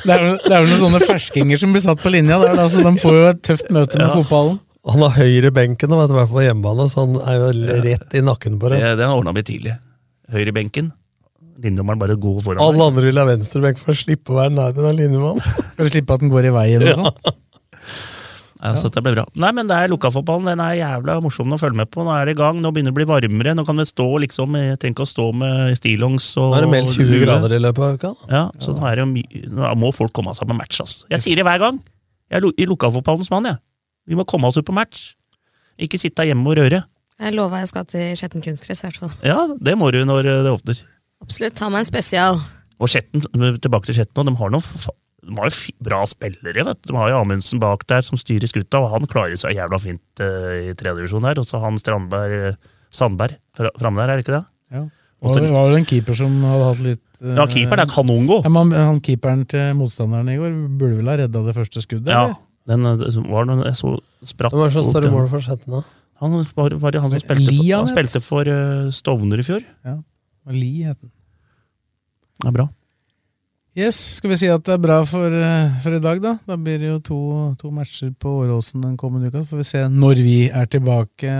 [0.00, 2.54] Det er, vel, det er vel noen sånne ferskinger som blir satt på linja der,
[2.58, 4.14] da, så de får jo et tøft møte med Ja.
[4.16, 4.58] fotballen.
[4.90, 7.50] Han har høyre benken, vet du, i hvert fall hjemmebane, så han er jo
[7.84, 8.94] rett i nakken på Det, det.
[9.02, 9.74] den ordna vi tidlig.
[10.32, 10.88] Høyre benken.
[11.60, 12.62] Linjedommeren bare går foran.
[12.64, 15.44] Alle andre vil ha venstrebenk for å slippe å være nær den linjemannen.
[15.76, 17.10] For å slippe at den går i veien og sånn.
[17.12, 17.34] Ja,
[18.76, 19.24] så det ble bra.
[19.40, 22.02] Nei, men det er Lokalfotballen Den er jævla morsom å følge med på.
[22.04, 22.58] Nå er det i gang.
[22.60, 23.54] Nå begynner det å bli varmere.
[23.56, 26.66] Nå kan vi stå liksom Jeg trenger ikke å stå med stillongs og Nå er
[26.66, 27.22] det meldt 20 lue.
[27.24, 28.10] grader i løpet av uka.
[28.28, 29.22] Ja, så nå, er det my
[29.56, 31.06] nå må folk komme seg på match, altså.
[31.14, 31.80] Jeg sier det hver gang.
[32.30, 33.56] Jeg er lo i lokalfotballens mann, jeg.
[34.12, 35.14] Vi må komme oss ut på match.
[35.80, 36.82] Ikke sitte hjemme og røre.
[37.20, 39.12] Jeg lover jeg skal til Skjetten kunstgress, i hvert fall.
[39.24, 40.78] Ja, det må du når det åpner.
[41.24, 41.56] Absolutt.
[41.56, 42.38] Ta meg en spesial.
[42.80, 43.24] Og Skjetten,
[43.60, 44.94] tilbake til Skjetten, og de har noen fa-
[45.30, 46.64] de har jo bra spillere.
[46.66, 46.90] vet du.
[46.90, 50.22] De har jo Amundsen bak der som styrer skuta, og han klarer seg jævla fint
[50.22, 51.38] uh, i tredjedivisjon her.
[51.38, 52.58] Og så han Strandberg eh,
[52.90, 54.44] Sandberg fra, framme der, er det ikke det?
[54.74, 54.82] Ja.
[55.20, 58.46] Og det var vel en keeper som hadde hatt litt uh, Ja, keeperen er kanongod.
[58.46, 61.84] Ja, men han, han keeperen til motstanderen i går burde vel ha redda det første
[61.84, 62.10] skuddet?
[62.10, 62.34] Ja,
[62.70, 63.94] den eh, var noen, jeg så
[64.26, 65.84] spratt Hva slags i mål for Skjetten, da?
[66.20, 69.40] Han var, var det han som spilte, Lie, for, han han spilte for uh, Stovner
[69.40, 69.62] i fjor.
[69.86, 69.96] Ja.
[70.48, 71.08] Og het han.
[71.08, 72.66] Det Ja, bra.
[73.78, 76.32] Yes, skal vi si at det er bra for, eh, for i dag, da?
[76.48, 77.18] Da blir det jo to,
[77.60, 79.44] to matcher på Åråsen den kommende uka.
[79.44, 81.30] Så får vi se når vi er tilbake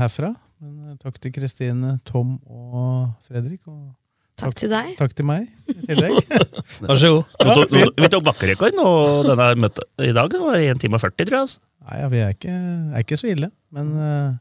[0.00, 0.30] herfra.
[0.64, 3.60] Men eh, takk til Kristine, Tom og Fredrik.
[3.68, 3.92] Og
[4.40, 4.96] Takk til deg.
[4.98, 6.16] takk til meg i tillegg.
[6.88, 7.36] Vær så god.
[7.38, 8.88] Vi tok, vi- vi tok bakkerekord nå
[9.28, 10.32] denne møtet i dag.
[10.32, 11.44] Det var 1 time og 40, tror jeg.
[11.44, 11.60] Altså.
[11.84, 12.56] Nei, ja, vi er ikke,
[12.96, 13.52] er ikke så ille.
[13.76, 14.34] Men eh,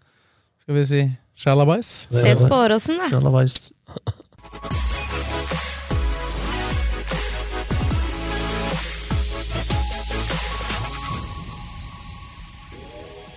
[0.64, 1.03] skal vi si
[1.44, 1.91] shalabais?
[2.10, 3.11] Ses på Åråsen, da.
[3.14, 3.60] Sjalabais.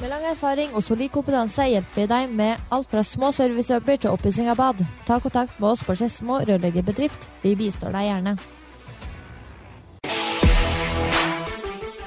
[0.00, 4.14] Med lang erfaring og solid kompetanse hjelper vi deg med alt fra små servicejobber til
[4.14, 4.78] oppussing av bad.
[5.04, 7.26] Ta kontakt med oss på Skedsmo rørleggerbedrift.
[7.42, 8.32] Vi bistår deg gjerne.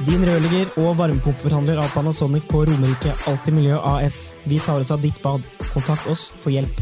[0.07, 4.33] Din rørlegger og varmepumpeforhandler av Panasonic på Romerike Alltid Miljø AS.
[4.49, 5.45] Vi tar oss av ditt bad.
[5.75, 6.81] Kontakt oss for hjelp.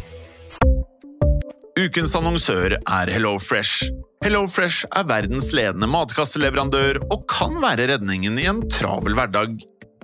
[1.75, 3.91] Ukens annonsør er HelloFresh.
[4.23, 9.59] HelloFresh er verdens ledende matkasseleverandør og kan være redningen i en travel hverdag.